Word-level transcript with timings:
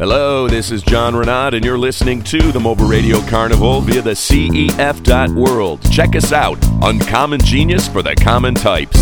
Hello, 0.00 0.48
this 0.48 0.70
is 0.70 0.82
John 0.82 1.12
Reneaud, 1.12 1.52
and 1.54 1.62
you're 1.62 1.76
listening 1.78 2.22
to 2.22 2.52
the 2.52 2.58
Mobile 2.58 2.86
Radio 2.86 3.20
Carnival 3.26 3.82
via 3.82 4.00
the 4.00 4.12
CEF.world. 4.12 5.92
Check 5.92 6.16
us 6.16 6.32
out, 6.32 6.56
Uncommon 6.80 7.40
Genius 7.40 7.86
for 7.86 8.00
the 8.02 8.14
Common 8.14 8.54
Types. 8.54 8.96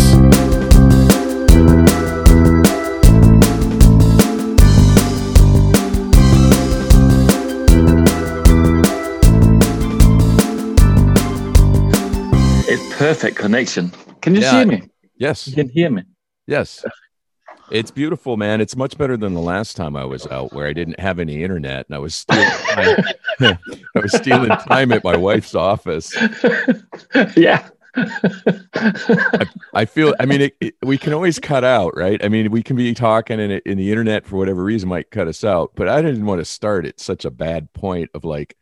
It's 12.71 12.97
perfect 12.97 13.35
connection. 13.37 13.91
Can 14.21 14.35
you 14.35 14.41
Yeah. 14.41 14.51
see 14.51 14.65
me? 14.65 14.83
Yes, 15.17 15.47
You 15.47 15.53
can 15.55 15.69
hear 15.69 15.89
me. 15.89 16.03
yes. 16.47 16.83
It's 17.71 17.91
beautiful, 17.91 18.37
man. 18.37 18.61
It's 18.61 18.75
much 18.75 18.97
better 18.97 19.17
than 19.17 19.33
the 19.33 19.41
last 19.41 19.75
time 19.75 19.95
I 19.95 20.05
was 20.05 20.25
out 20.27 20.53
where 20.53 20.67
I 20.67 20.73
didn't 20.73 20.99
have 20.99 21.19
any 21.19 21.43
internet 21.43 21.85
and 21.87 21.95
I 21.95 21.99
was 21.99 22.15
stealing 22.15 22.49
time. 22.49 23.03
I 23.95 23.99
was 23.99 24.11
stealing 24.13 24.49
time 24.49 24.91
at 24.91 25.03
my 25.03 25.17
wife's 25.17 25.55
office. 25.55 26.15
yeah. 27.35 27.69
I 29.73 29.85
feel. 29.85 30.13
I 30.19 30.25
mean, 30.25 30.41
it, 30.41 30.55
it, 30.61 30.75
we 30.83 30.97
can 30.97 31.13
always 31.13 31.39
cut 31.39 31.63
out, 31.63 31.95
right? 31.95 32.23
I 32.23 32.29
mean, 32.29 32.51
we 32.51 32.63
can 32.63 32.75
be 32.75 32.93
talking, 32.93 33.39
and, 33.39 33.61
and 33.65 33.79
the 33.79 33.89
internet, 33.89 34.25
for 34.25 34.37
whatever 34.37 34.63
reason, 34.63 34.89
might 34.89 35.11
cut 35.11 35.27
us 35.27 35.43
out. 35.43 35.71
But 35.75 35.89
I 35.89 36.01
didn't 36.01 36.25
want 36.25 36.39
to 36.39 36.45
start 36.45 36.85
at 36.85 36.99
such 36.99 37.25
a 37.25 37.31
bad 37.31 37.73
point 37.73 38.09
of 38.13 38.23
like, 38.23 38.55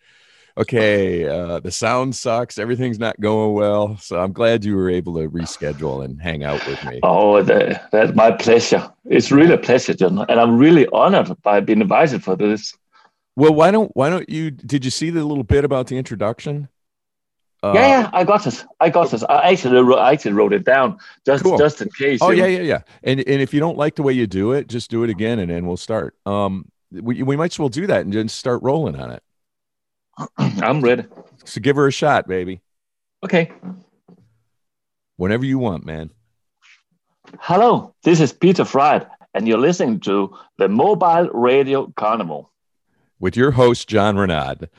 okay, 0.58 1.28
uh, 1.28 1.60
the 1.60 1.72
sound 1.72 2.16
sucks, 2.16 2.58
everything's 2.58 3.00
not 3.00 3.20
going 3.20 3.54
well. 3.54 3.98
So 3.98 4.20
I'm 4.20 4.34
glad 4.34 4.66
you 4.66 4.76
were 4.76 4.90
able 4.90 5.16
to 5.16 5.30
reschedule 5.30 6.04
and 6.04 6.22
hang 6.22 6.44
out 6.44 6.66
with 6.68 6.84
me. 6.86 7.00
Oh, 7.04 7.42
the, 7.42 7.80
that's 7.92 8.16
my 8.16 8.32
pleasure. 8.32 8.92
It's 9.06 9.32
really 9.32 9.54
a 9.54 9.58
pleasure, 9.58 9.94
John, 9.94 10.26
and 10.28 10.40
I'm 10.40 10.58
really 10.58 10.88
honored 10.92 11.32
by 11.44 11.60
being 11.60 11.82
invited 11.82 12.24
for 12.24 12.36
this. 12.36 12.76
Well, 13.36 13.54
why 13.54 13.70
don't 13.70 13.92
why 13.96 14.10
don't 14.10 14.28
you? 14.28 14.50
Did 14.50 14.84
you 14.84 14.90
see 14.90 15.12
the 15.12 15.24
little 15.24 15.44
bit 15.44 15.64
about 15.64 15.88
the 15.88 15.98
introduction? 15.98 16.70
Uh, 17.62 17.74
yeah, 17.76 17.88
yeah, 17.88 18.10
I 18.12 18.24
got 18.24 18.48
it. 18.48 18.66
I 18.80 18.90
got 18.90 19.14
it. 19.14 19.24
I 19.30 19.52
actually, 19.52 19.82
wrote, 19.82 20.00
I 20.00 20.14
actually 20.14 20.34
wrote 20.34 20.54
it 20.54 20.64
down 20.64 20.98
just, 21.26 21.44
Cool. 21.44 21.58
just 21.58 21.82
in 21.82 21.90
case. 21.90 22.20
Oh 22.22 22.32
yeah, 22.32 22.48
yeah, 22.48 22.62
yeah. 22.62 22.82
And 23.04 23.20
and 23.20 23.42
if 23.42 23.54
you 23.54 23.60
don't 23.60 23.78
like 23.78 23.96
the 23.96 24.04
way 24.04 24.14
you 24.14 24.26
do 24.26 24.54
it, 24.54 24.68
just 24.68 24.90
do 24.90 25.04
it 25.04 25.12
again, 25.12 25.38
and 25.38 25.52
then 25.52 25.68
we'll 25.68 25.78
start. 25.78 26.16
Um, 26.26 26.72
we 26.92 27.22
we 27.22 27.36
might 27.36 27.54
as 27.54 27.60
well 27.60 27.70
do 27.70 27.86
that 27.88 28.02
and 28.02 28.12
just 28.12 28.38
start 28.38 28.64
rolling 28.64 28.96
on 28.96 29.12
it. 29.12 29.22
I'm 30.38 30.82
ready. 30.82 31.06
So 31.46 31.62
give 31.62 31.76
her 31.76 31.88
a 31.88 31.92
shot, 31.92 32.28
baby. 32.28 32.62
Okay. 33.24 33.52
Whenever 35.16 35.46
you 35.46 35.60
want, 35.60 35.86
man. 35.86 36.12
Hello, 37.40 37.94
this 38.04 38.20
is 38.20 38.32
Peter 38.32 38.64
Fryd, 38.64 39.08
and 39.34 39.48
you're 39.48 39.58
listening 39.58 40.00
to 40.02 40.36
the 40.58 40.70
Mobile 40.70 41.30
Radio 41.34 41.92
Carnival. 41.98 42.52
With 43.20 43.36
your 43.36 43.52
host, 43.52 43.90
John 43.90 44.16
Reneaud. 44.16 44.70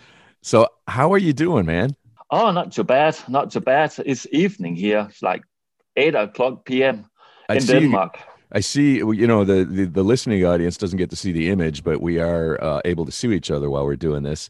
So 0.42 0.68
how 0.86 1.12
are 1.12 1.18
you 1.18 1.32
doing, 1.32 1.66
man? 1.66 1.96
Oh, 2.30 2.50
not 2.50 2.72
too 2.72 2.84
bad. 2.84 3.16
Not 3.28 3.50
too 3.50 3.60
bad. 3.60 3.92
It's 4.04 4.26
evening 4.30 4.76
here. 4.76 5.06
It's 5.10 5.22
like 5.22 5.42
8 5.96 6.14
o'clock 6.14 6.64
p.m. 6.64 7.06
I 7.48 7.54
in 7.54 7.60
see 7.60 7.72
Denmark. 7.72 8.18
I 8.50 8.60
see 8.60 8.96
you 8.96 9.26
know 9.26 9.44
the, 9.44 9.64
the 9.64 9.84
the 9.84 10.02
listening 10.02 10.44
audience 10.46 10.78
doesn't 10.78 10.96
get 10.96 11.10
to 11.10 11.16
see 11.16 11.32
the 11.32 11.50
image, 11.50 11.84
but 11.84 12.00
we 12.00 12.18
are 12.18 12.62
uh, 12.62 12.80
able 12.84 13.04
to 13.04 13.12
see 13.12 13.34
each 13.34 13.50
other 13.50 13.68
while 13.68 13.84
we're 13.84 13.96
doing 13.96 14.22
this. 14.22 14.48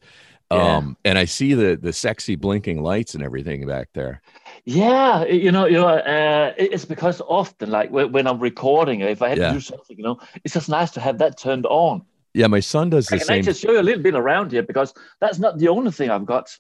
Yeah. 0.51 0.77
Um, 0.77 0.97
and 1.05 1.19
I 1.19 1.27
see 1.27 1.53
the 1.55 1.77
the 1.77 1.93
sexy 1.93 2.35
blinking 2.35 2.83
lights 2.83 3.15
and 3.15 3.23
everything 3.23 3.67
back 3.67 3.89
there. 3.93 4.23
Yeah, 4.65 5.25
you 5.25 5.53
know, 5.53 5.67
you 5.67 5.75
know, 5.77 5.89
uh, 5.89 6.53
it's 6.57 6.85
because 6.85 7.21
often, 7.23 7.71
like 7.71 7.91
when, 7.91 8.13
when 8.13 8.27
I'm 8.27 8.39
recording, 8.39 9.01
if 9.01 9.21
I 9.23 9.29
had 9.31 9.39
Yeah. 9.39 9.49
to 9.49 9.55
do 9.55 9.61
something, 9.61 9.97
you 9.99 10.05
know, 10.05 10.19
it's 10.45 10.55
just 10.55 10.69
nice 10.69 10.91
to 10.93 11.01
have 11.01 11.19
that 11.19 11.39
turned 11.39 11.67
on. 11.67 12.03
Yeah, 12.35 12.47
my 12.47 12.61
son 12.61 12.91
does 12.91 13.07
the 13.07 13.17
I 13.17 13.19
can 13.19 13.27
same. 13.27 13.39
actually 13.41 13.55
show 13.55 13.73
you 13.73 13.81
a 13.81 13.83
little 13.83 14.03
bit 14.03 14.15
around 14.15 14.53
here 14.53 14.63
because 14.63 14.95
that's 15.21 15.39
not 15.39 15.59
the 15.59 15.69
only 15.69 15.91
thing 15.91 16.11
I've 16.11 16.27
got. 16.27 16.57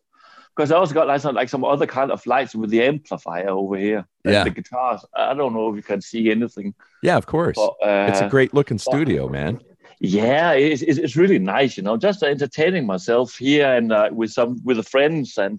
Because 0.57 0.73
I 0.73 0.77
also 0.77 0.93
got 0.93 1.07
like 1.07 1.21
some 1.21 1.35
like 1.35 1.49
some 1.49 1.65
other 1.65 1.87
kind 1.87 2.11
of 2.11 2.27
lights 2.27 2.55
with 2.55 2.71
the 2.71 2.83
amplifier 2.83 3.51
over 3.51 3.77
here. 3.77 4.07
Yeah. 4.25 4.45
the 4.45 4.51
guitars. 4.51 5.05
I 5.15 5.33
don't 5.35 5.55
know 5.55 5.71
if 5.71 5.77
you 5.77 5.83
can 5.83 6.01
see 6.03 6.31
anything. 6.31 6.75
Yeah, 7.03 7.17
of 7.17 7.27
course. 7.27 7.57
But, 7.57 7.75
uh, 7.87 8.07
it's 8.11 8.21
a 8.21 8.29
great 8.29 8.53
looking 8.53 8.79
studio, 8.79 9.29
man. 9.29 9.61
Yeah, 10.01 10.53
it's, 10.53 10.83
it's, 10.83 11.17
really 11.17 11.39
nice, 11.39 11.77
you 11.77 11.83
know, 11.83 11.97
just 11.97 12.23
entertaining 12.23 12.87
myself 12.87 13.37
here 13.37 13.75
and 13.75 13.93
uh, 13.93 14.09
with 14.13 14.31
some 14.31 14.61
with 14.65 14.77
the 14.77 14.83
friends 14.83 15.39
and 15.39 15.59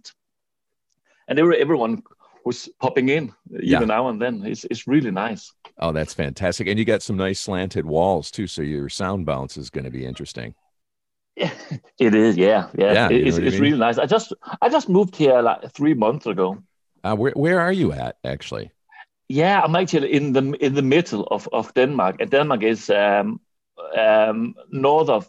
and 1.28 1.40
every, 1.40 1.58
everyone 1.62 2.04
who's 2.46 2.70
popping 2.80 3.10
in 3.10 3.34
even 3.54 3.68
Yeah. 3.68 3.86
now 3.86 4.08
and 4.10 4.22
then. 4.22 4.44
It's 4.46 4.64
it's 4.64 4.88
really 4.88 5.12
nice. 5.12 5.52
Oh, 5.78 5.92
that's 5.92 6.14
fantastic. 6.14 6.68
And 6.68 6.80
you 6.80 6.86
got 6.86 7.02
some 7.04 7.18
nice 7.18 7.40
slanted 7.40 7.86
walls 7.86 8.32
too, 8.32 8.48
so 8.48 8.62
your 8.62 8.90
sound 8.90 9.26
bounce 9.26 9.58
is 9.60 9.70
going 9.70 9.86
to 9.86 9.92
be 9.92 10.06
interesting. 10.06 10.56
Yeah, 11.36 11.52
it 12.00 12.16
is. 12.16 12.38
Yeah, 12.38 12.70
yeah. 12.78 12.94
Yeah, 12.94 13.10
It- 13.10 13.28
it's 13.28 13.38
it's 13.38 13.54
mean? 13.54 13.62
really 13.62 13.80
nice. 13.80 13.98
I 14.04 14.06
just 14.06 14.34
I 14.62 14.70
just 14.70 14.88
moved 14.90 15.16
here 15.16 15.42
like 15.42 15.72
three 15.74 15.96
months 15.96 16.26
ago. 16.28 16.58
Uh, 17.04 17.16
where 17.16 17.34
where 17.36 17.60
are 17.60 17.74
you 17.74 17.92
at 17.94 18.16
actually? 18.24 18.72
Yeah, 19.28 19.62
I'm 19.66 19.76
actually 19.76 20.12
in 20.14 20.34
the 20.34 20.56
in 20.66 20.74
the 20.74 20.82
middle 20.82 21.24
of, 21.32 21.48
of 21.52 21.74
Denmark, 21.74 22.22
and 22.22 22.32
Denmark 22.32 22.64
is 22.64 22.90
um, 22.90 23.40
um, 23.98 24.56
north 24.72 25.10
of 25.10 25.28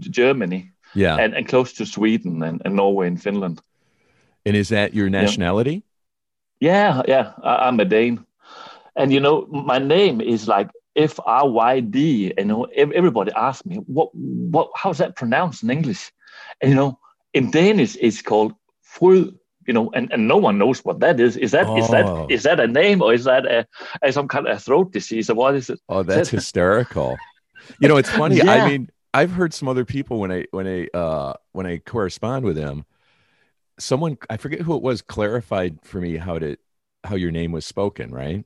Germany 0.00 0.72
Yeah. 0.94 1.16
and, 1.16 1.34
and 1.34 1.46
close 1.48 1.72
to 1.74 1.86
Sweden 1.86 2.42
and, 2.42 2.62
and 2.64 2.74
Norway 2.76 3.06
and 3.06 3.20
Finland. 3.22 3.60
And 4.46 4.56
is 4.56 4.68
that 4.68 4.94
your 4.94 5.10
nationality? 5.10 5.82
Yeah, 6.60 7.02
yeah, 7.06 7.32
I, 7.42 7.68
I'm 7.68 7.78
a 7.80 7.84
Dane, 7.84 8.24
and 8.96 9.12
you 9.12 9.20
know 9.20 9.46
my 9.46 9.78
name 9.78 10.20
is 10.20 10.48
like 10.48 10.70
F 10.96 11.20
R 11.24 11.48
Y 11.48 11.80
D. 11.80 12.32
And 12.36 12.48
you 12.48 12.54
know, 12.56 12.64
everybody 12.74 13.30
asks 13.32 13.64
me 13.66 13.76
what 13.86 14.10
what 14.14 14.70
how's 14.74 14.98
that 14.98 15.14
pronounced 15.16 15.62
in 15.62 15.70
English, 15.70 16.10
and 16.60 16.70
you 16.70 16.76
know 16.76 16.98
in 17.32 17.50
Danish 17.50 17.96
it's 18.00 18.22
called 18.22 18.54
Fryd. 18.82 19.34
You 19.66 19.74
know, 19.74 19.90
and, 19.92 20.10
and 20.12 20.26
no 20.26 20.38
one 20.38 20.56
knows 20.56 20.82
what 20.82 20.98
that 21.00 21.20
is. 21.20 21.36
Is 21.36 21.50
that 21.52 21.68
is 21.78 21.86
Oh. 21.90 21.92
that 21.92 22.30
is 22.32 22.42
that 22.44 22.58
a 22.58 22.66
name 22.66 23.02
or 23.02 23.12
is 23.12 23.24
that 23.24 23.44
a, 23.46 23.66
a 24.02 24.10
some 24.12 24.26
kind 24.26 24.48
of 24.48 24.62
throat 24.62 24.92
disease 24.92 25.28
or 25.30 25.34
what 25.34 25.54
is 25.54 25.68
it? 25.70 25.78
Oh, 25.90 26.02
that's 26.02 26.30
hysterical. 26.38 27.18
You 27.80 27.88
know, 27.88 27.96
it's 27.96 28.10
funny. 28.10 28.36
Yeah. 28.36 28.50
I 28.50 28.68
mean, 28.68 28.90
I've 29.14 29.32
heard 29.32 29.54
some 29.54 29.68
other 29.68 29.84
people 29.84 30.20
when 30.20 30.30
I 30.32 30.46
when 30.50 30.66
I 30.66 30.88
uh 30.96 31.34
when 31.52 31.66
I 31.66 31.78
correspond 31.78 32.44
with 32.44 32.56
them, 32.56 32.84
someone 33.78 34.18
I 34.28 34.36
forget 34.36 34.60
who 34.60 34.76
it 34.76 34.82
was 34.82 35.02
clarified 35.02 35.78
for 35.84 36.00
me 36.00 36.16
how 36.16 36.38
to 36.38 36.56
how 37.04 37.14
your 37.14 37.30
name 37.30 37.52
was 37.52 37.64
spoken, 37.64 38.10
right? 38.10 38.44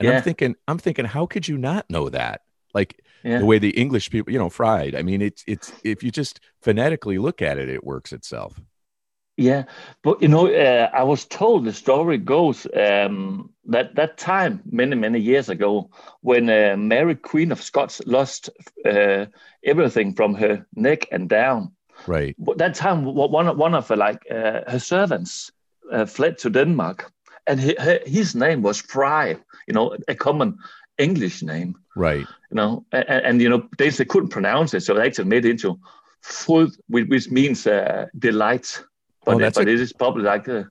And 0.00 0.08
Yeah. 0.08 0.16
I'm 0.16 0.22
thinking, 0.22 0.56
I'm 0.68 0.78
thinking, 0.78 1.04
how 1.04 1.26
could 1.26 1.48
you 1.48 1.56
not 1.56 1.88
know 1.88 2.08
that? 2.10 2.42
Like 2.74 3.00
Yeah. 3.22 3.38
the 3.38 3.46
way 3.46 3.58
the 3.58 3.70
English 3.70 4.10
people, 4.10 4.32
you 4.32 4.38
know, 4.38 4.50
fried. 4.50 4.94
I 4.94 5.02
mean, 5.02 5.22
it's 5.22 5.42
it's 5.46 5.72
if 5.84 6.02
you 6.02 6.10
just 6.10 6.40
phonetically 6.62 7.18
look 7.18 7.40
at 7.42 7.58
it, 7.58 7.68
it 7.68 7.84
works 7.84 8.12
itself. 8.12 8.60
Yeah, 9.36 9.64
but 10.02 10.22
you 10.22 10.28
know, 10.28 10.46
uh, 10.46 10.90
I 10.94 11.02
was 11.02 11.24
told 11.24 11.64
the 11.64 11.72
story 11.72 12.18
goes 12.18 12.66
um, 12.76 13.50
that 13.66 13.94
that 13.96 14.16
time 14.16 14.60
many 14.70 14.94
many 14.96 15.18
years 15.18 15.48
ago 15.48 15.90
when 16.20 16.48
uh, 16.48 16.76
Mary 16.76 17.16
Queen 17.16 17.52
of 17.52 17.60
Scots 17.62 18.00
lost 18.06 18.50
uh, 18.86 19.26
everything 19.64 20.14
from 20.14 20.34
her 20.34 20.64
neck 20.76 21.08
and 21.12 21.28
down. 21.28 21.72
Right. 22.06 22.36
But 22.38 22.58
that 22.58 22.74
time, 22.74 23.04
one 23.04 23.48
of- 23.48 23.58
one 23.58 23.74
of 23.78 23.88
her 23.88 23.96
like 23.96 24.22
uh, 24.30 24.60
her 24.70 24.78
servants 24.78 25.50
uh, 25.92 26.06
fled 26.06 26.38
to 26.38 26.50
Denmark, 26.50 27.10
and 27.46 27.60
he, 27.60 27.74
her, 27.78 27.98
his 28.06 28.34
name 28.34 28.62
was 28.62 28.80
Fry. 28.80 29.36
You 29.66 29.74
know, 29.74 29.96
a 30.08 30.14
common 30.14 30.58
English 30.98 31.42
name. 31.42 31.74
Right. 31.96 32.26
You 32.50 32.56
know, 32.56 32.84
and, 32.92 33.24
and 33.26 33.40
you 33.42 33.48
know 33.48 33.68
they, 33.78 33.90
they 33.90 34.04
couldn't 34.04 34.30
pronounce 34.32 34.76
it, 34.76 34.82
so 34.84 34.94
they 34.94 35.06
actually 35.06 35.28
made 35.28 35.44
it 35.44 35.50
into 35.50 35.78
which, 36.88 37.08
which 37.08 37.30
means 37.30 37.66
uh, 37.66 38.06
delight. 38.18 38.84
But, 39.24 39.34
Oh, 39.36 39.38
that's 39.38 39.58
but 39.58 39.68
a- 39.68 39.70
it 39.72 39.80
is 39.80 39.92
probably 39.92 40.22
like 40.22 40.48
uh, 40.48 40.64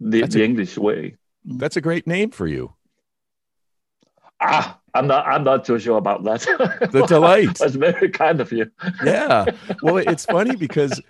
the, 0.00 0.26
the 0.26 0.42
a- 0.42 0.44
English 0.44 0.76
way. 0.78 1.16
That's 1.44 1.76
a 1.76 1.80
great 1.80 2.06
name 2.06 2.30
for 2.30 2.46
you. 2.46 2.74
Ah, 4.40 4.78
I'm 4.94 5.06
not. 5.06 5.26
I'm 5.26 5.44
not 5.44 5.64
too 5.64 5.78
sure 5.78 5.96
about 5.98 6.24
that. 6.24 6.42
The 6.92 7.06
delight. 7.06 7.54
That's 7.58 7.74
very 7.74 8.10
kind 8.10 8.40
of 8.40 8.52
you. 8.52 8.66
yeah 9.04 9.46
well 9.82 9.96
it's 9.98 10.24
funny 10.26 10.56
because 10.56 11.00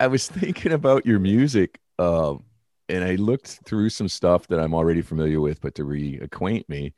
i 0.00 0.06
was 0.06 0.28
thinking 0.28 0.72
about 0.72 1.04
your 1.06 1.18
music 1.18 1.80
um 1.98 2.44
and 2.88 3.02
i 3.04 3.14
looked 3.16 3.60
through 3.64 3.90
some 3.90 4.08
stuff 4.08 4.46
that 4.48 4.60
i'm 4.60 4.74
already 4.74 5.02
familiar 5.02 5.40
with 5.40 5.60
but 5.60 5.74
to 5.74 5.82
reacquaint 5.84 6.68
me 6.68 6.94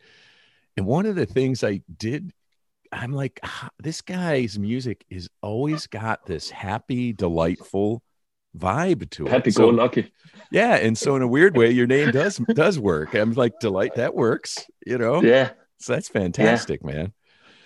and 0.77 0.85
one 0.87 1.07
of 1.07 1.15
the 1.17 1.25
things 1.27 1.65
i 1.65 1.81
did 1.97 2.33
i'm 2.93 3.13
like 3.13 3.41
"Ah, 3.43 3.71
this 3.79 4.01
guy's 4.03 4.59
music 4.59 5.05
is 5.09 5.31
always 5.43 5.87
got 5.87 6.27
this 6.27 6.51
happy 6.51 7.13
delightful 7.13 8.03
vibe 8.57 9.09
to 9.11 9.27
it 9.27 9.31
Happy 9.31 9.51
So- 9.51 9.63
go 9.63 9.69
lucky. 9.69 10.13
yeah 10.51 10.75
and 10.77 10.97
so 10.99 11.15
in 11.17 11.23
a 11.23 11.29
weird 11.29 11.57
way 11.57 11.71
your 11.71 11.87
name 11.87 12.11
does 12.11 12.37
does 12.55 12.79
work 12.79 13.15
i'm 13.15 13.33
like 13.35 13.59
delight 13.61 13.95
that 13.97 14.15
works 14.15 14.67
you 14.85 14.99
know 14.99 15.23
Yeah, 15.23 15.51
so 15.79 15.93
that's 15.95 16.09
fantastic 16.09 16.85
man 16.85 17.13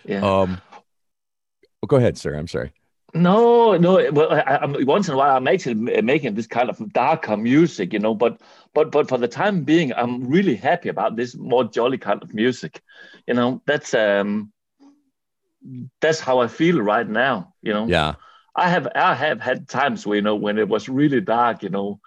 yeah. 0.04 0.20
um 0.22 0.60
oh, 1.82 1.86
go 1.86 1.96
ahead 1.96 2.18
sir 2.18 2.34
i'm 2.34 2.48
sorry 2.48 2.72
No, 3.14 3.76
no. 3.78 3.92
Well, 4.10 4.32
I, 4.32 4.58
I'm 4.62 4.74
once 4.86 5.06
in 5.08 5.14
a 5.14 5.16
while 5.16 5.36
I'm 5.36 5.46
actually 5.46 5.76
making 6.02 6.34
this 6.34 6.48
kind 6.48 6.68
of 6.68 6.76
darker 6.92 7.36
music, 7.36 7.92
you 7.92 8.00
know. 8.00 8.12
But 8.12 8.40
but 8.74 8.90
but 8.90 9.06
for 9.08 9.18
the 9.18 9.28
time 9.28 9.62
being, 9.62 9.92
I'm 9.94 10.26
really 10.26 10.56
happy 10.56 10.88
about 10.90 11.14
this 11.14 11.36
more 11.36 11.62
jolly 11.62 11.96
kind 11.96 12.20
of 12.24 12.34
music. 12.34 12.82
You 13.28 13.34
know, 13.38 13.62
that's 13.70 13.94
um, 13.94 14.50
that's 16.00 16.18
how 16.20 16.40
I 16.42 16.48
feel 16.48 16.82
right 16.82 17.08
now. 17.08 17.54
You 17.62 17.72
know. 17.74 17.86
Yeah. 17.86 18.14
I 18.56 18.68
have 18.68 18.88
I 18.94 19.14
have 19.14 19.40
had 19.40 19.68
times 19.68 20.06
you 20.06 20.22
know 20.22 20.36
when 20.36 20.58
it 20.58 20.68
was 20.68 20.88
really 20.88 21.20
dark, 21.20 21.62
you 21.62 21.70
know, 21.70 22.00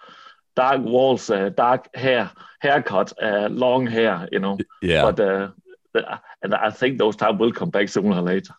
dark 0.55 0.81
walls, 0.81 1.29
uh, 1.29 1.49
dark 1.49 1.95
hair, 1.95 2.31
haircut, 2.59 3.13
uh, 3.21 3.49
long 3.49 3.87
hair, 3.87 4.27
you 4.31 4.39
know. 4.39 4.57
Yeah. 4.81 5.11
But 5.11 5.19
uh, 5.19 6.17
and 6.41 6.53
I 6.53 6.69
think 6.69 6.97
those 6.97 7.15
times 7.15 7.39
will 7.39 7.51
come 7.51 7.69
back 7.69 7.89
sooner 7.89 8.17
or 8.17 8.21
later. 8.21 8.53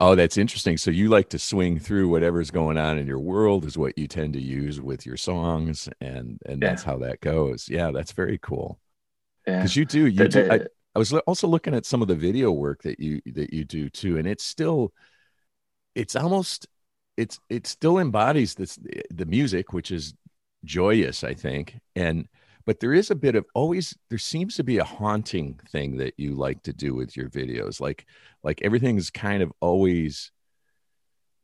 Oh, 0.00 0.14
that's 0.14 0.38
interesting. 0.38 0.78
So 0.78 0.90
you 0.90 1.08
like 1.08 1.28
to 1.30 1.38
swing 1.38 1.78
through 1.78 2.08
whatever's 2.08 2.50
going 2.50 2.78
on 2.78 2.98
in 2.98 3.06
your 3.06 3.18
world 3.18 3.66
is 3.66 3.76
what 3.76 3.98
you 3.98 4.08
tend 4.08 4.32
to 4.32 4.40
use 4.40 4.80
with 4.80 5.04
your 5.04 5.18
songs, 5.18 5.88
and 6.00 6.40
and 6.46 6.62
yeah. 6.62 6.68
that's 6.68 6.82
how 6.82 6.98
that 6.98 7.20
goes. 7.20 7.68
Yeah, 7.68 7.90
that's 7.90 8.12
very 8.12 8.38
cool. 8.38 8.78
Because 9.44 9.76
yeah. 9.76 9.80
you 9.80 9.84
do, 9.84 10.06
you 10.06 10.18
the, 10.18 10.28
do. 10.28 10.48
I, 10.50 10.60
I 10.94 10.98
was 10.98 11.12
also 11.12 11.46
looking 11.46 11.74
at 11.74 11.84
some 11.84 12.00
of 12.00 12.08
the 12.08 12.14
video 12.14 12.50
work 12.50 12.82
that 12.82 13.00
you 13.00 13.20
that 13.26 13.52
you 13.52 13.64
do 13.64 13.90
too, 13.90 14.16
and 14.16 14.26
it's 14.26 14.44
still, 14.44 14.92
it's 15.94 16.16
almost, 16.16 16.66
it's 17.16 17.38
it 17.48 17.66
still 17.66 17.98
embodies 17.98 18.54
this 18.54 18.78
the 19.10 19.26
music, 19.26 19.72
which 19.72 19.90
is 19.90 20.14
joyous, 20.64 21.24
I 21.24 21.34
think, 21.34 21.78
and 21.94 22.26
but 22.64 22.80
there 22.80 22.92
is 22.92 23.10
a 23.10 23.16
bit 23.16 23.34
of 23.34 23.44
always 23.54 23.96
there 24.08 24.18
seems 24.18 24.56
to 24.56 24.64
be 24.64 24.78
a 24.78 24.84
haunting 24.84 25.58
thing 25.70 25.96
that 25.98 26.14
you 26.16 26.34
like 26.34 26.62
to 26.62 26.72
do 26.72 26.94
with 26.94 27.16
your 27.16 27.28
videos 27.28 27.80
like 27.80 28.06
like 28.42 28.60
everything's 28.62 29.10
kind 29.10 29.42
of 29.42 29.52
always 29.60 30.30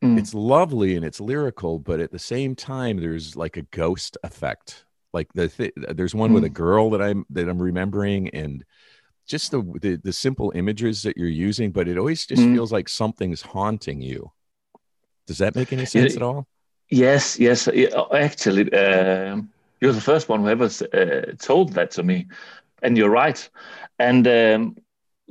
mm. 0.02 0.18
it's 0.18 0.34
lovely 0.34 0.96
and 0.96 1.04
it's 1.04 1.20
lyrical 1.20 1.78
but 1.78 2.00
at 2.00 2.12
the 2.12 2.18
same 2.18 2.54
time 2.54 3.00
there's 3.00 3.36
like 3.36 3.56
a 3.56 3.62
ghost 3.62 4.16
effect 4.22 4.84
like 5.12 5.28
the 5.34 5.48
th- 5.48 5.72
there's 5.76 6.14
one 6.14 6.30
mm. 6.30 6.34
with 6.34 6.44
a 6.44 6.50
mm. 6.50 6.54
girl 6.54 6.90
that 6.90 7.02
i'm 7.02 7.24
that 7.30 7.48
i'm 7.48 7.60
remembering 7.60 8.28
and 8.30 8.64
just 9.26 9.50
the, 9.50 9.62
the, 9.82 9.96
the 9.96 10.12
simple 10.12 10.52
images 10.54 11.02
that 11.02 11.16
you're 11.16 11.28
using 11.28 11.70
but 11.70 11.88
it 11.88 11.98
always 11.98 12.24
just 12.26 12.42
mm. 12.42 12.54
feels 12.54 12.72
like 12.72 12.88
something's 12.88 13.42
haunting 13.42 14.00
you 14.00 14.30
does 15.28 15.38
that 15.38 15.54
make 15.54 15.72
any 15.72 15.84
sense 15.84 16.16
at 16.16 16.22
all 16.22 16.46
yes 16.90 17.38
yes 17.38 17.69
actually 18.12 18.72
um 18.72 19.48
you're 19.80 19.92
the 19.92 20.00
first 20.00 20.28
one 20.28 20.40
who 20.40 20.48
ever 20.48 20.64
uh, 20.92 21.32
told 21.38 21.72
that 21.75 21.90
to 21.92 22.02
me, 22.02 22.26
and 22.82 22.96
you're 22.96 23.10
right. 23.10 23.48
And 23.98 24.26
um, 24.26 24.76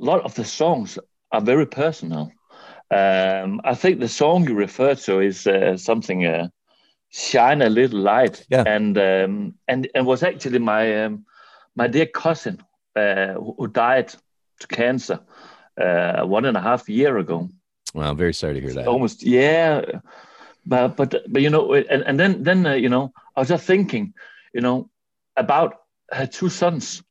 a 0.00 0.04
lot 0.04 0.22
of 0.22 0.34
the 0.34 0.44
songs 0.44 0.98
are 1.32 1.40
very 1.40 1.66
personal. 1.66 2.32
Um, 2.90 3.60
I 3.64 3.74
think 3.74 4.00
the 4.00 4.08
song 4.08 4.48
you 4.48 4.54
refer 4.54 4.94
to 4.94 5.20
is 5.20 5.46
uh, 5.46 5.76
something 5.76 6.24
uh, 6.24 6.48
"Shine 7.10 7.62
a 7.62 7.68
Little 7.68 8.00
Light," 8.00 8.46
yeah. 8.48 8.64
and 8.66 8.96
um, 8.96 9.54
and 9.68 9.88
and 9.94 10.06
was 10.06 10.22
actually 10.22 10.58
my 10.58 11.04
um, 11.04 11.26
my 11.76 11.86
dear 11.86 12.06
cousin 12.06 12.62
uh, 12.96 13.34
who 13.34 13.68
died 13.68 14.14
to 14.60 14.66
cancer 14.68 15.20
uh, 15.78 16.22
one 16.22 16.46
and 16.46 16.56
a 16.56 16.62
half 16.62 16.88
year 16.88 17.18
ago. 17.18 17.48
Well, 17.94 18.10
I'm 18.10 18.16
very 18.16 18.34
sorry 18.34 18.54
to 18.54 18.60
hear 18.60 18.74
that. 18.74 18.86
Almost, 18.86 19.22
yeah. 19.22 19.82
But 20.66 20.96
but 20.96 21.14
but 21.28 21.42
you 21.42 21.50
know, 21.50 21.72
and, 21.72 22.02
and 22.02 22.20
then 22.20 22.42
then 22.42 22.66
uh, 22.66 22.74
you 22.74 22.88
know, 22.88 23.12
I 23.34 23.40
was 23.40 23.48
just 23.48 23.66
thinking, 23.66 24.14
you 24.52 24.60
know, 24.60 24.90
about 25.36 25.80
her 26.10 26.26
two 26.26 26.48
sons. 26.48 27.02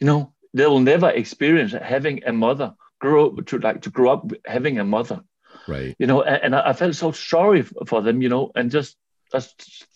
You 0.00 0.06
know, 0.06 0.32
they 0.54 0.66
will 0.66 0.80
never 0.80 1.10
experience 1.10 1.72
having 1.72 2.22
a 2.24 2.32
mother 2.32 2.74
grow 3.00 3.30
to 3.30 3.58
like 3.58 3.82
to 3.82 3.90
grow 3.90 4.12
up 4.12 4.32
having 4.46 4.78
a 4.78 4.84
mother. 4.84 5.22
Right. 5.68 5.94
You 5.98 6.06
know, 6.06 6.22
and, 6.22 6.42
and 6.42 6.54
I 6.54 6.72
felt 6.72 6.94
so 6.94 7.12
sorry 7.12 7.62
for 7.62 8.02
them, 8.02 8.22
you 8.22 8.28
know, 8.28 8.50
and 8.54 8.70
just 8.70 8.96
just 9.32 9.86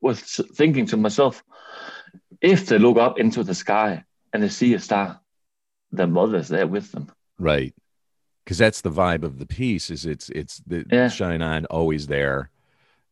was 0.00 0.20
thinking 0.54 0.86
to 0.86 0.96
myself, 0.96 1.44
if 2.40 2.66
they 2.66 2.78
look 2.78 2.96
up 2.96 3.18
into 3.18 3.44
the 3.44 3.54
sky 3.54 4.04
and 4.32 4.42
they 4.42 4.48
see 4.48 4.74
a 4.74 4.78
star, 4.78 5.20
their 5.92 6.06
mother's 6.06 6.48
there 6.48 6.66
with 6.66 6.90
them. 6.92 7.10
Right. 7.38 7.74
Because 8.44 8.58
that's 8.58 8.80
the 8.80 8.90
vibe 8.90 9.22
of 9.22 9.38
the 9.38 9.46
piece 9.46 9.90
is 9.90 10.06
it's 10.06 10.28
it's 10.30 10.62
the 10.66 10.84
yeah. 10.90 11.08
shine 11.08 11.42
on 11.42 11.66
always 11.66 12.06
there 12.06 12.50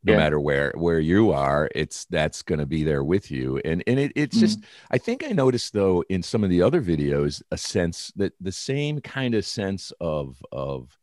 no 0.05 0.13
yeah. 0.13 0.19
matter 0.19 0.39
where 0.39 0.73
where 0.77 1.01
you 1.01 1.33
are 1.33 1.69
it's 1.75 2.05
that's 2.07 2.43
going 2.43 2.59
to 2.59 2.67
be 2.67 2.85
there 2.85 3.03
with 3.03 3.31
you 3.31 3.61
and 3.65 3.83
and 3.87 3.99
it, 3.99 4.13
it's 4.15 4.37
mm-hmm. 4.37 4.47
just 4.47 4.61
i 4.91 4.99
think 4.99 5.25
i 5.25 5.31
noticed 5.31 5.73
though 5.73 6.05
in 6.09 6.23
some 6.23 6.45
of 6.45 6.51
the 6.51 6.63
other 6.63 6.81
videos 6.81 7.43
a 7.51 7.59
sense 7.59 8.13
that 8.17 8.33
the 8.41 8.53
same 8.53 9.01
kind 9.01 9.35
of 9.35 9.45
sense 9.45 9.93
of 10.01 10.43
of 10.53 10.97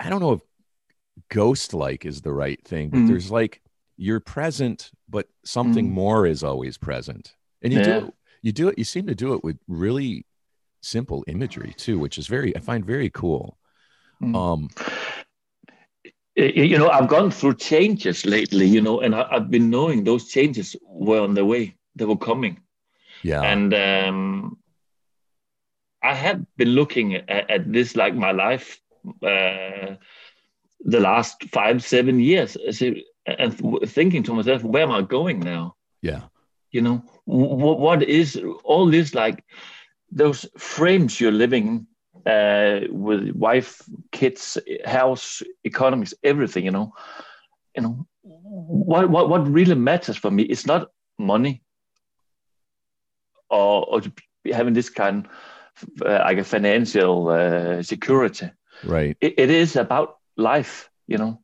i 0.00 0.10
don't 0.10 0.20
know 0.20 0.32
if 0.32 0.40
ghost 1.28 1.72
like 1.72 2.04
is 2.04 2.20
the 2.20 2.32
right 2.32 2.62
thing 2.64 2.90
but 2.90 2.98
mm-hmm. 2.98 3.06
there's 3.06 3.30
like 3.30 3.62
you're 3.96 4.20
present 4.20 4.90
but 5.08 5.28
something 5.44 5.86
mm-hmm. 5.86 5.94
more 5.94 6.26
is 6.26 6.42
always 6.42 6.78
present 6.78 7.34
and 7.62 7.72
you 7.72 7.78
yeah. 7.78 8.00
do 8.00 8.12
you 8.42 8.52
do 8.52 8.68
it 8.68 8.78
you 8.78 8.84
seem 8.84 9.06
to 9.06 9.14
do 9.14 9.34
it 9.34 9.44
with 9.44 9.58
really 9.68 10.24
simple 10.88 11.24
imagery 11.26 11.74
too 11.76 11.98
which 11.98 12.18
is 12.18 12.26
very 12.26 12.56
i 12.56 12.60
find 12.60 12.84
very 12.84 13.10
cool 13.10 13.58
mm. 14.22 14.34
um 14.34 14.68
you 16.38 16.78
know, 16.78 16.88
I've 16.88 17.08
gone 17.08 17.30
through 17.32 17.54
changes 17.54 18.24
lately, 18.24 18.66
you 18.66 18.80
know, 18.80 19.00
and 19.00 19.14
I, 19.14 19.26
have 19.32 19.50
been 19.50 19.70
knowing 19.70 20.04
those 20.04 20.28
changes 20.28 20.76
were 20.82 21.20
on 21.20 21.34
the 21.34 21.44
way, 21.44 21.74
they 21.96 22.04
were 22.04 22.16
coming. 22.16 22.60
Yeah. 23.22 23.42
And 23.42 23.74
um, 23.74 24.58
I 26.02 26.14
had 26.14 26.46
been 26.56 26.68
looking 26.68 27.16
at, 27.16 27.50
at 27.50 27.72
this 27.72 27.96
like 27.96 28.14
my 28.14 28.30
life 28.30 28.80
uh, 29.22 29.96
the 30.80 31.00
last 31.00 31.42
five, 31.50 31.82
seven 31.82 32.20
years 32.20 32.56
and 33.26 33.80
thinking 33.88 34.22
to 34.22 34.34
myself, 34.34 34.62
where 34.62 34.84
am 34.84 34.92
I 34.92 35.02
going 35.02 35.40
now? 35.40 35.74
Yeah. 36.02 36.22
You 36.70 36.82
know, 36.82 37.02
what, 37.24 37.80
what 37.80 38.02
is 38.04 38.40
all 38.62 38.86
this 38.86 39.12
like 39.12 39.42
those 40.10 40.46
frames 40.56 41.20
you're 41.20 41.32
living 41.32 41.86
uh, 42.26 42.80
with 42.90 43.30
wife, 43.32 43.82
kids, 44.12 44.58
house, 44.84 45.42
economics, 45.64 46.14
everything. 46.22 46.64
You 46.64 46.70
know, 46.70 46.94
you 47.74 47.82
know 47.82 48.06
what 48.22 49.10
what 49.10 49.28
what 49.28 49.48
really 49.48 49.74
matters 49.74 50.16
for 50.16 50.30
me 50.30 50.42
is 50.44 50.66
not 50.66 50.90
money 51.18 51.62
or, 53.50 53.86
or 53.88 54.02
having 54.52 54.74
this 54.74 54.90
kind 54.90 55.26
of 55.82 56.06
uh, 56.06 56.20
like 56.24 56.38
a 56.38 56.44
financial 56.44 57.28
uh, 57.28 57.82
security. 57.82 58.50
Right. 58.84 59.16
It, 59.20 59.34
it 59.38 59.50
is 59.50 59.76
about 59.76 60.18
life. 60.36 60.90
You 61.06 61.18
know. 61.18 61.42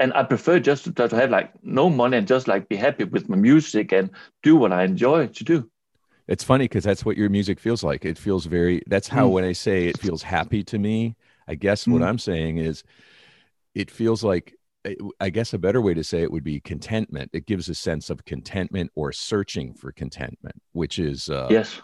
And 0.00 0.12
I 0.12 0.22
prefer 0.22 0.60
just 0.60 0.84
to, 0.84 0.92
to 0.92 1.16
have 1.16 1.30
like 1.30 1.52
no 1.64 1.90
money 1.90 2.18
and 2.18 2.28
just 2.28 2.46
like 2.46 2.68
be 2.68 2.76
happy 2.76 3.02
with 3.02 3.28
my 3.28 3.36
music 3.36 3.92
and 3.92 4.10
do 4.44 4.54
what 4.54 4.72
I 4.72 4.84
enjoy 4.84 5.26
to 5.26 5.44
do. 5.44 5.68
It's 6.28 6.44
funny 6.44 6.64
because 6.64 6.84
that's 6.84 7.04
what 7.04 7.16
your 7.16 7.30
music 7.30 7.58
feels 7.58 7.82
like. 7.82 8.04
It 8.04 8.18
feels 8.18 8.44
very, 8.44 8.82
that's 8.86 9.08
how 9.08 9.28
mm. 9.28 9.32
when 9.32 9.44
I 9.44 9.52
say 9.52 9.86
it 9.86 9.98
feels 9.98 10.22
happy 10.22 10.62
to 10.64 10.78
me, 10.78 11.16
I 11.48 11.54
guess 11.54 11.86
mm. 11.86 11.92
what 11.92 12.02
I'm 12.02 12.18
saying 12.18 12.58
is 12.58 12.84
it 13.74 13.90
feels 13.90 14.22
like, 14.22 14.54
I 15.20 15.30
guess 15.30 15.52
a 15.54 15.58
better 15.58 15.80
way 15.80 15.94
to 15.94 16.04
say 16.04 16.22
it 16.22 16.30
would 16.30 16.44
be 16.44 16.60
contentment. 16.60 17.30
It 17.32 17.46
gives 17.46 17.68
a 17.68 17.74
sense 17.74 18.10
of 18.10 18.24
contentment 18.24 18.90
or 18.94 19.12
searching 19.12 19.74
for 19.74 19.90
contentment, 19.90 20.60
which 20.72 20.98
is, 20.98 21.28
uh, 21.28 21.48
yes, 21.50 21.80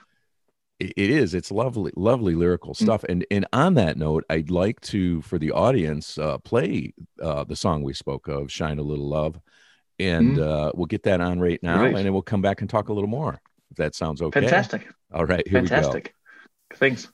it 0.79 0.93
is. 0.97 1.35
It's 1.35 1.51
lovely, 1.51 1.93
lovely 1.97 2.35
lyrical 2.35 2.73
mm. 2.73 2.83
stuff. 2.83 3.03
Mm. 3.03 3.11
And 3.11 3.27
and 3.31 3.47
on 3.53 3.75
that 3.75 3.97
note, 3.97 4.25
I'd 4.31 4.51
like 4.51 4.81
to, 4.83 5.23
for 5.23 5.39
the 5.39 5.53
audience, 5.53 6.19
uh, 6.19 6.39
play 6.39 6.95
uh, 7.23 7.45
the 7.45 7.57
song 7.57 7.83
we 7.83 7.95
spoke 7.95 8.29
of, 8.29 8.51
"Shine 8.51 8.79
a 8.79 8.83
Little 8.83 9.09
Love," 9.09 9.39
and 9.99 10.37
mm. 10.37 10.43
uh, 10.43 10.73
we'll 10.75 10.87
get 10.87 11.03
that 11.05 11.21
on 11.21 11.41
right 11.41 11.63
now, 11.63 11.85
and 11.85 11.97
then 11.97 12.13
we'll 12.13 12.23
come 12.23 12.43
back 12.43 12.61
and 12.61 12.71
talk 12.71 12.89
a 12.89 12.93
little 12.93 13.09
more 13.09 13.41
if 13.75 13.79
that 13.79 13.97
sounds 13.97 14.23
okay. 14.23 14.41
Fantastic. 14.41 14.87
All 15.13 15.27
right, 15.27 15.47
here 15.49 15.59
Fantastic. 15.59 16.15
we 16.71 16.75
go. 16.75 16.79
Thanks. 16.79 17.09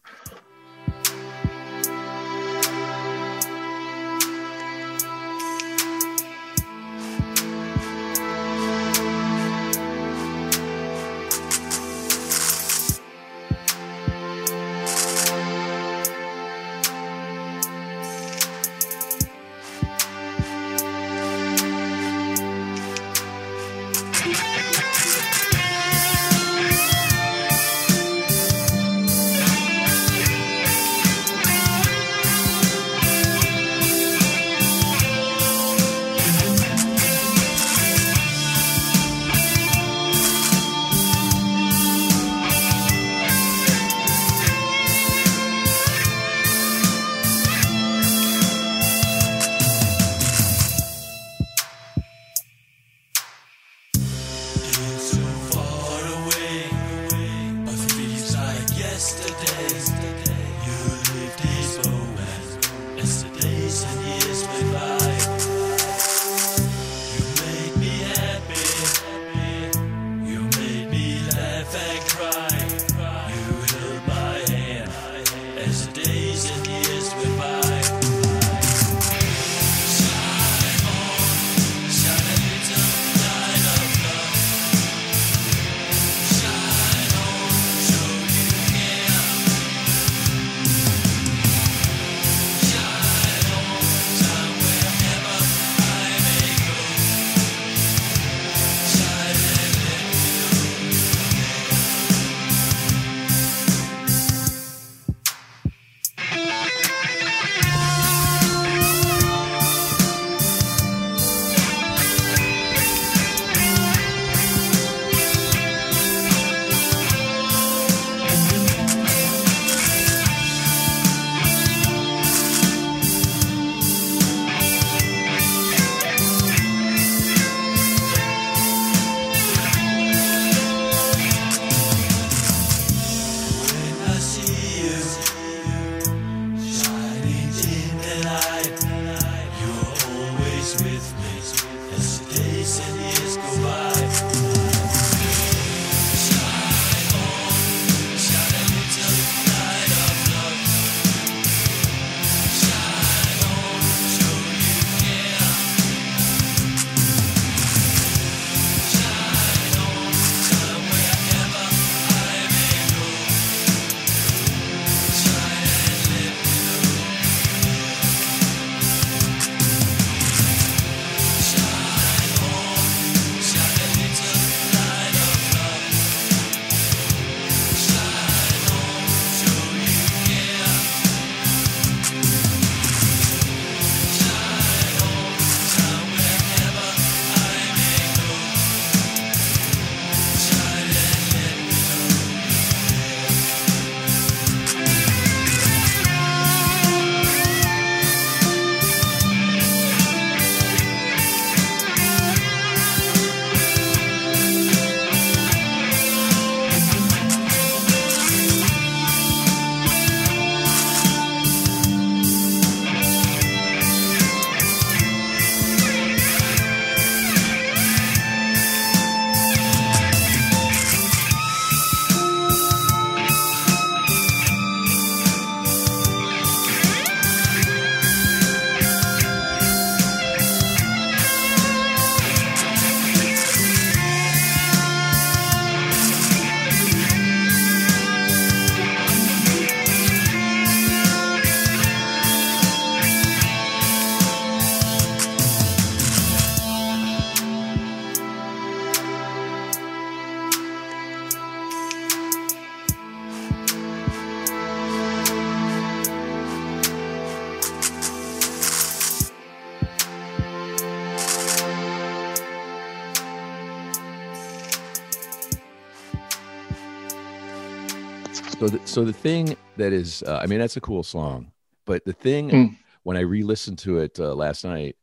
So, 268.91 269.05
the, 269.05 269.13
thing 269.13 269.57
that 269.77 269.93
is, 269.93 270.25
uh, 270.25 270.41
I 270.43 270.47
mean, 270.47 270.59
that's 270.59 270.77
a 270.77 270.81
cool 270.81 271.05
song, 271.05 271.53
but 271.87 272.05
the 272.05 272.13
thing 272.13 272.51
Mm. 272.51 272.77
when 273.05 273.17
I 273.17 273.21
re-listened 273.21 273.79
to 273.81 273.99
it 273.99 274.19
uh, 274.19 274.35
last 274.35 274.65
night 274.65 274.97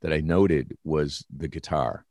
that 0.00 0.12
I 0.12 0.18
noted 0.18 0.76
was 0.82 1.24
the 1.30 1.46
guitar. 1.46 2.04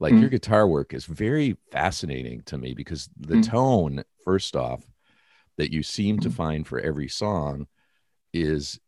Like 0.00 0.14
Mm. 0.14 0.20
your 0.22 0.30
guitar 0.30 0.66
work 0.66 0.94
is 0.94 1.04
very 1.04 1.58
fascinating 1.70 2.40
to 2.46 2.56
me 2.56 2.72
because 2.72 3.10
the 3.14 3.36
Mm. 3.36 3.42
tone, 3.42 4.04
first 4.24 4.56
off, 4.56 4.90
that 5.58 5.70
you 5.70 5.82
seem 5.82 6.18
to 6.20 6.30
Mm. 6.30 6.34
find 6.34 6.66
for 6.66 6.80
every 6.80 7.08
song 7.08 7.66
is 8.32 8.80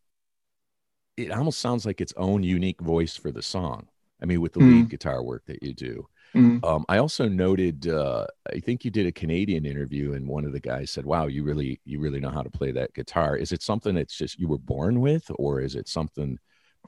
it 1.15 1.29
almost 1.29 1.59
sounds 1.59 1.85
like 1.85 2.01
its 2.01 2.13
own 2.17 2.41
unique 2.41 2.81
voice 2.81 3.15
for 3.15 3.31
the 3.31 3.43
song. 3.43 3.87
I 4.19 4.25
mean, 4.25 4.41
with 4.41 4.53
the 4.53 4.61
lead 4.61 4.89
guitar 4.89 5.21
work 5.21 5.45
that 5.45 5.61
you 5.61 5.75
do. 5.75 6.07
Mm. 6.35 6.63
Um, 6.63 6.85
I 6.87 6.97
also 6.97 7.27
noted, 7.27 7.87
uh, 7.87 8.25
I 8.49 8.59
think 8.59 8.85
you 8.85 8.91
did 8.91 9.05
a 9.05 9.11
Canadian 9.11 9.65
interview, 9.65 10.13
and 10.13 10.25
one 10.27 10.45
of 10.45 10.53
the 10.53 10.61
guys 10.61 10.89
said, 10.89 11.05
"Wow, 11.05 11.27
you 11.27 11.43
really, 11.43 11.81
you 11.83 11.99
really 11.99 12.21
know 12.21 12.29
how 12.29 12.41
to 12.41 12.49
play 12.49 12.71
that 12.71 12.93
guitar. 12.93 13.35
Is 13.35 13.51
it 13.51 13.61
something 13.61 13.95
that's 13.95 14.15
just 14.15 14.39
you 14.39 14.47
were 14.47 14.57
born 14.57 15.01
with, 15.01 15.29
or 15.35 15.59
is 15.59 15.75
it 15.75 15.89
something 15.89 16.39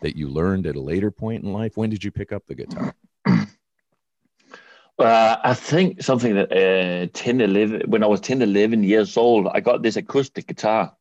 that 0.02 0.16
you 0.16 0.30
learned 0.30 0.66
at 0.66 0.76
a 0.76 0.82
later 0.82 1.12
point 1.12 1.44
in 1.44 1.52
life? 1.52 1.76
When 1.76 1.90
did 1.90 2.04
you 2.04 2.12
pick 2.12 2.32
up 2.32 2.46
the 2.48 2.56
guitar? 2.56 2.96
Uh, 5.00 5.38
I 5.44 5.56
think 5.56 6.04
something 6.04 6.36
that 6.36 6.52
uh, 6.52 7.08
10, 7.14 7.42
11, 7.42 7.90
when 7.90 8.04
I 8.04 8.08
was 8.08 8.22
10, 8.22 8.44
11 8.44 8.84
years 8.84 9.18
old, 9.18 9.48
I 9.52 9.60
got 9.60 9.82
this 9.82 9.96
acoustic 9.96 10.46
guitar. 10.46 10.96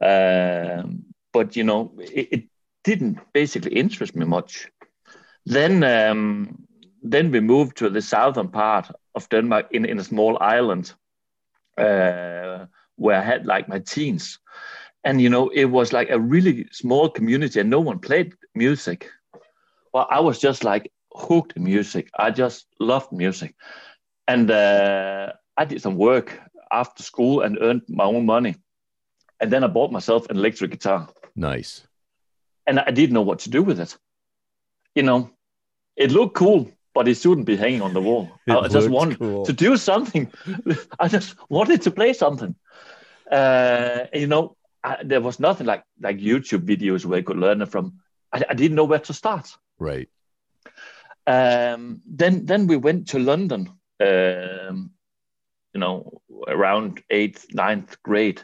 Um, 0.00 1.06
but, 1.32 1.56
you 1.56 1.64
know, 1.64 1.92
it, 1.98 2.28
it 2.30 2.44
didn't 2.84 3.18
basically 3.32 3.72
interest 3.72 4.14
me 4.14 4.24
much. 4.24 4.68
Then, 5.44 5.82
um, 5.82 6.68
then 7.02 7.30
we 7.30 7.40
moved 7.40 7.76
to 7.78 7.90
the 7.90 8.02
southern 8.02 8.48
part 8.48 8.90
of 9.14 9.28
Denmark 9.28 9.66
in, 9.70 9.84
in 9.84 9.98
a 9.98 10.04
small 10.04 10.38
island 10.40 10.92
uh, 11.78 12.66
where 12.96 13.18
I 13.18 13.24
had 13.24 13.46
like 13.46 13.68
my 13.68 13.78
teens. 13.78 14.38
And, 15.04 15.20
you 15.20 15.30
know, 15.30 15.48
it 15.48 15.64
was 15.64 15.92
like 15.92 16.10
a 16.10 16.20
really 16.20 16.66
small 16.72 17.08
community 17.08 17.60
and 17.60 17.70
no 17.70 17.80
one 17.80 17.98
played 17.98 18.34
music. 18.54 19.10
Well, 19.92 20.06
I 20.10 20.20
was 20.20 20.38
just 20.38 20.62
like 20.62 20.92
hooked 21.14 21.56
in 21.56 21.64
music. 21.64 22.10
I 22.18 22.30
just 22.30 22.66
loved 22.78 23.12
music. 23.12 23.54
And 24.28 24.50
uh, 24.50 25.32
I 25.56 25.64
did 25.64 25.80
some 25.80 25.96
work 25.96 26.38
after 26.70 27.02
school 27.02 27.40
and 27.40 27.58
earned 27.60 27.82
my 27.88 28.04
own 28.04 28.26
money. 28.26 28.56
And 29.40 29.50
then 29.50 29.64
I 29.64 29.68
bought 29.68 29.90
myself 29.90 30.28
an 30.28 30.36
electric 30.36 30.70
guitar. 30.70 31.08
Nice. 31.34 31.86
And 32.66 32.78
I 32.78 32.90
didn't 32.90 33.14
know 33.14 33.22
what 33.22 33.38
to 33.40 33.50
do 33.50 33.62
with 33.62 33.80
it. 33.80 33.96
You 34.94 35.02
know, 35.02 35.30
it 35.96 36.10
looked 36.12 36.34
cool, 36.34 36.70
but 36.94 37.08
it 37.08 37.16
shouldn't 37.16 37.46
be 37.46 37.56
hanging 37.56 37.82
on 37.82 37.94
the 37.94 38.00
wall. 38.00 38.30
I 38.48 38.68
just 38.68 38.88
wanted 38.88 39.18
cool. 39.18 39.44
to 39.44 39.52
do 39.52 39.76
something. 39.76 40.30
I 40.98 41.08
just 41.08 41.36
wanted 41.48 41.82
to 41.82 41.90
play 41.90 42.12
something. 42.12 42.54
Uh, 43.30 44.06
you 44.12 44.26
know, 44.26 44.56
I, 44.82 44.98
there 45.04 45.20
was 45.20 45.38
nothing 45.38 45.66
like 45.66 45.84
like 46.00 46.18
YouTube 46.18 46.64
videos 46.66 47.04
where 47.04 47.18
I 47.18 47.22
could 47.22 47.36
learn 47.36 47.62
it 47.62 47.70
from. 47.70 48.00
I, 48.32 48.42
I 48.48 48.54
didn't 48.54 48.76
know 48.76 48.84
where 48.84 48.98
to 48.98 49.12
start. 49.12 49.50
Right. 49.78 50.08
Um, 51.26 52.00
then 52.06 52.46
then 52.46 52.66
we 52.66 52.76
went 52.76 53.08
to 53.08 53.18
London. 53.18 53.70
Um, 54.00 54.90
you 55.74 55.80
know, 55.80 56.20
around 56.48 57.02
eighth, 57.10 57.46
ninth 57.52 58.02
grade. 58.02 58.42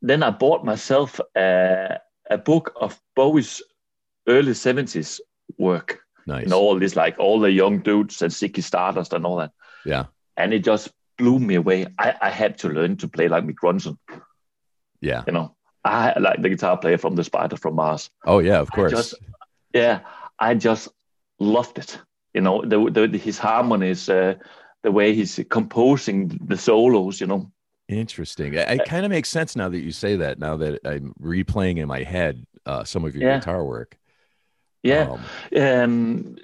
Then 0.00 0.22
I 0.22 0.30
bought 0.30 0.64
myself 0.64 1.20
a, 1.36 1.98
a 2.30 2.38
book 2.38 2.72
of 2.80 2.98
Bowie's 3.14 3.62
early 4.26 4.54
seventies 4.54 5.20
work. 5.58 6.00
Nice. 6.26 6.44
And 6.44 6.52
all 6.52 6.78
this, 6.78 6.94
like 6.96 7.18
all 7.18 7.40
the 7.40 7.50
young 7.50 7.80
dudes 7.80 8.22
and 8.22 8.30
Ziggy 8.32 8.62
Stardust 8.62 9.12
and 9.12 9.26
all 9.26 9.36
that. 9.36 9.50
Yeah. 9.84 10.06
And 10.36 10.52
it 10.54 10.64
just 10.64 10.90
blew 11.18 11.38
me 11.38 11.56
away. 11.56 11.86
I, 11.98 12.14
I 12.22 12.30
had 12.30 12.58
to 12.58 12.68
learn 12.68 12.96
to 12.98 13.08
play 13.08 13.28
like 13.28 13.44
Mick 13.44 13.56
Ronson. 13.62 13.98
Yeah. 15.00 15.24
You 15.26 15.32
know, 15.32 15.56
I 15.84 16.18
like 16.18 16.40
the 16.42 16.48
guitar 16.48 16.76
player 16.78 16.98
from 16.98 17.16
The 17.16 17.24
Spider 17.24 17.56
from 17.56 17.74
Mars. 17.74 18.10
Oh 18.24 18.38
yeah. 18.38 18.60
Of 18.60 18.68
I 18.72 18.74
course. 18.76 18.92
just- 18.92 19.14
Yeah, 19.74 20.00
I 20.38 20.54
just 20.54 20.88
loved 21.38 21.78
it. 21.78 21.98
You 22.34 22.40
know, 22.40 22.62
the, 22.64 23.06
the 23.08 23.18
his 23.18 23.38
harmonies, 23.38 24.08
uh, 24.08 24.34
the 24.82 24.90
way 24.92 25.14
he's 25.14 25.38
composing 25.50 26.28
the 26.44 26.56
solos. 26.56 27.20
You 27.20 27.26
know, 27.26 27.52
Interesting. 27.88 28.54
It, 28.54 28.68
it 28.70 28.84
kind 28.86 29.04
of 29.04 29.10
makes 29.10 29.28
sense 29.28 29.54
now 29.56 29.68
that 29.68 29.80
you 29.80 29.90
say 29.92 30.16
that. 30.16 30.38
Now 30.38 30.56
that 30.56 30.80
I'm 30.84 31.14
replaying 31.20 31.78
in 31.78 31.88
my 31.88 32.02
head 32.04 32.46
uh, 32.64 32.84
some 32.84 33.04
of 33.04 33.14
your 33.14 33.28
Yeah. 33.28 33.38
guitar 33.38 33.64
work. 33.64 33.98
Yeah. 34.82 35.10
Um, 35.10 35.20
um, 35.56 36.36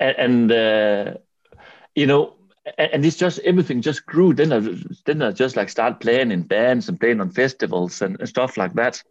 and, 0.00 0.16
and 0.18 0.52
uh, 0.52 1.14
you 1.94 2.06
know, 2.06 2.34
and, 2.78 3.04
it's 3.04 3.16
just 3.16 3.38
everything 3.40 3.82
just 3.82 4.06
grew. 4.06 4.34
Then 4.34 4.52
I 4.52 4.60
then 5.04 5.22
I 5.22 5.32
just 5.32 5.56
like 5.56 5.68
start 5.68 6.00
playing 6.00 6.30
in 6.30 6.42
bands 6.42 6.88
and 6.88 6.98
playing 6.98 7.20
on 7.20 7.30
festivals 7.30 8.02
and, 8.02 8.18
and 8.20 8.28
stuff 8.28 8.56
like 8.56 8.74
that. 8.74 9.02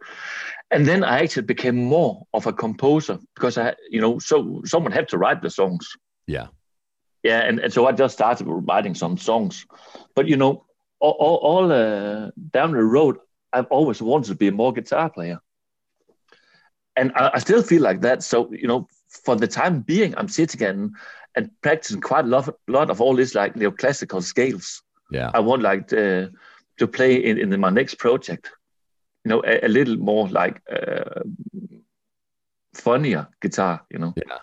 And 0.72 0.86
then 0.86 1.04
I 1.04 1.22
actually 1.22 1.44
became 1.44 1.76
more 1.76 2.26
of 2.34 2.48
a 2.48 2.54
composer 2.54 3.20
because 3.36 3.58
I, 3.58 3.76
you 3.90 4.00
know, 4.00 4.20
so 4.20 4.62
someone 4.66 4.94
had 4.94 5.10
to 5.10 5.18
write 5.18 5.42
the 5.42 5.50
songs. 5.50 5.96
yeah. 6.28 6.48
Yeah, 7.24 7.42
and, 7.42 7.60
and 7.60 7.72
so 7.72 7.86
I 7.86 7.92
just 7.92 8.16
started 8.16 8.48
writing 8.48 8.96
some 8.96 9.16
songs. 9.16 9.68
But 10.16 10.28
you 10.28 10.38
know, 10.38 10.66
all, 11.00 11.16
all, 11.20 11.36
all 11.36 11.72
uh, 11.72 12.32
down 12.52 12.72
the 12.72 12.84
road, 12.84 13.18
I've 13.54 13.68
always 13.68 14.02
wanted 14.02 14.30
to 14.30 14.36
be 14.36 14.48
a 14.48 14.52
more 14.52 14.74
guitar 14.74 15.08
player, 15.08 15.40
and 16.96 17.12
I, 17.16 17.32
I 17.36 17.40
still 17.40 17.64
feel 17.64 17.82
like 17.82 18.02
that. 18.02 18.24
So 18.24 18.52
you 18.52 18.68
know, 18.68 18.88
for 19.10 19.36
the 19.36 19.48
time 19.48 19.82
being, 19.82 20.14
I'm 20.18 20.28
sitting 20.28 20.62
and 20.68 20.96
and 21.36 21.50
practicing 21.62 22.02
quite 22.02 22.26
a 22.26 22.28
lot, 22.28 22.54
lot 22.68 22.90
of 22.90 23.00
all 23.02 23.16
these 23.16 23.34
like 23.36 23.54
neoclassical 23.56 24.22
scales. 24.22 24.84
Yeah. 25.12 25.32
I 25.34 25.40
want 25.40 25.62
like 25.62 25.88
to, 25.88 26.32
to 26.78 26.88
play 26.88 27.16
in, 27.16 27.38
in 27.38 27.60
my 27.60 27.70
next 27.70 27.96
project. 27.96 28.50
You 29.24 29.30
know, 29.30 29.44
a, 29.46 29.66
a 29.66 29.70
little 29.70 29.98
more 29.98 30.28
like 30.28 30.62
uh, 30.72 31.22
funnier 32.74 33.28
guitar. 33.42 33.82
You 33.90 34.00
know. 34.00 34.14
Yeah. 34.16 34.38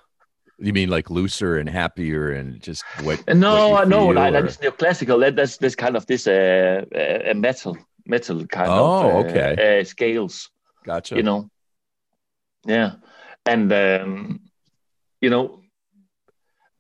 You 0.61 0.73
mean 0.73 0.89
like 0.91 1.09
looser 1.11 1.59
and 1.59 1.69
happier 1.69 2.33
and 2.33 2.61
just 2.61 2.83
what? 3.03 3.23
Uh, 3.29 3.35
No, 3.35 3.69
what 3.71 3.89
no, 3.89 4.07
like, 4.09 4.35
or- 4.35 4.43
this 4.43 4.57
neoclassical. 4.57 5.21
That, 5.21 5.37
that's 5.37 5.57
this 5.59 5.75
kind 5.77 5.97
of 5.97 6.05
this 6.07 6.27
uh, 6.27 6.85
uh, 6.95 7.35
metal, 7.35 7.77
metal 8.07 8.47
kind 8.47 8.69
Oh, 8.71 9.21
of 9.21 9.27
uh, 9.27 9.29
okay. 9.29 9.81
uh, 9.81 9.85
scales. 9.85 10.51
Gotcha. 10.85 11.17
You 11.17 11.23
know, 11.23 11.51
yeah, 12.65 12.95
and 13.47 13.73
um, 13.73 14.41
you 15.21 15.31
know, 15.31 15.61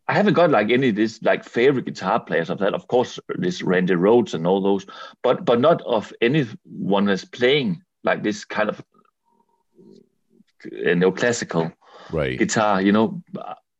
I 0.06 0.14
haven't 0.14 0.34
got 0.34 0.50
like 0.50 0.70
any 0.70 0.88
of 0.88 0.96
this 0.96 1.22
like 1.22 1.44
favorite 1.44 1.84
guitar 1.84 2.20
players 2.20 2.50
of 2.50 2.58
that. 2.58 2.74
Of 2.74 2.88
course, 2.88 3.18
this 3.28 3.62
Randy 3.62 3.94
Rhoads 3.94 4.34
and 4.34 4.46
all 4.46 4.60
those, 4.60 4.86
but 5.22 5.44
but 5.44 5.60
not 5.60 5.82
of 5.82 6.12
anyone 6.20 7.04
that's 7.04 7.24
playing 7.24 7.82
like 8.04 8.22
this 8.22 8.44
kind 8.44 8.70
of 8.70 8.80
uh, 10.64 10.94
neoclassical 10.94 11.72
right. 12.10 12.38
guitar. 12.38 12.80
You 12.80 12.92
know, 12.92 13.22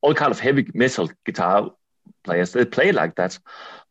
all 0.03 0.15
kind 0.15 0.31
of 0.31 0.41
heavy 0.41 0.69
metal 0.75 1.11
guitar 1.25 1.71
players 2.25 2.53
they 2.53 2.65
play 2.65 2.93
like 2.93 3.15
that, 3.17 3.39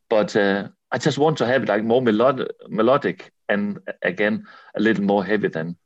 but 0.08 0.36
uh, 0.36 0.68
I 0.92 0.98
just 0.98 1.18
want 1.18 1.38
to 1.38 1.46
have 1.46 1.64
it 1.64 1.68
like 1.68 1.82
more 1.82 2.02
melodic, 2.02 2.48
melodic, 2.68 3.32
and 3.48 3.80
again 4.02 4.46
a 4.76 4.80
little 4.80 5.04
more 5.04 5.24
heavy 5.24 5.48
than 5.48 5.76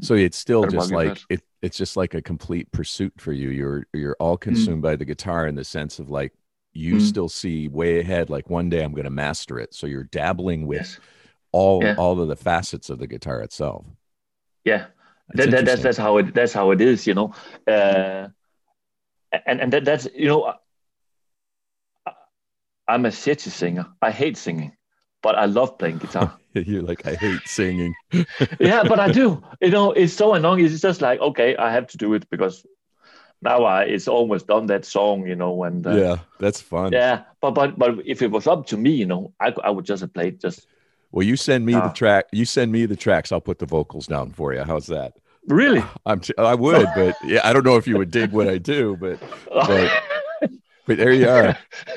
So 0.00 0.14
it's 0.14 0.36
still 0.36 0.62
What 0.62 0.70
just 0.70 0.92
like 0.92 1.18
it, 1.28 1.42
it's 1.62 1.76
just 1.76 1.96
like 1.96 2.14
a 2.14 2.22
complete 2.22 2.70
pursuit 2.72 3.14
for 3.18 3.32
you. 3.32 3.48
You're 3.50 3.86
you're 3.92 4.16
all 4.20 4.36
consumed 4.36 4.82
by 4.82 4.96
the 4.96 5.04
guitar 5.04 5.46
in 5.46 5.54
the 5.54 5.64
sense 5.64 5.98
of 5.98 6.10
like 6.10 6.32
you 6.72 6.96
Mm. 6.96 7.00
still 7.00 7.28
see 7.28 7.68
way 7.68 8.00
ahead. 8.00 8.28
Like 8.28 8.50
one 8.50 8.68
day 8.68 8.82
I'm 8.84 8.92
going 8.92 9.04
to 9.04 9.10
master 9.10 9.58
it. 9.58 9.74
So 9.74 9.86
you're 9.86 10.04
dabbling 10.04 10.66
with 10.66 10.78
yes, 10.78 11.00
all 11.52 11.82
Yeah. 11.82 11.94
all 11.96 12.20
of 12.20 12.28
the 12.28 12.36
facets 12.36 12.90
of 12.90 12.98
the 12.98 13.06
guitar 13.06 13.40
itself. 13.42 13.86
yeah. 14.64 14.86
That's 15.34 15.50
that, 15.50 15.50
that, 15.50 15.64
that's 15.64 15.82
that's 15.82 15.98
how 15.98 16.18
it 16.18 16.34
that's 16.34 16.52
how 16.52 16.70
it 16.70 16.80
is, 16.80 17.06
you 17.06 17.14
know. 17.14 17.34
Uh, 17.66 18.28
and 19.46 19.60
and 19.60 19.72
that, 19.72 19.84
that's 19.84 20.06
you 20.14 20.28
know, 20.28 20.44
I, 22.06 22.12
I'm 22.86 23.04
a 23.06 23.10
city 23.10 23.50
singer. 23.50 23.86
I 24.00 24.10
hate 24.12 24.36
singing, 24.36 24.76
but 25.22 25.34
I 25.36 25.46
love 25.46 25.78
playing 25.78 25.98
guitar. 26.04 26.32
you're 26.54 26.82
like 26.82 27.06
I 27.06 27.14
hate 27.14 27.46
singing. 27.46 27.94
yeah, 28.60 28.82
but 28.84 28.98
I 29.00 29.10
do. 29.12 29.42
You 29.60 29.70
know, 29.70 29.92
it's 29.92 30.12
so 30.12 30.34
annoying. 30.34 30.64
It's 30.64 30.80
just 30.80 31.00
like 31.00 31.20
okay, 31.20 31.56
I 31.56 31.70
have 31.72 31.86
to 31.88 31.96
do 31.96 32.14
it 32.14 32.28
because 32.30 32.64
now 33.42 33.64
I 33.64 33.84
it's 33.84 34.08
almost 34.08 34.46
done 34.46 34.66
that 34.66 34.84
song, 34.84 35.26
you 35.26 35.36
know, 35.36 35.64
and 35.64 35.86
uh, 35.86 35.90
yeah, 35.90 36.16
that's 36.40 36.60
fun. 36.60 36.92
yeah. 36.92 37.24
But 37.40 37.50
but 37.52 37.78
but 37.78 37.98
if 38.06 38.22
it 38.22 38.30
was 38.30 38.46
up 38.46 38.66
to 38.68 38.76
me, 38.76 38.90
you 38.90 39.06
know, 39.06 39.32
I 39.40 39.52
I 39.64 39.70
would 39.70 39.84
just 39.84 40.00
have 40.00 40.12
played 40.14 40.40
just 40.40 40.66
Well, 41.12 41.26
you 41.26 41.36
send 41.36 41.64
me 41.66 41.72
the 41.74 41.82
Ah. 41.90 41.92
track. 41.92 42.26
You 42.32 42.44
send 42.44 42.72
me 42.72 42.86
the 42.86 42.96
tracks. 42.96 43.32
I'll 43.32 43.40
put 43.40 43.58
the 43.58 43.66
vocals 43.66 44.06
down 44.06 44.32
for 44.32 44.54
you. 44.54 44.62
How's 44.64 44.86
that? 44.86 45.12
really. 45.48 45.82
I'm. 46.06 46.20
T- 46.20 46.34
I 46.38 46.54
would, 46.54 46.88
but 46.96 47.14
yeah, 47.24 47.40
I 47.44 47.52
don't 47.52 47.64
know 47.64 47.76
if 47.76 47.86
you 47.86 47.96
would 47.98 48.10
dig 48.10 48.32
what 48.32 48.48
I 48.48 48.58
do, 48.58 48.96
but 48.96 49.18
but 49.52 49.90
there 50.86 51.12
you 51.12 51.28
are. 51.28 51.56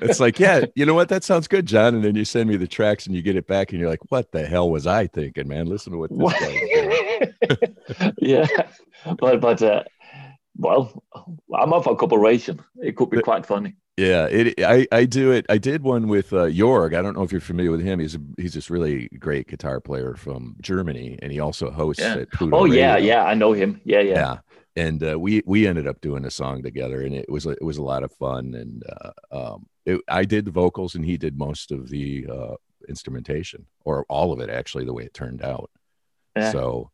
It's 0.00 0.20
like, 0.20 0.38
yeah, 0.38 0.64
you 0.74 0.86
know 0.86 0.94
what? 0.94 1.08
That 1.08 1.24
sounds 1.24 1.48
good, 1.48 1.66
John. 1.66 1.94
And 1.94 2.04
then 2.04 2.14
you 2.14 2.24
send 2.24 2.48
me 2.48 2.56
the 2.56 2.66
tracks, 2.66 3.06
and 3.06 3.14
you 3.14 3.22
get 3.22 3.36
it 3.36 3.46
back, 3.46 3.70
and 3.72 3.80
you're 3.80 3.88
like, 3.90 4.10
what 4.10 4.32
the 4.32 4.46
hell 4.46 4.70
was 4.70 4.86
I 4.86 5.06
thinking, 5.06 5.48
man? 5.48 5.66
Listen 5.66 5.92
to 5.92 5.98
what 5.98 6.10
this 6.10 6.18
What? 6.18 6.38
guy. 6.38 7.32
yeah, 8.18 8.46
but 9.18 9.40
but 9.40 9.62
uh, 9.62 9.84
well, 10.56 11.02
I'm 11.54 11.72
up 11.72 11.84
for 11.84 11.96
cooperation. 11.96 12.60
It 12.76 12.96
could 12.96 13.10
be 13.10 13.20
quite 13.20 13.46
funny. 13.46 13.76
Yeah, 13.96 14.26
it. 14.26 14.54
I 14.62 14.86
I 14.92 15.04
do 15.06 15.32
it. 15.32 15.44
I 15.48 15.58
did 15.58 15.82
one 15.82 16.06
with 16.08 16.32
uh, 16.32 16.46
Jorg. 16.46 16.94
I 16.96 17.02
don't 17.02 17.16
know 17.16 17.22
if 17.24 17.32
you're 17.32 17.40
familiar 17.40 17.72
with 17.72 17.82
him. 17.82 17.98
He's 17.98 18.14
a, 18.14 18.20
he's 18.36 18.54
this 18.54 18.70
really 18.70 19.08
great 19.18 19.48
guitar 19.48 19.80
player 19.80 20.14
from 20.14 20.54
Germany, 20.60 21.18
and 21.20 21.32
he 21.32 21.40
also 21.40 21.70
hosts 21.70 22.02
Yeah. 22.02 22.14
at 22.18 22.30
Pluto 22.32 22.56
Oh 22.56 22.64
yeah, 22.64 22.96
yeah, 22.96 23.24
I 23.24 23.34
know 23.34 23.52
him. 23.52 23.80
Yeah, 23.84 24.00
yeah. 24.00 24.14
yeah. 24.14 24.36
And 24.78 25.02
uh, 25.02 25.18
we 25.18 25.42
we 25.46 25.66
ended 25.66 25.86
up 25.86 26.00
doing 26.00 26.24
a 26.24 26.30
song 26.30 26.62
together, 26.62 27.00
and 27.02 27.14
it 27.14 27.28
was 27.28 27.46
a- 27.46 27.50
it 27.50 27.62
was 27.64 27.78
a 27.78 27.82
lot 27.82 28.02
of 28.04 28.12
fun. 28.12 28.54
And 28.54 28.82
uh, 28.88 29.12
um, 29.54 29.66
it, 29.84 30.00
I 30.08 30.24
did 30.24 30.44
the 30.44 30.50
vocals, 30.62 30.94
and 30.94 31.04
he 31.04 31.16
did 31.16 31.36
most 31.38 31.72
of 31.72 31.88
the 31.88 32.26
uh, 32.30 32.54
instrumentation, 32.88 33.66
or 33.84 34.04
all 34.08 34.32
of 34.32 34.40
it, 34.40 34.50
actually, 34.50 34.84
the 34.84 34.92
way 34.92 35.04
it 35.04 35.14
turned 35.14 35.42
out. 35.42 35.70
Yeah. 36.36 36.52
So, 36.52 36.90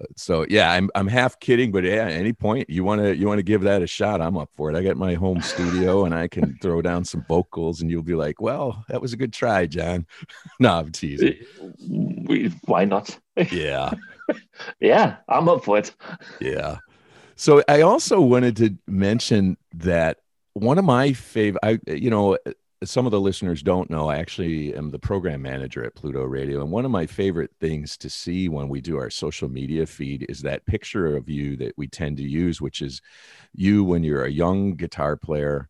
uh, 0.00 0.06
so 0.16 0.46
yeah, 0.48 0.72
I'm 0.72 0.90
I'm 0.94 1.06
half 1.06 1.38
kidding, 1.38 1.70
but 1.70 1.84
yeah, 1.84 2.06
at 2.06 2.12
any 2.12 2.32
point 2.32 2.68
you 2.68 2.82
want 2.82 3.00
to 3.02 3.14
you 3.16 3.28
want 3.28 3.38
to 3.38 3.44
give 3.52 3.62
that 3.62 3.82
a 3.82 3.86
shot, 3.86 4.20
I'm 4.20 4.36
up 4.36 4.50
for 4.56 4.70
it. 4.70 4.76
I 4.76 4.82
got 4.82 4.96
my 4.96 5.14
home 5.14 5.40
studio, 5.42 6.04
and 6.06 6.14
I 6.14 6.26
can 6.28 6.58
throw 6.62 6.82
down 6.82 7.04
some 7.04 7.24
vocals, 7.28 7.82
and 7.82 7.90
you'll 7.90 8.02
be 8.02 8.16
like, 8.16 8.40
"Well, 8.40 8.84
that 8.88 9.00
was 9.02 9.12
a 9.12 9.16
good 9.16 9.32
try, 9.32 9.66
John." 9.66 10.06
no, 10.60 10.70
I'm 10.78 10.90
teasing. 10.92 11.36
We, 12.26 12.48
why 12.64 12.84
not? 12.84 13.16
Yeah. 13.52 13.92
Yeah, 14.80 15.16
I'm 15.28 15.48
up 15.48 15.64
for 15.64 15.78
it. 15.78 15.94
Yeah. 16.40 16.78
So 17.42 17.60
I 17.66 17.80
also 17.80 18.20
wanted 18.20 18.56
to 18.58 18.78
mention 18.86 19.56
that 19.74 20.18
one 20.54 20.78
of 20.78 20.84
my 20.84 21.12
favorite, 21.12 21.58
I 21.64 21.80
you 21.90 22.08
know, 22.08 22.38
some 22.84 23.04
of 23.04 23.10
the 23.10 23.20
listeners 23.20 23.64
don't 23.64 23.90
know, 23.90 24.08
I 24.08 24.18
actually 24.18 24.72
am 24.76 24.92
the 24.92 24.98
program 25.00 25.42
manager 25.42 25.84
at 25.84 25.96
Pluto 25.96 26.22
Radio, 26.22 26.60
and 26.60 26.70
one 26.70 26.84
of 26.84 26.92
my 26.92 27.04
favorite 27.04 27.50
things 27.60 27.96
to 27.96 28.08
see 28.08 28.48
when 28.48 28.68
we 28.68 28.80
do 28.80 28.96
our 28.96 29.10
social 29.10 29.48
media 29.48 29.86
feed 29.86 30.24
is 30.28 30.42
that 30.42 30.64
picture 30.66 31.16
of 31.16 31.28
you 31.28 31.56
that 31.56 31.72
we 31.76 31.88
tend 31.88 32.16
to 32.18 32.22
use, 32.22 32.60
which 32.60 32.80
is 32.80 33.02
you 33.52 33.82
when 33.82 34.04
you're 34.04 34.24
a 34.24 34.30
young 34.30 34.76
guitar 34.76 35.16
player 35.16 35.68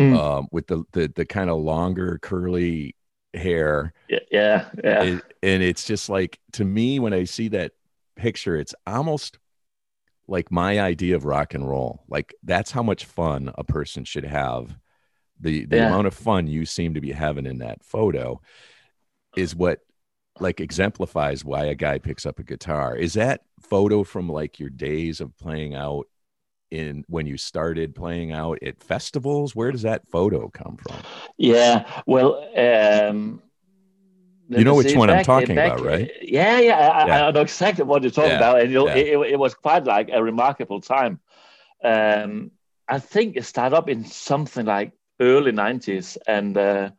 Mm. 0.00 0.16
um, 0.16 0.48
with 0.50 0.66
the 0.68 0.84
the, 0.92 1.12
the 1.14 1.26
kind 1.26 1.50
of 1.50 1.58
longer 1.58 2.18
curly 2.22 2.96
hair 3.34 3.92
Yeah, 4.08 4.18
yeah, 4.30 4.70
yeah. 4.82 5.02
it- 5.02 5.24
and 5.42 5.62
it's 5.62 5.84
just 5.84 6.08
like 6.08 6.38
to 6.52 6.64
me 6.64 6.98
when 6.98 7.12
i 7.12 7.24
see 7.24 7.48
that 7.48 7.72
picture 8.16 8.56
it's 8.56 8.74
almost 8.86 9.38
like 10.28 10.50
my 10.50 10.80
idea 10.80 11.16
of 11.16 11.24
rock 11.24 11.54
and 11.54 11.68
roll 11.68 12.04
like 12.08 12.34
that's 12.44 12.70
how 12.70 12.82
much 12.82 13.04
fun 13.04 13.50
a 13.56 13.64
person 13.64 14.04
should 14.04 14.24
have. 14.24 14.76
The 15.40 15.66
the 15.66 15.78
Yeah. 15.78 15.86
amount 15.86 16.06
of 16.06 16.14
fun 16.14 16.46
you 16.46 16.66
seem 16.66 16.94
to 16.94 17.00
be 17.00 17.12
having 17.12 17.46
in 17.46 17.58
that 17.58 17.84
photo 17.84 18.40
is 19.36 19.54
what 19.56 19.80
like 20.40 20.60
exemplifies 20.60 21.44
why 21.44 21.66
a 21.66 21.74
guy 21.74 21.98
picks 21.98 22.26
up 22.26 22.38
a 22.38 22.44
guitar. 22.44 22.96
Is 22.96 23.14
that 23.14 23.42
photo 23.62 24.04
from 24.04 24.28
like 24.28 24.58
your 24.58 24.70
days 24.70 25.20
of 25.20 25.36
playing 25.38 25.74
out 25.74 26.06
in 26.70 27.04
when 27.08 27.26
you 27.26 27.36
started 27.36 27.94
playing 27.94 28.32
out 28.32 28.58
at 28.62 28.82
festivals? 28.82 29.54
Where 29.56 29.72
does 29.72 29.82
that 29.82 30.08
photo 30.08 30.48
come 30.48 30.76
from? 30.76 31.06
Yeah, 31.36 32.02
well, 32.06 32.48
um, 32.56 33.42
You 34.58 34.64
know 34.64 34.74
which 34.74 34.94
one 34.96 35.10
I'm 35.10 35.24
talking 35.24 35.56
back- 35.56 35.72
about, 35.72 35.84
right? 35.84 36.10
Yeah, 36.22 36.58
yeah, 36.60 36.78
I, 36.78 37.06
Yeah. 37.06 37.26
I 37.26 37.30
know 37.30 37.40
exactly 37.40 37.84
what 37.84 38.02
you're 38.02 38.10
talking 38.10 38.30
Yeah, 38.30 38.36
about, 38.36 38.60
and 38.60 38.72
yeah. 38.72 38.94
it, 38.96 39.06
it, 39.08 39.32
it 39.32 39.38
was 39.38 39.54
quite 39.54 39.84
like 39.84 40.08
a 40.12 40.22
remarkable 40.22 40.80
time. 40.80 41.20
Um, 41.82 42.50
I 42.88 42.98
think 42.98 43.36
it 43.36 43.44
started 43.44 43.76
up 43.76 43.88
in 43.88 44.04
something 44.04 44.66
like 44.66 44.92
early 45.20 45.52
'90s, 45.52 46.16
and 46.26 46.56
uh, 46.56 46.90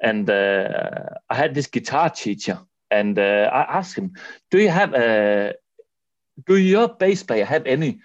and 0.00 0.28
uh, 0.30 1.08
I 1.30 1.34
had 1.34 1.54
this 1.54 1.66
guitar 1.66 2.10
teacher, 2.10 2.58
and 2.90 3.18
uh, 3.18 3.50
I 3.52 3.78
asked 3.78 3.96
him, 3.96 4.12
"Do 4.50 4.58
you 4.58 4.68
have 4.70 4.94
a 4.94 5.54
do 6.46 6.56
your 6.56 6.88
bass 6.88 7.22
player 7.22 7.44
have 7.44 7.66
any 7.66 8.00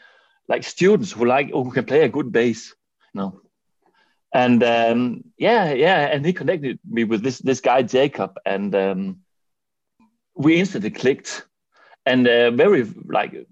like 0.48 0.64
students 0.64 1.12
who 1.12 1.26
like 1.26 1.52
who 1.52 1.72
can 1.72 1.86
play 1.86 2.02
a 2.04 2.10
good 2.10 2.32
bass?" 2.32 2.76
No. 3.14 3.42
And 4.34 4.64
um, 4.64 5.24
yeah, 5.38 5.74
yeah, 5.74 6.08
and 6.08 6.26
he 6.26 6.34
connected 6.34 6.80
me 6.90 7.04
with 7.04 7.22
this 7.22 7.40
this 7.40 7.60
guy 7.60 7.82
Jacob, 7.84 8.38
and 8.46 8.74
um, 8.74 9.18
we 10.36 10.60
instantly 10.60 10.92
clicked. 10.92 11.46
And 12.06 12.28
uh, 12.28 12.52
very 12.52 12.84
like 13.06 13.46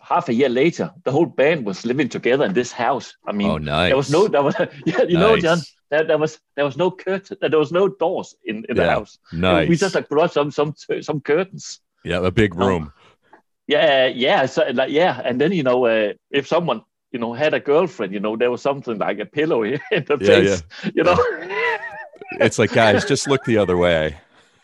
half 0.00 0.28
a 0.28 0.34
year 0.34 0.48
later, 0.48 0.92
the 1.04 1.12
whole 1.12 1.26
band 1.26 1.66
was 1.66 1.84
living 1.84 2.08
together 2.08 2.44
in 2.44 2.54
this 2.54 2.72
house. 2.72 3.16
I 3.26 3.32
mean, 3.32 3.50
oh 3.50 3.58
nice 3.58 3.88
there 3.90 3.96
was 3.96 4.10
no, 4.10 4.28
there 4.28 4.42
was, 4.42 4.54
yeah, 4.86 5.02
you 5.02 5.18
know, 5.18 5.36
John, 5.36 5.58
there, 5.90 6.04
there 6.04 6.18
was 6.18 6.38
there 6.54 6.64
was 6.64 6.76
no 6.76 6.90
curtain, 6.90 7.36
there 7.40 7.58
was 7.58 7.72
no 7.72 7.88
doors 7.88 8.34
in, 8.44 8.64
in 8.68 8.76
the 8.76 8.88
house. 8.88 9.18
nice 9.32 9.68
We 9.68 9.76
just 9.76 9.94
like 9.94 10.08
brought 10.08 10.32
some 10.32 10.50
some 10.50 10.74
some 11.00 11.20
curtains. 11.20 11.80
yeah 12.04 12.24
a 12.24 12.30
big 12.30 12.54
No. 12.54 12.66
room 12.66 12.92
Yeah, 13.66 14.06
yeah, 14.06 14.46
so 14.46 14.66
like 14.72 14.90
yeah, 14.90 15.20
and 15.24 15.40
then 15.40 15.52
you 15.52 15.62
know, 15.62 15.86
uh, 15.86 16.12
if 16.30 16.46
someone 16.46 16.82
you 17.12 17.18
know 17.18 17.32
had 17.32 17.54
a 17.54 17.60
girlfriend, 17.60 18.12
you 18.12 18.20
know, 18.20 18.36
there 18.36 18.50
was 18.50 18.62
something 18.62 18.98
like 18.98 19.18
a 19.18 19.26
pillow 19.26 19.62
in 19.64 19.80
the 19.90 20.18
Yeah, 20.20 20.56
face, 20.56 20.62
you 20.94 21.04
know. 21.04 21.16
it's 22.40 22.58
like 22.58 22.72
guys 22.72 23.04
just 23.04 23.28
look 23.28 23.44
the 23.44 23.58
other 23.58 23.76
way. 23.76 24.16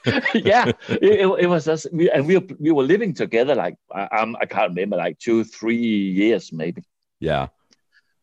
Yeah, 0.35 0.73
it, 0.89 1.27
it, 1.41 1.47
was 1.49 1.69
us, 1.69 1.87
we, 1.93 2.11
and 2.11 2.27
we 2.27 2.39
were, 2.39 2.47
we 2.59 2.71
were 2.71 2.83
living 2.83 3.13
together 3.13 3.55
like 3.55 3.77
I, 3.95 4.09
I'm, 4.13 4.37
I 4.37 4.47
can't 4.47 4.71
remember 4.71 4.97
like 4.97 5.19
two 5.19 5.45
three 5.45 5.77
years 5.77 6.53
maybe. 6.53 6.83
yeah. 7.21 7.49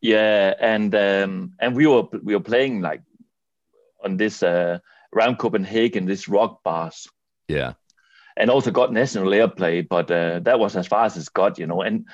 Yeah, 0.00 0.54
and 0.60 0.94
um, 0.94 1.52
and 1.60 1.74
we 1.76 1.86
were 1.86 2.04
we 2.22 2.34
were 2.34 2.42
playing 2.42 2.80
like 2.80 3.02
on 4.04 4.16
this 4.16 4.42
uh, 4.42 4.78
around 5.14 5.38
Copenhagen, 5.38 6.06
this 6.06 6.28
rock 6.28 6.62
bars, 6.62 7.08
yeah 7.48 7.74
and 8.36 8.50
also 8.50 8.70
got 8.70 8.92
national 8.92 9.32
airplay, 9.32 9.86
but 9.88 10.10
uh, 10.10 10.40
that 10.40 10.58
was 10.58 10.76
as 10.76 10.86
far 10.86 11.04
as 11.06 11.16
it 11.16 11.28
got, 11.34 11.58
you 11.58 11.66
know. 11.66 11.82
And 11.82 12.04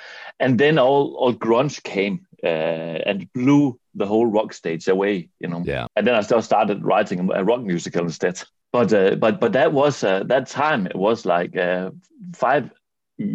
and 0.40 0.58
then 0.58 0.78
all 0.78 1.14
all 1.14 1.35
grunge 1.35 1.82
came 1.82 2.26
uh, 2.44 2.98
and 3.06 3.32
blew 3.32 3.78
the 3.94 4.06
whole 4.06 4.26
rock 4.26 4.52
stage 4.52 4.88
away, 4.88 5.28
you 5.40 5.48
know. 5.48 5.62
yeah 5.64 5.87
And 5.96 6.06
then 6.06 6.14
I 6.14 6.22
still 6.22 6.42
started 6.42 6.85
writing 6.85 7.30
a 7.32 7.44
rock 7.44 7.62
musical 7.62 8.02
instead. 8.04 8.42
But 8.72 8.92
uh, 8.92 9.16
but 9.16 9.40
but 9.40 9.52
that 9.52 9.72
was 9.72 10.02
uh, 10.04 10.22
that 10.28 10.46
time. 10.48 10.87
It 10.87 10.96
was 10.96 11.24
like 11.26 11.56
uh, 11.56 11.90
five 12.35 12.70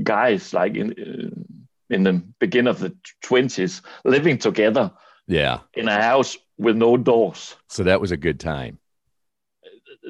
guys, 0.03 0.53
like 0.53 0.75
in 0.75 0.91
uh, 0.91 1.93
in 1.95 2.03
the 2.03 2.21
beginning 2.39 2.69
of 2.69 2.79
the 2.79 2.95
twenties, 3.21 3.81
living 4.03 4.37
together 4.39 4.91
yeah 5.27 5.59
in 5.73 5.87
a 5.87 6.01
house 6.01 6.37
with 6.57 6.77
no 6.77 6.97
doors. 6.97 7.55
so 7.67 7.83
that 7.83 7.99
was 8.01 8.11
a 8.11 8.17
good 8.17 8.39
time 8.39 8.77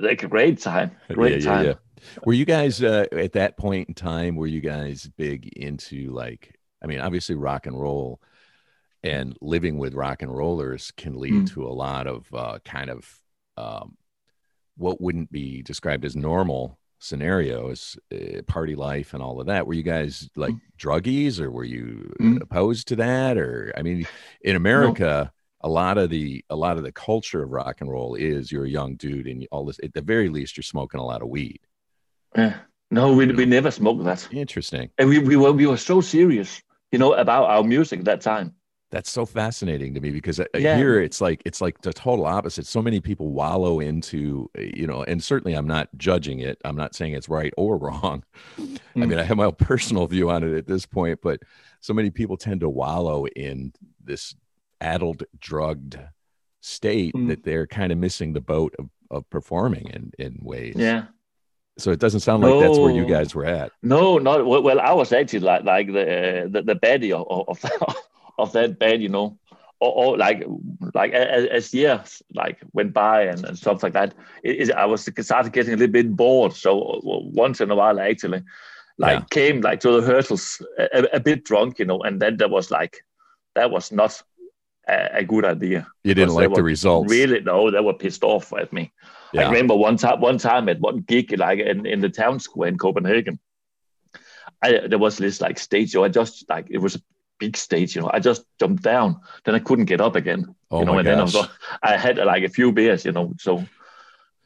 Like 0.02 0.24
a 0.26 0.28
great 0.28 0.62
time, 0.62 0.92
great 1.10 1.42
yeah, 1.44 1.50
yeah, 1.50 1.56
time. 1.56 1.66
yeah. 1.66 1.74
Were 2.26 2.34
you 2.34 2.46
guys 2.46 2.82
uh, 2.84 3.06
at 3.12 3.34
that 3.34 3.58
point 3.58 3.88
in 3.88 3.94
time 3.94 4.36
were 4.36 4.48
you 4.48 4.62
guys 4.62 5.10
big 5.18 5.48
into 5.58 6.12
like 6.12 6.56
i 6.84 6.88
mean 6.88 7.00
obviously 7.00 7.36
rock 7.36 7.66
and 7.66 7.80
roll 7.80 8.22
and 9.04 9.38
living 9.42 9.78
with 9.78 9.94
rock 9.94 10.22
and 10.22 10.36
rollers 10.36 10.92
can 10.98 11.16
lead 11.20 11.34
Mm. 11.34 11.54
to 11.54 11.68
a 11.68 11.70
lot 11.74 12.08
of 12.08 12.28
uh, 12.34 12.60
kind 12.66 12.90
of 12.90 13.20
um, 13.56 13.96
what 14.76 15.00
wouldn't 15.00 15.32
be 15.32 15.62
described 15.62 16.04
as 16.06 16.16
normal 16.16 16.80
scenarios 17.00 17.98
uh, 18.14 18.42
party 18.48 18.76
life 18.76 19.14
and 19.14 19.22
all 19.22 19.40
of 19.40 19.46
that. 19.48 19.68
Were 19.68 19.74
you 19.76 19.84
guys 19.84 20.30
like 20.36 20.56
druggies 20.80 21.40
or 21.40 21.52
were 21.52 21.64
you 21.64 22.12
Mm. 22.20 22.42
opposed 22.42 22.88
to 22.90 22.96
that? 22.98 23.38
Or 23.38 23.72
i 23.78 23.82
mean 23.82 24.06
in 24.42 24.56
america 24.56 25.32
a 25.62 25.70
lot 25.70 25.98
of 25.98 26.10
the 26.10 26.44
a 26.50 26.56
lot 26.56 26.78
of 26.78 26.84
the 26.84 26.92
culture 26.92 27.44
of 27.44 27.52
rock 27.52 27.82
and 27.82 27.90
roll 27.90 28.16
is 28.16 28.52
you're 28.52 28.66
a 28.66 28.70
young 28.70 28.96
dude 28.96 29.28
and 29.28 29.48
all 29.52 29.66
this 29.66 29.80
at 29.84 29.94
the 29.94 30.02
very 30.02 30.30
least 30.30 30.56
you're 30.58 30.64
smoking 30.64 31.00
a 31.00 31.06
lot 31.06 31.22
of 31.22 31.30
weed 31.30 31.60
Yeah. 32.38 32.58
No, 32.92 33.14
we, 33.14 33.26
we 33.34 33.46
never 33.46 33.70
smoked 33.72 34.06
that, 34.06 34.28
interesting 34.32 34.90
and 34.98 35.10
we, 35.10 35.20
we 35.20 35.36
were 35.36 35.52
we 35.52 35.68
were 35.68 35.76
so 35.78 36.00
serious, 36.00 36.62
you 36.94 37.00
know, 37.00 37.14
about 37.14 37.50
our 37.50 37.64
music 37.64 38.00
at 38.00 38.06
that 38.06 38.22
time. 38.22 38.54
that's 38.92 39.10
so 39.10 39.26
fascinating 39.26 39.94
to 39.94 40.00
me 40.00 40.10
because 40.12 40.40
uh, 40.40 40.46
Yeah. 40.56 40.78
here 40.78 41.02
it's 41.02 41.20
like 41.20 41.42
it's 41.44 41.60
like 41.60 41.82
the 41.82 41.92
total 41.92 42.26
opposite 42.26 42.66
so 42.66 42.82
many 42.82 43.02
people 43.02 43.28
wallow 43.42 43.82
into 43.82 44.50
uh, 44.58 44.62
you 44.62 44.88
know 44.88 45.04
and 45.04 45.22
certainly 45.22 45.54
i'm 45.58 45.68
not 45.68 45.90
judging 45.98 46.40
it 46.40 46.58
i'm 46.64 46.78
not 46.78 46.96
saying 46.96 47.12
it's 47.14 47.28
right 47.28 47.54
or 47.58 47.76
wrong 47.86 48.24
i 48.58 48.62
Mm. 48.62 49.10
mean 49.10 49.20
i 49.20 49.24
have 49.24 49.36
my 49.38 49.44
own 49.52 49.56
personal 49.72 50.08
view 50.08 50.30
on 50.30 50.42
it 50.48 50.54
at 50.56 50.68
this 50.68 50.86
point 50.86 51.20
but 51.22 51.42
so 51.82 51.94
many 51.94 52.10
people 52.10 52.38
tend 52.38 52.62
to 52.62 52.70
wallow 52.70 53.28
in 53.48 53.74
this 54.02 54.34
addled 54.80 55.24
drugged 55.40 56.00
state 56.62 57.14
Mm. 57.14 57.28
that 57.28 57.44
they're 57.44 57.68
kind 57.68 57.92
of 57.92 57.98
missing 57.98 58.32
the 58.32 58.42
boat 58.56 58.74
of, 58.80 58.86
of 59.12 59.30
performing 59.30 59.88
in 59.98 60.12
in 60.18 60.40
ways 60.42 60.76
Yeah. 60.78 61.08
So 61.78 61.92
it 61.92 62.00
doesn't 62.00 62.22
sound 62.22 62.44
like 62.44 62.60
that's 62.60 62.80
where 62.80 62.92
you 62.92 63.06
guys 63.06 63.34
were 63.36 63.46
at 63.46 63.72
No, 63.84 64.18
not 64.18 64.46
well. 64.46 64.80
I 64.80 64.94
was 64.94 65.12
actually 65.14 65.40
like 65.42 65.64
like 65.64 65.88
the 65.94 66.02
uh, 66.02 66.48
the, 66.50 66.62
the 66.64 66.76
baddie 66.76 67.12
of 67.14 67.48
of, 67.48 67.96
of 68.38 68.52
that 68.54 68.80
band, 68.80 69.02
you 69.02 69.10
know, 69.10 69.38
or, 69.80 69.92
or 69.96 70.18
like 70.18 70.44
like 70.94 71.12
as, 71.14 71.46
as 71.46 71.74
years 71.74 72.22
like 72.34 72.58
went 72.74 72.94
by 72.94 73.24
and, 73.24 73.46
and 73.46 73.58
stuff 73.58 73.84
like 73.84 73.94
that. 73.94 74.14
It, 74.44 74.70
it, 74.70 74.72
I 74.76 74.86
was 74.86 75.10
started 75.22 75.54
getting 75.54 75.74
a 75.74 75.78
little 75.78 75.94
bit 75.94 76.16
bored. 76.16 76.54
So 76.54 77.00
once 77.04 77.62
in 77.62 77.72
a 77.72 77.76
while, 77.76 78.00
I 78.00 78.10
actually 78.10 78.44
like 78.98 79.20
Yeah. 79.20 79.26
came 79.30 79.62
like 79.62 79.80
to 79.82 79.92
the 80.02 80.08
hurdles 80.08 80.62
a, 80.78 81.08
a- 81.14 81.20
bit 81.20 81.44
drunk, 81.46 81.80
you 81.80 81.86
know, 81.86 82.02
and 82.02 82.20
then 82.20 82.38
there 82.38 82.50
was 82.50 82.72
like 82.72 82.98
that 83.56 83.70
was 83.72 83.92
not 83.92 84.22
a, 84.88 85.10
a 85.20 85.24
good 85.24 85.46
idea. 85.46 85.88
you 86.04 86.14
didn't 86.14 86.34
like 86.34 86.54
the 86.54 86.64
results 86.64 87.10
Really, 87.12 87.42
no, 87.42 87.70
they 87.72 87.80
were 87.82 87.94
pissed 87.94 88.24
off 88.24 88.54
at 88.54 88.72
me. 88.74 88.92
I 89.36 89.44
remember 89.44 89.76
one 89.76 89.98
time, 89.98 90.22
one 90.22 90.38
time 90.38 90.70
at 90.70 90.80
one 90.80 91.00
gig, 91.00 91.38
like 91.38 91.60
in, 91.60 91.86
in 91.86 92.02
the 92.02 92.10
town 92.10 92.40
square 92.40 92.70
in 92.70 92.78
Copenhagen, 92.78 93.40
I, 94.62 94.88
there 94.88 95.00
was 95.00 95.18
this 95.18 95.42
like 95.42 95.60
stage 95.60 95.92
show. 95.92 96.04
I 96.04 96.10
just 96.10 96.50
like 96.50 96.68
it 96.70 96.80
was 96.80 96.96
a 96.96 97.02
big 97.40 97.58
stage. 97.58 97.96
You 97.96 98.02
know, 98.02 98.12
I 98.14 98.20
just 98.20 98.46
jumped 98.60 98.84
down, 98.84 99.20
then 99.44 99.56
I 99.56 99.60
couldn't 99.60 99.86
get 99.86 100.02
up 100.02 100.16
again. 100.16 100.56
Oh 100.72 100.80
you 100.80 100.86
know, 100.86 100.94
my 100.94 101.00
and 101.00 101.08
then 101.08 101.20
I, 101.20 101.26
gosh. 101.26 101.34
was, 101.34 101.50
I 101.84 101.98
had 101.98 102.18
like 102.18 102.44
a 102.44 102.50
few 102.50 102.72
beers. 102.72 103.06
You 103.06 103.12
know, 103.12 103.34
so 103.40 103.66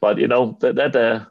but 0.00 0.18
you 0.18 0.28
know 0.28 0.58
that 0.60 0.74
that 0.74 0.96
uh, 0.96 1.24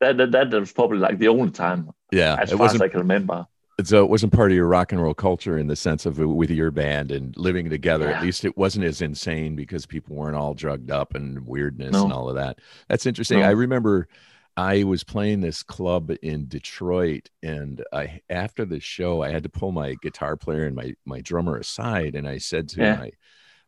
that, 0.00 0.16
that 0.18 0.50
that 0.50 0.52
was 0.52 0.72
probably 0.72 0.98
like 0.98 1.18
the 1.18 1.28
only 1.28 1.50
time 1.50 1.90
yeah, 2.10 2.36
as 2.38 2.52
it 2.52 2.56
far 2.56 2.66
as 2.66 2.72
wasn't 2.72 2.82
I 2.82 2.88
can 2.88 3.00
remember. 3.00 3.46
So 3.84 4.04
it 4.04 4.10
wasn't 4.10 4.32
part 4.32 4.50
of 4.50 4.56
your 4.56 4.66
rock 4.68 4.92
and 4.92 5.02
roll 5.02 5.14
culture 5.14 5.58
in 5.58 5.66
the 5.66 5.76
sense 5.76 6.06
of 6.06 6.20
uh, 6.20 6.28
with 6.28 6.50
your 6.50 6.70
band 6.70 7.10
and 7.10 7.36
living 7.36 7.68
together. 7.70 8.08
At 8.08 8.22
least 8.22 8.44
it 8.44 8.56
wasn't 8.56 8.84
as 8.84 9.00
insane 9.02 9.56
because 9.56 9.86
people 9.86 10.14
weren't 10.16 10.36
all 10.36 10.54
drugged 10.54 10.90
up 10.90 11.14
and 11.14 11.46
weirdness 11.46 11.92
No. 11.92 12.04
and 12.04 12.12
all 12.12 12.28
of 12.28 12.34
that. 12.36 12.58
That's 12.88 13.06
interesting. 13.06 13.40
No. 13.40 13.46
I 13.46 13.50
remember 13.52 14.08
I 14.56 14.84
was 14.84 15.02
playing 15.02 15.40
this 15.40 15.62
club 15.62 16.12
in 16.22 16.46
Detroit, 16.46 17.30
and 17.42 17.82
I 17.92 18.20
after 18.28 18.64
the 18.66 18.80
show 18.80 19.22
I 19.22 19.30
had 19.30 19.42
to 19.44 19.48
pull 19.48 19.72
my 19.72 19.94
guitar 20.02 20.36
player 20.36 20.64
and 20.64 20.76
my 20.76 20.94
my 21.06 21.20
drummer 21.22 21.56
aside, 21.56 22.14
and 22.14 22.28
I 22.28 22.38
said 22.38 22.68
to 22.70 22.82
Yeah. 22.82 22.96
my 22.96 23.10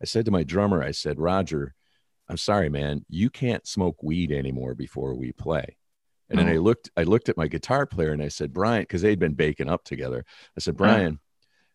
I 0.02 0.04
said 0.04 0.26
to 0.26 0.30
my 0.30 0.42
drummer, 0.42 0.82
I 0.82 0.90
said, 0.90 1.18
Roger, 1.18 1.74
I'm 2.28 2.36
sorry, 2.36 2.68
man, 2.68 3.06
you 3.08 3.30
can't 3.30 3.66
smoke 3.66 4.02
weed 4.02 4.32
anymore 4.32 4.74
before 4.74 5.14
we 5.14 5.32
play. 5.32 5.76
And 6.38 6.48
then 6.48 6.54
I 6.54 6.58
looked, 6.58 6.90
I 6.96 7.02
looked 7.04 7.28
at 7.28 7.36
my 7.36 7.46
guitar 7.48 7.86
player 7.86 8.12
and 8.12 8.22
I 8.22 8.28
said, 8.28 8.52
Brian, 8.52 8.82
because 8.82 9.02
they'd 9.02 9.18
been 9.18 9.34
baking 9.34 9.68
up 9.68 9.84
together. 9.84 10.24
I 10.56 10.60
said, 10.60 10.76
Brian, 10.76 11.20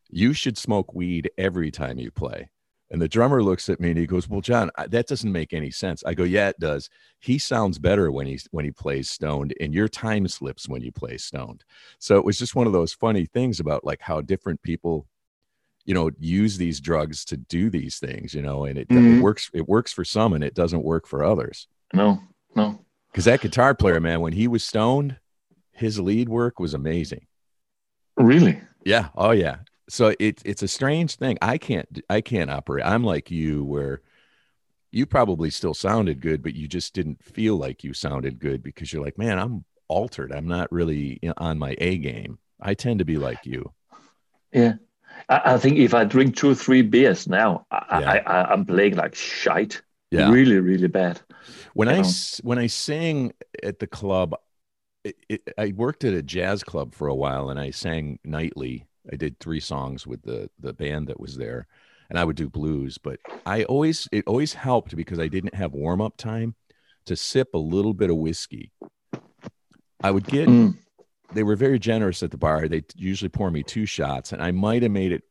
you 0.10 0.34
should 0.34 0.58
smoke 0.58 0.94
weed 0.94 1.30
every 1.38 1.72
time 1.72 1.98
you 2.00 2.12
play. 2.12 2.50
And 2.92 3.00
the 3.02 3.08
drummer 3.08 3.44
looks 3.44 3.70
at 3.70 3.80
me 3.80 3.90
and 3.90 4.00
he 4.00 4.08
goes, 4.08 4.28
Well, 4.28 4.42
John, 4.42 4.72
that 4.88 5.08
doesn't 5.08 5.32
make 5.32 5.54
any 5.54 5.70
sense. 5.70 6.04
I 6.06 6.16
go, 6.16 6.24
Yeah, 6.24 6.50
it 6.50 6.60
does. 6.60 6.90
He 7.20 7.38
sounds 7.38 7.78
better 7.78 8.12
when 8.12 8.26
he's 8.26 8.48
when 8.50 8.66
he 8.66 8.72
plays 8.72 9.12
stoned, 9.12 9.54
and 9.62 9.74
your 9.76 9.88
time 9.88 10.28
slips 10.28 10.68
when 10.68 10.82
you 10.82 10.92
play 10.92 11.18
stoned. 11.18 11.64
So 12.00 12.18
it 12.18 12.26
was 12.26 12.40
just 12.40 12.56
one 12.56 12.66
of 12.66 12.74
those 12.74 12.94
funny 12.94 13.26
things 13.26 13.60
about 13.60 13.86
like 13.86 14.02
how 14.02 14.22
different 14.22 14.64
people, 14.64 15.06
you 15.86 15.94
know, 15.94 16.10
use 16.20 16.58
these 16.58 16.82
drugs 16.82 17.24
to 17.26 17.38
do 17.38 17.70
these 17.70 18.00
things, 18.00 18.34
you 18.34 18.42
know, 18.42 18.66
and 18.66 18.80
it, 18.80 18.88
it 18.90 18.96
Mhm. 18.96 19.22
works, 19.22 19.52
it 19.54 19.70
works 19.70 19.94
for 19.94 20.04
some 20.04 20.34
and 20.34 20.44
it 20.44 20.56
doesn't 20.56 20.84
work 20.84 21.06
for 21.06 21.24
others. 21.24 21.68
No, 21.94 22.20
no. 22.56 22.84
Because 23.12 23.26
that 23.26 23.42
guitar 23.42 23.74
player, 23.74 24.00
man, 24.00 24.22
when 24.22 24.34
he 24.34 24.48
was 24.48 24.64
stoned, 24.64 25.18
his 25.72 26.00
lead 26.00 26.30
work 26.30 26.60
was 26.60 26.74
amazing. 26.74 27.26
Really? 28.18 28.62
Yeah. 28.86 29.10
Oh 29.16 29.32
yeah. 29.32 29.58
So 29.90 30.14
it 30.20 30.42
it's 30.46 30.62
a 30.62 30.68
strange 30.68 31.16
thing. 31.16 31.38
I 31.42 31.58
can't 31.58 32.02
I 32.10 32.22
can't 32.22 32.52
operate. 32.52 32.86
I'm 32.86 33.04
like 33.04 33.32
you 33.32 33.64
where 33.64 34.02
you 34.92 35.06
probably 35.06 35.50
still 35.50 35.74
sounded 35.74 36.20
good, 36.20 36.42
but 36.44 36.56
you 36.56 36.68
just 36.68 36.94
didn't 36.94 37.24
feel 37.24 37.56
like 37.56 37.84
you 37.84 37.94
sounded 37.94 38.40
good 38.40 38.62
because 38.64 38.92
you're 38.92 39.04
like, 39.04 39.18
man, 39.18 39.40
I'm 39.40 39.66
altered. 39.88 40.32
I'm 40.32 40.48
not 40.48 40.72
really 40.72 41.20
on 41.38 41.60
my 41.60 41.76
A 41.80 41.98
game. 41.98 42.40
I 42.62 42.74
tend 42.74 43.00
to 43.00 43.06
be 43.06 43.18
like 43.18 43.46
you. 43.46 43.72
Yeah. 44.52 44.74
I, 45.28 45.54
I 45.54 45.58
think 45.58 45.78
if 45.78 45.94
I 45.94 46.04
drink 46.06 46.36
two 46.36 46.56
three 46.56 46.82
beers 46.82 47.28
now, 47.28 47.66
I, 47.72 48.00
Yeah. 48.00 48.12
I, 48.12 48.18
I, 48.20 48.52
I'm 48.52 48.66
playing 48.66 48.96
like 48.96 49.16
shite. 49.16 49.82
Yeah. 50.12 50.32
Really, 50.32 50.60
really 50.60 50.88
bad. 50.88 51.22
When 51.74 51.88
I 51.88 52.02
know. 52.02 52.10
when 52.44 52.58
I 52.58 52.68
sang 52.68 53.34
at 53.64 53.80
the 53.80 53.88
club, 53.88 54.36
it, 55.04 55.16
it, 55.30 55.54
I 55.58 55.74
worked 55.76 56.04
at 56.04 56.14
a 56.14 56.24
jazz 56.24 56.64
club 56.64 56.96
for 56.96 57.08
a 57.08 57.16
while, 57.16 57.50
and 57.50 57.60
I 57.60 57.72
sang 57.72 58.20
nightly. 58.24 58.88
I 59.12 59.16
did 59.16 59.40
three 59.40 59.60
songs 59.60 60.06
with 60.08 60.24
the 60.24 60.50
the 60.60 60.74
band 60.74 61.08
that 61.08 61.20
was 61.20 61.38
there, 61.38 61.68
and 62.10 62.18
I 62.20 62.24
would 62.26 62.36
do 62.36 62.50
blues. 62.50 62.98
But 62.98 63.20
I 63.46 63.64
always 63.66 64.08
it 64.12 64.26
always 64.28 64.54
helped 64.54 64.96
because 64.96 65.20
I 65.20 65.28
didn't 65.28 65.54
have 65.56 65.74
warm 65.74 66.02
up 66.02 66.18
time 66.18 66.56
to 67.06 67.16
sip 67.16 67.50
a 67.54 67.58
little 67.60 67.94
bit 67.94 68.10
of 68.10 68.18
whiskey. 68.18 68.72
I 70.02 70.12
would 70.12 70.26
get 70.26 70.48
Mm. 70.50 70.78
they 71.34 71.44
were 71.44 71.56
very 71.56 71.80
generous 71.80 72.24
at 72.24 72.32
the 72.32 72.38
bar. 72.38 72.68
They 72.68 72.84
usually 72.96 73.30
pour 73.30 73.52
me 73.52 73.64
two 73.64 73.86
shots, 73.86 74.32
and 74.34 74.42
I 74.42 74.52
might 74.52 74.84
have 74.84 74.92
made 74.92 75.12
it 75.12 75.24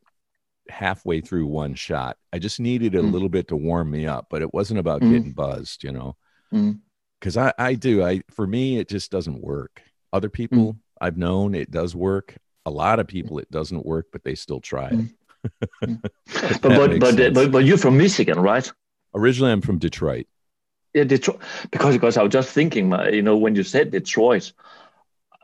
halfway 0.71 1.21
through 1.21 1.47
one 1.47 1.75
shot. 1.75 2.17
I 2.33 2.39
just 2.39 2.61
needed 2.61 2.95
a 2.95 3.01
Mm. 3.03 3.13
little 3.13 3.29
bit 3.29 3.49
to 3.49 3.57
warm 3.57 3.91
me 3.91 4.07
up, 4.07 4.27
but 4.31 4.43
it 4.43 4.53
wasn't 4.53 4.81
about 4.81 5.01
Mm. 5.03 5.11
getting 5.11 5.33
buzzed, 5.33 5.85
you 5.85 5.93
know. 5.93 6.17
Mm. 6.53 6.81
Because 7.19 7.37
I, 7.37 7.53
I 7.59 7.75
do. 7.75 8.03
I 8.05 8.23
for 8.31 8.47
me, 8.47 8.79
it 8.79 8.89
just 8.89 9.11
doesn't 9.11 9.41
work. 9.43 9.83
Other 10.13 10.29
people 10.29 10.75
Mm. 10.75 10.79
I've 11.01 11.17
known 11.17 11.55
it 11.55 11.71
does 11.71 11.95
work. 11.95 12.37
A 12.67 12.71
lot 12.71 12.99
of 12.99 13.07
people 13.07 13.39
it 13.39 13.51
doesn't 13.51 13.87
work, 13.87 14.07
but 14.13 14.25
they 14.25 14.35
still 14.35 14.61
try 14.61 14.89
it. 14.89 14.99
Mm. 14.99 15.11
But 16.63 16.63
but 16.63 17.01
but, 17.01 17.35
but 17.35 17.53
but 17.53 17.65
you're 17.65 17.79
from 17.79 17.97
Michigan, 17.97 18.41
right? 18.41 18.71
Originally, 19.15 19.53
I'm 19.53 19.61
from 19.61 19.79
Detroit. 19.79 20.27
Yeah, 20.95 21.05
Detroit. 21.05 21.41
Because 21.71 21.95
because 21.95 22.17
I 22.17 22.23
was 22.23 22.33
just 22.33 22.51
thinking, 22.51 22.93
you 23.13 23.23
know, 23.23 23.37
when 23.37 23.55
you 23.55 23.63
said 23.63 23.91
Detroit, 23.91 24.53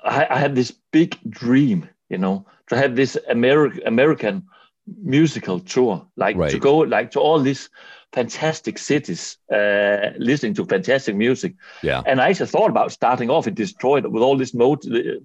I, 0.02 0.26
I 0.28 0.38
had 0.38 0.54
this 0.54 0.72
big 0.92 1.16
dream, 1.28 1.88
you 2.08 2.18
know, 2.18 2.44
to 2.68 2.76
have 2.76 2.96
this 2.96 3.16
American 3.28 3.86
American 3.86 4.42
musical 4.86 5.60
tour, 5.60 6.06
like 6.16 6.36
to 6.50 6.58
go 6.58 6.78
like 6.78 7.10
to 7.12 7.20
all 7.20 7.40
these 7.40 7.70
fantastic 8.12 8.78
cities, 8.78 9.38
uh, 9.52 10.10
listening 10.18 10.54
to 10.54 10.64
fantastic 10.64 11.16
music. 11.16 11.54
Yeah. 11.82 12.02
And 12.06 12.20
I 12.20 12.30
actually 12.30 12.46
thought 12.46 12.70
about 12.70 12.92
starting 12.92 13.30
off 13.30 13.46
in 13.46 13.54
Detroit 13.54 14.06
with 14.06 14.22
all 14.22 14.36
this 14.36 14.54
Mot, 14.54 14.82
the, 14.82 15.20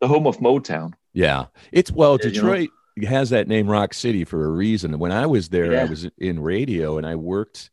the 0.00 0.08
home 0.08 0.26
of 0.26 0.38
Motown. 0.38 0.92
Yeah, 1.12 1.46
it's 1.72 1.90
well, 1.90 2.18
Yeah, 2.20 2.26
you 2.26 2.42
know. 2.42 2.48
Detroit 2.54 2.70
has 3.04 3.30
that 3.30 3.48
name 3.48 3.68
Rock 3.68 3.94
City 3.94 4.24
for 4.24 4.44
a 4.44 4.50
reason. 4.50 4.98
When 4.98 5.12
I 5.12 5.26
was 5.26 5.48
there, 5.48 5.80
I 5.80 5.84
was 5.84 6.08
in 6.18 6.40
radio 6.40 6.98
and 6.98 7.06
I 7.06 7.16
worked 7.16 7.70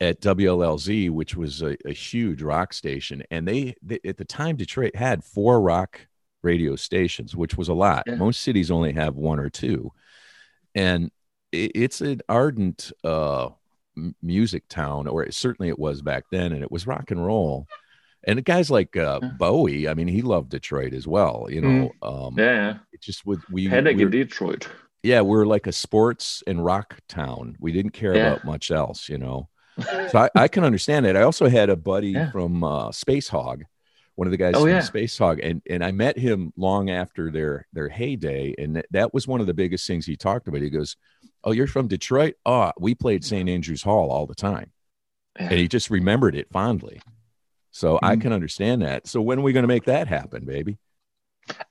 at 0.00 0.20
WLLZ, 0.20 1.10
which 1.10 1.36
was 1.36 1.62
a, 1.62 1.76
a 1.84 1.92
huge 1.92 2.42
rock 2.42 2.72
station. 2.72 3.22
And 3.30 3.46
they, 3.46 3.76
they 3.82 4.00
at 4.04 4.16
the 4.16 4.24
time 4.24 4.56
Detroit 4.56 4.96
had 4.96 5.22
four 5.22 5.60
rock 5.60 6.08
radio 6.42 6.74
stations, 6.76 7.36
which 7.36 7.56
was 7.56 7.68
a 7.68 7.74
lot. 7.74 8.04
Yeah. 8.06 8.16
Most 8.16 8.40
cities 8.40 8.70
only 8.70 8.92
have 8.94 9.14
one 9.14 9.38
or 9.38 9.48
two, 9.48 9.92
and 10.74 11.10
it, 11.52 11.72
it's 11.74 12.00
an 12.00 12.20
ardent 12.28 12.92
uh, 13.04 13.50
music 14.22 14.68
town, 14.68 15.06
or 15.06 15.22
it, 15.24 15.34
certainly 15.34 15.68
it 15.68 15.78
was 15.78 16.02
back 16.02 16.24
then, 16.30 16.52
and 16.52 16.62
it 16.62 16.70
was 16.72 16.86
rock 16.86 17.10
and 17.10 17.24
roll. 17.24 17.66
And 18.24 18.44
guys 18.44 18.70
like 18.70 18.96
uh, 18.96 19.18
Bowie, 19.38 19.88
I 19.88 19.94
mean, 19.94 20.06
he 20.08 20.22
loved 20.22 20.50
Detroit 20.50 20.92
as 20.94 21.08
well. 21.08 21.48
You 21.50 21.60
know, 21.60 21.90
um, 22.02 22.36
Yeah, 22.38 22.76
it 22.92 23.00
just 23.02 23.26
would 23.26 23.40
we 23.50 23.66
we're- 23.68 23.90
in 23.90 24.10
Detroit. 24.10 24.68
yeah 25.02 25.20
we're 25.20 25.44
like 25.46 25.66
a 25.66 25.72
sports 25.72 26.44
and 26.46 26.64
rock 26.64 26.98
town 27.08 27.56
we 27.58 27.72
didn't 27.72 27.90
care 27.90 28.14
Yeah. 28.14 28.34
about 28.34 28.44
much 28.44 28.70
else 28.70 29.08
you 29.08 29.18
know 29.18 29.48
so 30.10 30.12
I, 30.14 30.28
I 30.36 30.46
can 30.46 30.62
understand 30.62 31.06
it 31.06 31.16
i 31.16 31.22
also 31.22 31.48
had 31.48 31.70
a 31.70 31.74
buddy 31.74 32.10
Yeah. 32.10 32.30
from 32.30 32.62
uh, 32.62 32.90
Spacehog 32.90 33.62
one 34.16 34.26
of 34.26 34.30
the 34.30 34.36
guys 34.36 34.54
Oh, 34.56 34.60
from 34.60 34.68
yeah. 34.70 34.80
Spacehog 34.80 35.40
and 35.42 35.62
and 35.68 35.84
i 35.84 35.90
met 35.90 36.18
him 36.18 36.52
long 36.56 36.90
after 36.90 37.30
their 37.30 37.66
their 37.72 37.88
heyday 37.88 38.54
and 38.58 38.76
that, 38.76 38.86
that 38.90 39.14
was 39.14 39.26
one 39.26 39.40
of 39.40 39.46
the 39.46 39.54
biggest 39.54 39.86
things 39.86 40.04
he 40.06 40.16
talked 40.16 40.48
about 40.48 40.60
he 40.60 40.70
goes 40.70 40.96
oh 41.44 41.52
you're 41.52 41.66
from 41.66 41.88
detroit 41.88 42.34
oh 42.46 42.70
we 42.78 42.94
played 42.94 43.24
st 43.24 43.48
andrews 43.48 43.82
hall 43.82 44.10
all 44.10 44.26
the 44.26 44.34
time 44.34 44.70
Yeah. 45.38 45.48
and 45.50 45.58
he 45.58 45.66
just 45.68 45.88
remembered 45.90 46.34
it 46.34 46.48
fondly 46.52 47.00
so 47.70 47.98
i 48.02 48.14
Mhm. 48.16 48.20
can 48.22 48.32
understand 48.32 48.82
that 48.82 49.06
so 49.06 49.20
when 49.22 49.38
are 49.38 49.42
we 49.42 49.52
going 49.52 49.64
to 49.64 49.68
make 49.68 49.84
that 49.84 50.08
happen 50.08 50.44
baby 50.44 50.78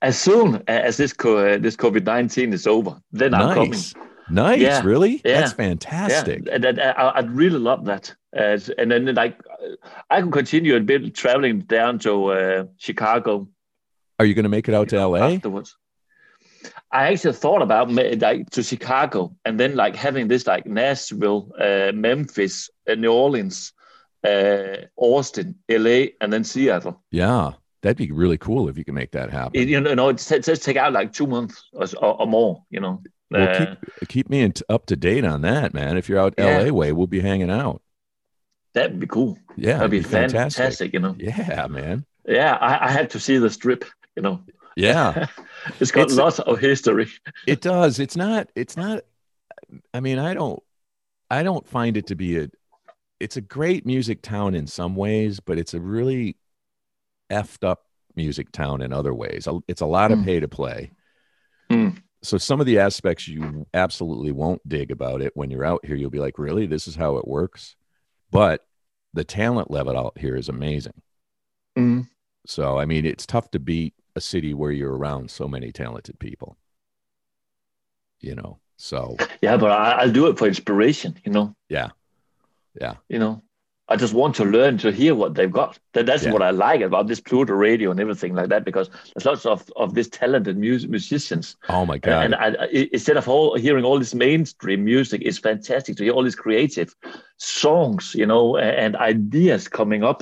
As 0.02 0.18
soon 0.18 0.62
as 0.68 0.96
this 0.98 1.12
co- 1.14 1.56
this 1.58 1.76
COVID 1.76 2.04
nineteen 2.04 2.52
is 2.52 2.66
over, 2.66 3.00
then 3.10 3.32
I'm 3.32 3.54
coming. 3.54 3.72
Nice 4.32 4.60
Yeah. 4.60 4.82
really 4.82 5.20
Yeah. 5.24 5.40
that's 5.40 5.52
fantastic 5.52 6.42
Yeah, 6.46 6.54
and, 6.54 6.64
and 6.64 6.80
I, 6.80 7.12
I'd 7.16 7.30
really 7.30 7.58
love 7.58 7.84
that. 7.86 8.14
As 8.32 8.70
and 8.70 8.90
then 8.90 9.14
like 9.14 9.38
I 10.10 10.20
can 10.20 10.30
continue 10.30 10.74
a 10.76 10.80
bit 10.80 11.14
traveling 11.14 11.60
down 11.60 11.98
to 12.00 12.32
uh, 12.32 12.64
Chicago 12.78 13.48
Are 14.18 14.24
you 14.24 14.34
going 14.34 14.44
to 14.44 14.48
make 14.48 14.68
it 14.68 14.74
out 14.74 14.88
to 14.90 15.06
LA? 15.06 15.18
afterwards. 15.34 15.76
I 16.90 17.12
actually 17.12 17.34
thought 17.34 17.62
about 17.62 17.90
like 17.90 18.50
to 18.50 18.62
Chicago 18.62 19.34
and 19.44 19.58
then 19.58 19.74
like 19.76 19.96
having 19.96 20.28
this 20.28 20.46
like 20.46 20.64
Nashville, 20.66 21.50
uh, 21.58 21.92
Memphis, 21.92 22.70
uh, 22.88 22.94
New 22.94 23.12
Orleans, 23.12 23.72
uh, 24.24 24.76
Austin, 24.96 25.56
LA, 25.68 26.06
and 26.20 26.32
then 26.32 26.44
Seattle. 26.44 27.02
Yeah, 27.10 27.52
that'd 27.82 27.96
be 27.96 28.12
really 28.12 28.38
cool 28.38 28.68
if 28.68 28.78
you 28.78 28.84
can 28.84 28.94
make 28.94 29.10
that 29.12 29.30
happen. 29.30 29.60
It, 29.60 29.68
you 29.68 29.80
know, 29.80 30.08
it's, 30.10 30.30
it's, 30.30 30.48
it's 30.48 30.64
take 30.64 30.76
out 30.76 30.92
like 30.92 31.12
two 31.12 31.26
months 31.26 31.64
or, 31.72 31.86
or, 32.00 32.20
or 32.20 32.26
more. 32.26 32.64
You 32.70 32.80
know. 32.80 33.02
Well, 33.32 33.76
keep 34.00 34.08
keep 34.08 34.30
me 34.30 34.40
in 34.42 34.52
up 34.68 34.86
to 34.86 34.96
date 34.96 35.24
on 35.24 35.40
that, 35.42 35.74
man. 35.74 35.96
If 35.96 36.08
you're 36.08 36.18
out 36.20 36.34
Yeah. 36.38 36.58
LA 36.60 36.70
way, 36.72 36.92
we'll 36.92 37.06
be 37.06 37.20
hanging 37.20 37.50
out. 37.50 37.82
that'd 38.74 38.98
be 39.00 39.06
cool. 39.06 39.38
Yeah, 39.56 39.78
That'd 39.78 39.92
it'd 39.94 40.04
be 40.04 40.08
fantastic. 40.08 40.92
You 40.92 41.00
know. 41.00 41.14
Yeah, 41.18 41.66
man. 41.68 42.04
Yeah, 42.26 42.54
I, 42.60 42.86
I 42.86 42.90
had 42.90 43.10
to 43.10 43.20
see 43.20 43.38
the 43.38 43.50
strip. 43.50 43.84
You 44.16 44.22
know. 44.22 44.40
Yeah, 44.76 45.26
it's 45.80 45.90
got 45.90 46.02
It's- 46.04 46.16
lots 46.18 46.38
of 46.38 46.58
history. 46.58 47.08
it 47.46 47.60
does. 47.60 47.98
It's 47.98 48.16
not. 48.16 48.48
It's 48.54 48.76
not. 48.76 49.00
I 49.92 50.00
mean, 50.00 50.18
I 50.18 50.34
don't. 50.34 50.62
I 51.30 51.42
don't 51.42 51.66
find 51.66 51.96
it 51.96 52.06
to 52.08 52.14
be 52.14 52.38
a. 52.38 52.48
It's 53.20 53.36
a 53.36 53.40
great 53.40 53.86
music 53.86 54.20
town 54.22 54.54
in 54.54 54.66
some 54.66 54.96
ways, 54.96 55.40
but 55.40 55.58
it's 55.58 55.74
a 55.74 55.80
really 55.80 56.36
effed 57.30 57.64
up 57.64 57.84
music 58.16 58.50
town 58.52 58.82
in 58.82 58.92
other 58.92 59.14
ways. 59.14 59.46
It's 59.68 59.80
a 59.80 59.86
lot 59.86 60.10
of 60.12 60.18
Mm. 60.18 60.24
pay 60.24 60.40
to 60.40 60.48
play. 60.48 60.90
Mm. 61.70 62.02
So 62.22 62.38
some 62.38 62.60
of 62.60 62.66
the 62.66 62.78
aspects 62.78 63.26
you 63.28 63.66
absolutely 63.74 64.30
won't 64.32 64.66
dig 64.68 64.90
about 64.90 65.22
it 65.22 65.32
when 65.34 65.50
you're 65.50 65.64
out 65.64 65.84
here. 65.84 65.96
You'll 65.96 66.10
be 66.10 66.20
like, 66.20 66.38
really, 66.38 66.66
this 66.66 66.86
is 66.86 66.94
how 66.94 67.16
it 67.16 67.26
works. 67.26 67.74
But 68.30 68.64
the 69.12 69.24
talent 69.24 69.70
level 69.70 69.98
out 69.98 70.16
here 70.18 70.36
is 70.36 70.48
amazing. 70.48 71.02
Mm. 71.76 72.08
So 72.46 72.78
I 72.78 72.84
mean, 72.86 73.04
it's 73.06 73.26
tough 73.26 73.50
to 73.52 73.58
beat 73.58 73.94
a 74.14 74.20
city 74.20 74.54
where 74.54 74.72
you're 74.72 74.96
around 74.96 75.30
so 75.30 75.48
many 75.48 75.72
talented 75.72 76.18
people. 76.18 76.56
you 78.20 78.34
know. 78.34 78.58
So 78.76 79.16
yeah, 79.40 79.56
but 79.56 79.70
I, 79.70 79.92
I'll 80.02 80.12
do 80.12 80.26
it 80.28 80.38
for 80.38 80.46
inspiration, 80.48 81.16
you 81.24 81.32
know. 81.32 81.54
yeah, 81.68 81.90
yeah, 82.80 82.94
You 83.08 83.18
know, 83.18 83.42
I 83.92 83.96
just 83.96 84.14
want 84.14 84.34
to 84.36 84.44
learn 84.44 84.78
to 84.78 84.90
hear 84.90 85.14
what 85.14 85.34
they've 85.34 85.50
got. 85.60 85.78
That, 85.92 86.06
that's 86.06 86.24
Yeah. 86.24 86.32
what 86.32 86.42
I 86.42 86.50
like 86.50 86.80
about 86.80 87.06
this 87.08 87.20
Pluto 87.20 87.52
radio 87.52 87.90
and 87.90 88.00
everything 88.00 88.34
like 88.34 88.48
that 88.48 88.64
because 88.64 88.88
there's 89.14 89.26
lots 89.26 89.44
of 89.46 89.60
of 89.76 89.94
these 89.94 90.08
talented 90.08 90.56
mus- 90.56 90.86
musicians. 90.96 91.56
oh 91.68 91.84
my 91.86 91.98
god, 91.98 92.24
And 92.24 92.34
I, 92.34 92.46
I, 92.64 92.88
instead 92.92 93.16
of 93.18 93.28
all 93.28 93.56
hearing 93.64 93.84
all 93.84 93.98
this 93.98 94.14
mainstream 94.14 94.84
music, 94.84 95.20
it's 95.24 95.38
fantastic 95.38 95.96
to 95.96 96.04
hear 96.04 96.12
all 96.14 96.24
these 96.24 96.42
creative 96.44 96.90
songs, 97.36 98.14
you 98.14 98.26
know, 98.26 98.56
a- 98.56 98.76
and 98.84 98.96
ideas 98.96 99.68
coming 99.68 100.02
up, 100.10 100.20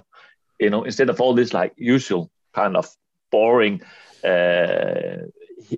you 0.59 0.71
know, 0.71 0.83
instead 0.85 1.09
of 1.11 1.21
all 1.21 1.35
this 1.35 1.53
like 1.55 1.73
usual 1.77 2.31
kind 2.55 2.77
of 2.77 2.87
boring 3.31 3.81
uh, 4.25 5.17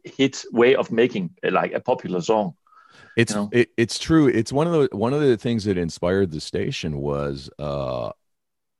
hit 0.04 0.44
way 0.52 0.74
of 0.74 0.90
making 0.90 1.30
uh, 1.44 1.50
like 1.50 1.72
a 1.74 1.80
popular 1.80 2.20
song. 2.20 2.54
It's 3.16 3.32
you 3.32 3.36
know? 3.40 3.48
it, 3.52 3.70
it's 3.76 3.98
true. 3.98 4.26
It's 4.28 4.52
one 4.52 4.66
of 4.66 4.72
the 4.90 4.96
one 4.96 5.12
of 5.12 5.20
the 5.20 5.36
things 5.36 5.64
that 5.64 5.76
inspired 5.78 6.30
the 6.30 6.40
station 6.40 6.98
was 6.98 7.50
uh 7.58 8.10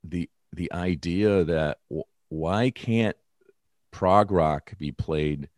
the 0.03 0.29
the 0.53 0.71
idea 0.73 1.43
that 1.43 1.77
w- 1.89 2.03
why 2.29 2.69
can't 2.71 3.15
prog 3.91 4.31
rock 4.31 4.73
be 4.77 4.91
played 4.91 5.49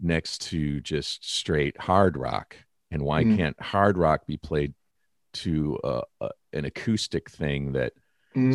next 0.00 0.42
to 0.50 0.80
just 0.80 1.28
straight 1.28 1.80
hard 1.80 2.16
rock, 2.16 2.56
and 2.90 3.02
why 3.02 3.24
Mm. 3.24 3.36
can't 3.36 3.60
hard 3.60 3.96
rock 3.98 4.26
be 4.26 4.36
played 4.36 4.74
to 5.34 5.78
uh, 5.84 6.02
uh, 6.20 6.28
an 6.52 6.64
acoustic 6.64 7.30
thing 7.30 7.72
that 7.72 7.92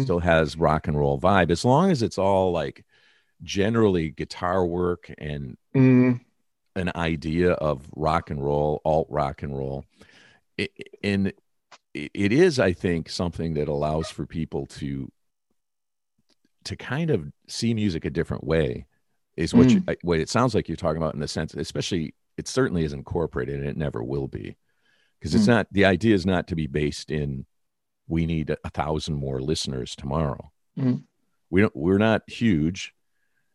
still 0.02 0.20
has 0.20 0.56
rock 0.58 0.88
and 0.88 0.98
roll 0.98 1.20
vibe 1.20 1.52
as 1.52 1.64
long 1.66 1.92
as 1.92 2.02
it's 2.02 2.18
all 2.18 2.52
like 2.52 2.86
generally 3.44 4.10
guitar 4.10 4.66
work 4.66 5.12
and 5.18 5.58
Mm. 5.76 6.22
An 6.76 6.92
idea 6.96 7.52
of 7.54 7.88
rock 7.96 8.30
and 8.30 8.44
roll, 8.44 8.82
alt 8.84 9.08
rock 9.10 9.44
and 9.44 9.56
roll. 9.58 9.86
It, 10.58 10.72
and 11.04 11.34
it 11.94 12.32
is, 12.34 12.60
I 12.60 12.74
think, 12.74 13.10
something 13.10 13.54
that 13.56 13.68
allows 13.68 14.10
for 14.10 14.26
people 14.26 14.66
to 14.68 15.12
to 16.66 16.76
kind 16.78 17.10
of 17.10 17.28
see 17.48 17.74
music 17.74 18.06
a 18.06 18.10
different 18.10 18.44
way. 18.44 18.86
Is 19.36 19.52
what 19.54 19.72
you, 19.72 19.84
what 20.04 20.20
it 20.20 20.30
sounds 20.30 20.54
like 20.54 20.68
you're 20.68 20.76
talking 20.78 21.02
about 21.02 21.16
in 21.16 21.20
the 21.20 21.28
sense, 21.28 21.56
especially 21.56 22.14
it 22.38 22.48
certainly 22.48 22.84
is 22.84 22.94
incorporated 22.94 23.56
and 23.60 23.68
it 23.68 23.76
never 23.76 24.04
will 24.04 24.28
be 24.28 24.56
because 25.20 25.34
it's 25.34 25.46
Mm. 25.46 25.48
not 25.56 25.68
the 25.72 25.86
idea 25.86 26.14
is 26.14 26.26
not 26.26 26.48
to 26.50 26.56
be 26.56 26.68
based 26.68 27.10
in 27.10 27.46
we 28.08 28.28
need 28.28 28.52
a, 28.52 28.58
a 28.64 28.70
thousand 28.70 29.16
more 29.16 29.42
listeners 29.42 29.96
tomorrow. 29.96 30.52
Mm. 30.78 31.04
We 31.50 31.62
don't 31.62 31.76
we're 31.76 31.98
not 31.98 32.30
huge, 32.30 32.94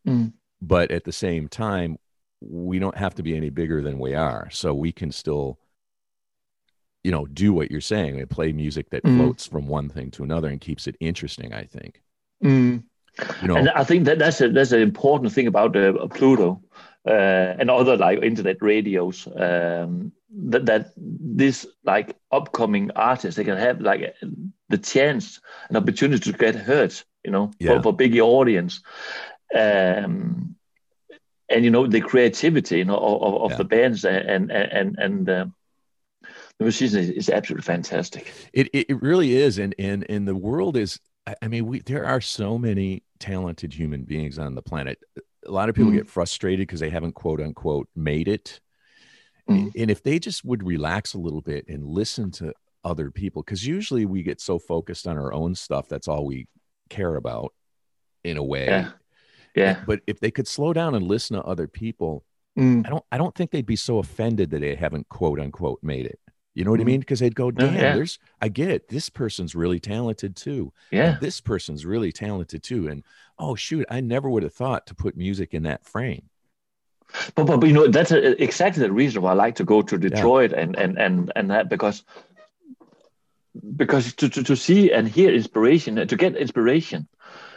Mm. 0.05 0.33
but 0.61 0.91
at 0.91 1.05
the 1.05 1.13
same 1.13 1.47
time, 1.47 1.97
we 2.41 2.79
don't 2.79 2.97
have 2.97 3.15
to 3.15 3.23
be 3.23 3.35
any 3.35 3.49
bigger 3.49 3.81
than 3.81 3.99
we 3.99 4.15
are. 4.15 4.49
So 4.51 4.73
we 4.73 4.91
can 4.91 5.11
still, 5.11 5.59
you 7.03 7.11
know, 7.11 7.25
do 7.25 7.53
what 7.53 7.71
you're 7.71 7.81
saying 7.81 8.19
and 8.19 8.29
play 8.29 8.51
music 8.51 8.89
that 8.91 9.03
Mm. 9.03 9.17
floats 9.17 9.45
from 9.45 9.67
one 9.67 9.89
thing 9.89 10.11
to 10.11 10.23
another 10.23 10.47
and 10.49 10.61
keeps 10.61 10.87
it 10.87 10.95
interesting, 10.99 11.53
I 11.53 11.63
think. 11.63 12.01
Mm. 12.43 12.83
You 13.41 13.47
know, 13.47 13.57
And 13.57 13.69
I 13.69 13.83
think 13.83 14.05
that 14.05 14.19
that's 14.19 14.39
a, 14.41 14.49
that's 14.49 14.71
an 14.71 14.81
important 14.81 15.33
thing 15.33 15.47
about 15.47 15.75
uh, 15.75 16.07
Pluto 16.07 16.61
uh, 17.05 17.55
and 17.59 17.69
other 17.69 17.97
like 17.97 18.21
internet 18.23 18.57
radios. 18.61 19.27
Um, 19.35 20.13
that 20.31 20.65
that 20.67 20.93
this 20.95 21.65
like 21.83 22.15
upcoming 22.31 22.91
artists 22.95 23.35
they 23.35 23.43
can 23.43 23.57
have 23.57 23.81
like 23.81 24.15
the 24.69 24.77
chance 24.77 25.41
and 25.67 25.75
opportunity 25.75 26.31
to 26.31 26.37
get 26.37 26.55
heard. 26.55 26.93
You 27.25 27.31
know, 27.31 27.51
Yeah. 27.59 27.77
for, 27.77 27.83
for 27.83 27.93
bigger 27.93 28.21
audience. 28.21 28.81
Um, 29.53 30.55
and 31.49 31.63
you 31.65 31.71
know 31.71 31.87
the 31.87 32.01
creativity, 32.01 32.77
you 32.79 32.85
know, 32.85 32.97
of, 32.97 33.41
of- 33.43 33.51
Yeah. 33.51 33.57
the 33.57 33.63
bands 33.63 34.05
and 34.05 34.29
and 34.29 34.51
and 34.51 34.97
and 34.99 35.29
uh, 35.29 35.45
the 36.57 36.63
musicians 36.65 37.09
is, 37.09 37.29
absolutely 37.29 37.63
fantastic. 37.63 38.31
it, 38.53 38.67
it 38.73 38.87
it 38.89 39.01
really 39.01 39.35
is, 39.35 39.57
and 39.59 39.73
and 39.79 40.05
and 40.09 40.27
the 40.27 40.35
world 40.35 40.77
is. 40.77 40.99
I- 41.27 41.35
I 41.41 41.47
mean, 41.47 41.65
we 41.67 41.79
there 41.81 42.05
are 42.05 42.21
so 42.21 42.57
many 42.57 43.03
talented 43.19 43.73
human 43.73 44.03
beings 44.03 44.39
on 44.39 44.55
the 44.55 44.61
planet. 44.61 44.99
A 45.47 45.51
lot 45.51 45.69
of 45.69 45.75
people 45.75 45.91
Mm. 45.91 45.95
get 45.97 46.07
frustrated 46.09 46.67
because 46.67 46.79
they 46.79 46.89
haven't 46.89 47.13
quote 47.13 47.39
unquote 47.41 47.87
made 47.95 48.27
it. 48.27 48.59
Mm. 49.49 49.71
And 49.77 49.89
if 49.91 50.03
they 50.03 50.19
just 50.19 50.43
would 50.45 50.63
relax 50.63 51.13
a 51.13 51.17
little 51.17 51.41
bit 51.41 51.65
and 51.67 51.85
listen 51.85 52.29
to 52.31 52.53
other 52.83 53.09
people, 53.11 53.41
because 53.41 53.65
usually 53.65 54.05
we 54.05 54.21
get 54.23 54.39
so 54.41 54.59
focused 54.59 55.07
on 55.07 55.17
our 55.17 55.33
own 55.33 55.55
stuff, 55.55 55.87
that's 55.89 56.07
all 56.07 56.25
we 56.25 56.47
care 56.89 57.15
about 57.15 57.53
in 58.23 58.37
a 58.37 58.43
way. 58.43 58.65
Yeah, 58.65 58.91
yeah. 59.59 59.83
But 59.85 60.01
if 60.07 60.19
they 60.19 60.31
could 60.31 60.47
slow 60.47 60.73
down 60.73 60.95
and 60.95 61.05
listen 61.07 61.35
to 61.37 61.43
other 61.43 61.67
people, 61.67 62.23
Mm. 62.57 62.85
I 62.85 62.89
don't 62.89 63.05
I 63.11 63.17
don't 63.17 63.33
think 63.35 63.51
they'd 63.51 63.65
be 63.65 63.75
so 63.75 63.99
offended 63.99 64.49
that 64.49 64.59
they 64.61 64.75
haven't 64.75 65.07
quote 65.07 65.39
unquote 65.39 65.79
made 65.83 66.07
it. 66.07 66.19
You 66.55 66.65
know 66.65 66.71
what 66.71 66.79
I 66.79 66.83
Mhm. 66.83 66.87
mean? 66.87 66.99
Because 67.01 67.19
they'd 67.19 67.35
go, 67.35 67.47
Yeah, 67.49 67.65
damn, 67.65 67.73
yeah. 67.75 67.95
there's 67.95 68.19
I 68.41 68.49
get 68.49 68.69
it. 68.69 68.89
This 68.89 69.07
person's 69.09 69.53
really 69.55 69.79
talented 69.79 70.35
too. 70.35 70.73
Yeah. 70.91 71.11
And 71.13 71.21
this 71.21 71.39
person's 71.41 71.85
really 71.85 72.11
talented 72.11 72.63
too. 72.63 72.87
And 72.89 73.03
oh 73.37 73.53
shoot, 73.55 73.85
I 73.89 74.01
never 74.01 74.29
would 74.29 74.43
have 74.43 74.53
thought 74.53 74.87
to 74.87 74.95
put 74.95 75.15
music 75.15 75.53
in 75.53 75.63
that 75.63 75.85
frame. 75.85 76.23
But, 77.35 77.45
but, 77.45 77.59
but 77.61 77.67
you 77.67 77.73
know 77.73 77.87
that's 77.87 78.11
a, 78.11 78.19
exactly 78.43 78.81
the 78.83 78.91
reason 78.91 79.21
why 79.21 79.31
I 79.31 79.35
like 79.35 79.55
to 79.55 79.63
go 79.63 79.81
to 79.83 79.97
Detroit 79.97 80.51
and 80.51 80.75
and 80.75 80.97
and 80.97 81.31
and 81.35 81.51
that 81.51 81.69
because 81.69 82.03
because 83.75 84.13
to, 84.15 84.27
to, 84.29 84.43
to 84.43 84.55
see 84.55 84.91
and 84.91 85.07
hear 85.07 85.31
inspiration 85.33 85.95
to 85.95 86.15
get 86.15 86.35
inspiration 86.35 87.07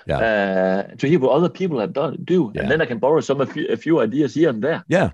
uh, 0.08 0.82
to 0.96 1.06
hear 1.08 1.18
what 1.18 1.32
other 1.32 1.48
people 1.48 1.78
have 1.80 1.92
done 1.92 2.18
do 2.24 2.52
Yeah. 2.54 2.62
and 2.62 2.70
then 2.70 2.80
I 2.80 2.86
can 2.86 2.98
borrow 2.98 3.20
some 3.20 3.40
a 3.40 3.46
few, 3.46 3.66
a 3.68 3.76
few 3.76 4.00
ideas 4.00 4.34
here 4.34 4.48
and 4.50 4.62
there. 4.62 4.84
Yeah. 4.88 5.10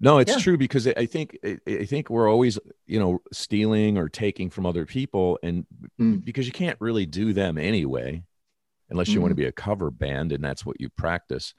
No, 0.00 0.18
it's 0.18 0.32
Yeah. 0.32 0.38
true 0.38 0.56
because 0.58 0.86
I 0.88 1.06
think 1.06 1.38
I 1.44 1.58
I 1.66 1.84
think 1.84 2.10
we're 2.10 2.28
always, 2.28 2.58
you 2.86 2.98
know, 2.98 3.20
stealing 3.32 3.96
or 3.98 4.08
taking 4.08 4.50
from 4.50 4.66
other 4.66 4.84
people, 4.86 5.38
and 5.42 5.64
Mm. 6.00 6.24
because 6.24 6.46
you 6.46 6.52
can't 6.52 6.80
really 6.80 7.06
do 7.06 7.32
them 7.32 7.56
anyway, 7.58 8.22
unless 8.90 9.08
you 9.08 9.18
Mm. 9.18 9.22
want 9.22 9.30
to 9.32 9.36
be 9.36 9.44
a 9.44 9.52
cover 9.52 9.90
band 9.90 10.32
and 10.32 10.42
that's 10.42 10.66
what 10.66 10.80
you 10.80 10.88
practice. 10.88 11.54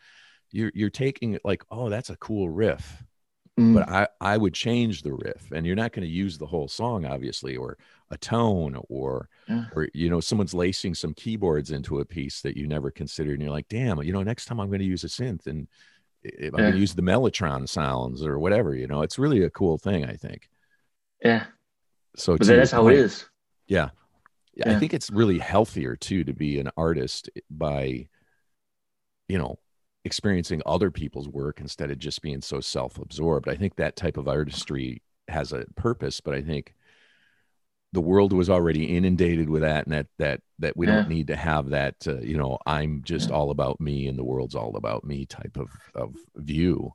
You're 0.51 0.71
you're 0.75 0.89
taking 0.89 1.33
it 1.33 1.41
like, 1.45 1.63
oh, 1.71 1.89
that's 1.89 2.09
a 2.09 2.17
cool 2.17 2.49
riff, 2.49 3.02
Mm. 3.59 3.75
but 3.75 3.87
I 3.89 4.07
I 4.19 4.37
would 4.37 4.53
change 4.55 5.03
the 5.03 5.13
riff, 5.13 5.51
and 5.51 5.65
you're 5.65 5.75
not 5.75 5.91
going 5.91 6.07
to 6.07 6.11
use 6.13 6.37
the 6.39 6.45
whole 6.47 6.67
song, 6.67 7.05
obviously, 7.05 7.55
or 7.55 7.77
a 8.09 8.17
tone, 8.17 8.81
or 8.89 9.29
Yeah. 9.47 9.65
or 9.75 9.89
you 9.93 10.09
know, 10.09 10.19
someone's 10.19 10.53
lacing 10.55 10.95
some 10.95 11.13
keyboards 11.13 11.69
into 11.71 11.99
a 11.99 12.05
piece 12.05 12.41
that 12.41 12.57
you 12.57 12.65
never 12.67 12.89
considered, 12.89 13.33
and 13.33 13.41
you're 13.43 13.51
like, 13.51 13.67
damn, 13.67 14.01
you 14.01 14.11
know, 14.13 14.23
next 14.23 14.45
time 14.45 14.59
I'm 14.59 14.69
going 14.69 14.79
to 14.79 14.85
use 14.85 15.03
a 15.03 15.07
synth 15.07 15.45
and 15.47 15.67
I'm 16.25 16.51
going 16.51 16.71
to 16.73 16.79
use 16.79 16.95
the 16.95 17.01
Mellotron 17.01 17.67
sounds 17.67 18.25
or 18.25 18.39
whatever, 18.39 18.73
you 18.73 18.87
know, 18.87 19.01
it's 19.01 19.19
really 19.19 19.43
a 19.43 19.49
cool 19.49 19.77
thing, 19.77 20.05
I 20.05 20.13
think. 20.13 20.49
yeah, 21.23 21.45
So 22.15 22.37
but 22.37 22.47
that's 22.47 22.71
how 22.71 22.87
it 22.87 22.95
is. 22.95 23.25
Yeah. 23.67 23.89
yeah. 24.55 24.71
I 24.71 24.79
think 24.79 24.93
it's 24.93 25.11
really 25.11 25.37
healthier 25.37 25.95
too 25.97 26.23
to 26.23 26.33
be 26.33 26.59
an 26.59 26.69
artist 26.77 27.29
by, 27.51 28.07
you 29.27 29.37
know, 29.37 29.59
experiencing 30.05 30.61
other 30.65 30.91
people's 30.91 31.29
work 31.29 31.59
instead 31.61 31.91
of 31.91 31.99
just 31.99 32.21
being 32.21 32.41
so 32.41 32.59
self 32.61 32.97
absorbed. 32.99 33.49
I 33.49 33.55
think 33.55 33.75
that 33.77 33.95
type 33.95 34.17
of 34.17 34.27
artistry 34.27 35.01
has 35.29 35.53
a 35.53 35.65
purpose, 35.75 36.21
but 36.21 36.33
I 36.35 36.41
think 36.41 36.73
the 37.93 38.01
world 38.01 38.33
was 38.33 38.49
already 38.49 38.95
inundated 38.97 39.49
with 39.49 39.61
that 39.61 39.85
and 39.85 39.93
that 39.93 40.07
that 40.17 40.41
that 40.59 40.75
we 40.75 40.85
don't 40.85 41.05
need 41.07 41.27
to 41.27 41.35
have 41.35 41.69
that 41.69 41.95
uh, 42.07 42.19
you 42.19 42.37
know 42.37 42.57
i'm 42.65 43.01
just 43.03 43.29
Yeah. 43.29 43.31
all 43.31 43.51
about 43.51 43.79
me 43.79 44.07
and 44.07 44.17
the 44.17 44.23
world's 44.23 44.55
all 44.55 44.75
about 44.75 45.03
me 45.03 45.25
type 45.25 45.57
of 45.57 45.69
of 45.95 46.15
view 46.35 46.93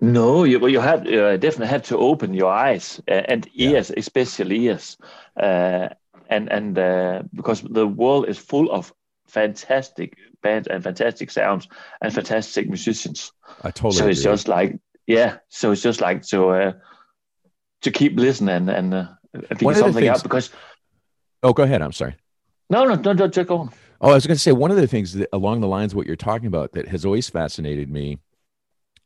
No, 0.00 0.44
you 0.44 0.58
well, 0.60 0.70
you 0.70 0.80
have 0.80 1.06
uh, 1.06 1.36
definitely 1.38 1.68
have 1.68 1.82
to 1.84 1.96
open 1.96 2.34
your 2.34 2.52
eyes 2.52 3.00
and 3.08 3.48
Yeah. 3.58 3.76
ears, 3.76 3.90
especially 3.96 4.64
ears, 4.66 4.98
uh, 5.40 5.88
and 6.28 6.52
and 6.52 6.78
uh, 6.78 7.22
because 7.32 7.62
the 7.62 7.86
world 7.86 8.28
is 8.28 8.38
full 8.38 8.70
of 8.70 8.92
fantastic 9.26 10.16
bands 10.42 10.68
and 10.68 10.82
fantastic 10.82 11.30
sounds 11.30 11.68
and 12.00 12.12
fantastic 12.14 12.68
musicians. 12.68 13.32
i 13.62 13.70
totally 13.70 13.94
so 13.96 14.08
it's 14.08 14.22
just 14.22 14.48
like 14.48 14.78
yeah, 15.06 15.36
so 15.48 15.70
it's 15.70 15.82
just 15.82 16.00
like 16.00 16.22
to 16.22 16.48
uh, 16.48 16.72
to 17.82 17.90
keep 17.92 18.18
listening 18.18 18.68
and 18.68 18.92
uh, 18.92 19.06
figure 19.56 19.74
something 19.74 20.02
things- 20.02 20.08
out 20.08 20.22
because 20.22 20.50
oh 21.42 21.52
go 21.52 21.62
ahead 21.62 21.80
i'm 21.80 21.92
sorry 21.92 22.16
no 22.70 22.84
no 22.84 22.94
no 22.96 23.12
no 23.12 23.28
go 23.28 23.58
on. 23.58 23.70
Oh, 24.00 24.10
I 24.10 24.14
was 24.14 24.26
going 24.26 24.36
to 24.36 24.40
say 24.40 24.52
one 24.52 24.70
of 24.70 24.76
the 24.76 24.86
things 24.86 25.14
that 25.14 25.28
along 25.32 25.60
the 25.60 25.68
lines 25.68 25.92
of 25.92 25.96
what 25.96 26.06
you're 26.06 26.16
talking 26.16 26.48
about 26.48 26.72
that 26.72 26.88
has 26.88 27.04
always 27.04 27.30
fascinated 27.30 27.90
me, 27.90 28.18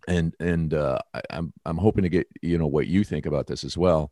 and 0.08 0.34
and 0.40 0.74
uh, 0.74 0.98
I, 1.14 1.20
I'm 1.30 1.52
I'm 1.64 1.78
hoping 1.78 2.02
to 2.02 2.08
get 2.08 2.26
you 2.42 2.58
know 2.58 2.66
what 2.66 2.88
you 2.88 3.04
think 3.04 3.26
about 3.26 3.46
this 3.46 3.62
as 3.62 3.76
well. 3.76 4.10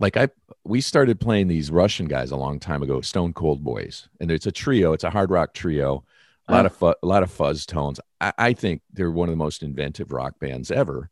Like 0.00 0.16
I, 0.16 0.28
we 0.64 0.80
started 0.80 1.20
playing 1.20 1.48
these 1.48 1.70
Russian 1.70 2.06
guys 2.08 2.30
a 2.30 2.36
long 2.36 2.58
time 2.58 2.82
ago, 2.82 3.00
Stone 3.02 3.34
Cold 3.34 3.62
Boys, 3.62 4.08
and 4.18 4.30
it's 4.30 4.46
a 4.46 4.52
trio. 4.52 4.92
It's 4.94 5.04
a 5.04 5.10
hard 5.10 5.30
rock 5.30 5.52
trio, 5.54 6.04
a 6.48 6.52
lot 6.52 6.64
Oh. 6.64 6.66
of 6.66 6.74
fu- 6.74 6.94
a 7.02 7.06
lot 7.06 7.22
of 7.22 7.30
fuzz 7.30 7.66
tones. 7.66 8.00
I, 8.20 8.32
I 8.38 8.52
think 8.54 8.80
they're 8.92 9.10
one 9.10 9.28
of 9.28 9.32
the 9.32 9.36
most 9.36 9.62
inventive 9.62 10.10
rock 10.10 10.38
bands 10.40 10.70
ever, 10.70 11.10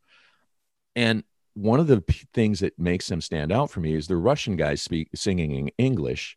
and 0.96 1.22
one 1.55 1.81
of 1.81 1.87
the 1.87 2.01
p- 2.01 2.27
things 2.33 2.61
that 2.61 2.79
makes 2.79 3.09
them 3.09 3.20
stand 3.20 3.53
out 3.53 3.70
for 3.70 3.81
me 3.81 3.94
is 3.94 4.07
the 4.07 4.16
Russian 4.16 4.57
guys 4.57 4.81
speak 4.81 5.09
singing 5.14 5.53
in 5.53 5.68
English 5.77 6.37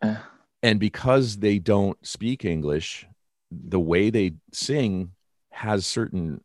Uh, 0.00 0.16
and 0.62 0.80
because 0.80 1.38
they 1.38 1.58
don't 1.58 1.98
speak 2.06 2.44
english 2.44 3.06
the 3.50 3.80
way 3.80 4.08
they 4.10 4.32
sing 4.52 5.10
has 5.50 5.84
certain 5.84 6.42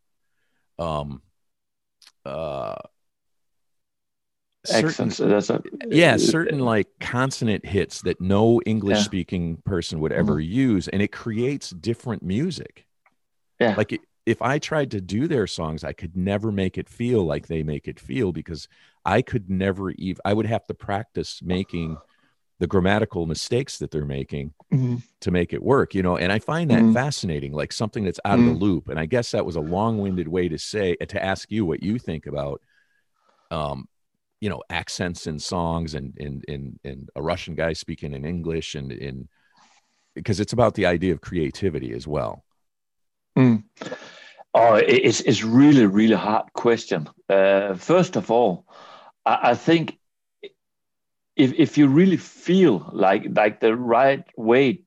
um 0.78 1.22
uh 2.24 2.74
accents. 4.70 5.18
That's 5.18 5.50
a, 5.50 5.62
yeah, 5.88 6.16
certain 6.16 6.60
like 6.60 6.88
consonant 7.00 7.64
hits 7.64 8.02
that 8.02 8.20
no 8.20 8.60
English 8.66 9.04
speaking 9.04 9.58
person 9.64 10.00
would 10.00 10.12
ever 10.12 10.34
mm-hmm. 10.34 10.52
use, 10.52 10.88
and 10.88 11.02
it 11.02 11.12
creates 11.12 11.70
different 11.70 12.22
music. 12.22 12.86
Yeah, 13.60 13.74
like 13.76 14.00
if 14.26 14.42
I 14.42 14.58
tried 14.58 14.90
to 14.92 15.00
do 15.00 15.28
their 15.28 15.46
songs, 15.46 15.84
I 15.84 15.92
could 15.92 16.16
never 16.16 16.50
make 16.50 16.78
it 16.78 16.88
feel 16.88 17.24
like 17.24 17.46
they 17.46 17.62
make 17.62 17.88
it 17.88 18.00
feel 18.00 18.32
because 18.32 18.68
I 19.04 19.22
could 19.22 19.50
never 19.50 19.90
even. 19.90 20.20
I 20.24 20.32
would 20.32 20.46
have 20.46 20.66
to 20.66 20.74
practice 20.74 21.40
making 21.42 21.96
the 22.58 22.66
grammatical 22.66 23.26
mistakes 23.26 23.78
that 23.78 23.90
they're 23.90 24.06
making 24.06 24.52
mm-hmm. 24.72 24.96
to 25.20 25.30
make 25.30 25.52
it 25.52 25.62
work 25.62 25.94
you 25.94 26.02
know 26.02 26.16
and 26.16 26.32
i 26.32 26.38
find 26.38 26.70
that 26.70 26.80
mm-hmm. 26.80 26.94
fascinating 26.94 27.52
like 27.52 27.72
something 27.72 28.04
that's 28.04 28.20
out 28.24 28.38
of 28.38 28.44
the 28.44 28.50
mm-hmm. 28.50 28.62
loop 28.62 28.88
and 28.88 28.98
i 28.98 29.06
guess 29.06 29.30
that 29.30 29.44
was 29.44 29.56
a 29.56 29.60
long-winded 29.60 30.26
way 30.28 30.48
to 30.48 30.58
say 30.58 30.96
to 30.96 31.22
ask 31.22 31.50
you 31.50 31.64
what 31.64 31.82
you 31.82 31.98
think 31.98 32.26
about 32.26 32.62
um 33.50 33.86
you 34.46 34.50
know 34.50 34.62
accents 34.70 35.26
in 35.26 35.40
songs 35.40 35.96
and 35.96 36.16
in 36.18 36.40
in 36.46 36.78
in 36.84 37.08
a 37.16 37.20
russian 37.30 37.56
guy 37.56 37.72
speaking 37.72 38.12
in 38.12 38.24
english 38.24 38.76
and 38.76 38.92
in 38.92 39.28
because 40.14 40.38
it's 40.38 40.52
about 40.52 40.74
the 40.74 40.86
idea 40.86 41.12
of 41.12 41.20
creativity 41.20 41.92
as 41.92 42.06
well 42.06 42.44
mm. 43.36 43.60
oh 44.54 44.74
it's 44.76 45.20
it's 45.22 45.42
really 45.42 45.84
really 45.84 46.14
hard 46.14 46.44
question 46.52 47.08
uh 47.28 47.74
first 47.74 48.14
of 48.14 48.30
all 48.30 48.64
I, 49.24 49.50
I 49.50 49.54
think 49.56 49.98
if 51.34 51.52
if 51.58 51.76
you 51.76 51.88
really 51.88 52.16
feel 52.16 52.88
like 52.92 53.24
like 53.34 53.58
the 53.58 53.74
right 53.74 54.24
way 54.36 54.82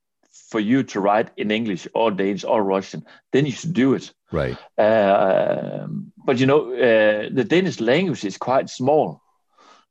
for 0.50 0.62
you 0.62 0.84
to 0.84 1.02
write 1.02 1.30
in 1.36 1.52
English 1.52 1.86
or 1.93 2.12
Danish 2.12 2.46
or 2.46 2.63
Russian, 2.63 3.04
then 3.33 3.46
you 3.46 3.52
should 3.52 3.73
do 3.73 3.94
it. 3.94 4.13
Right. 4.31 4.58
Uh, 4.77 5.88
but 6.25 6.40
you 6.40 6.48
know, 6.48 6.73
uh, 6.73 7.29
the 7.31 7.46
Danish 7.48 7.79
language 7.79 8.23
is 8.25 8.38
quite 8.38 8.69
small, 8.69 9.21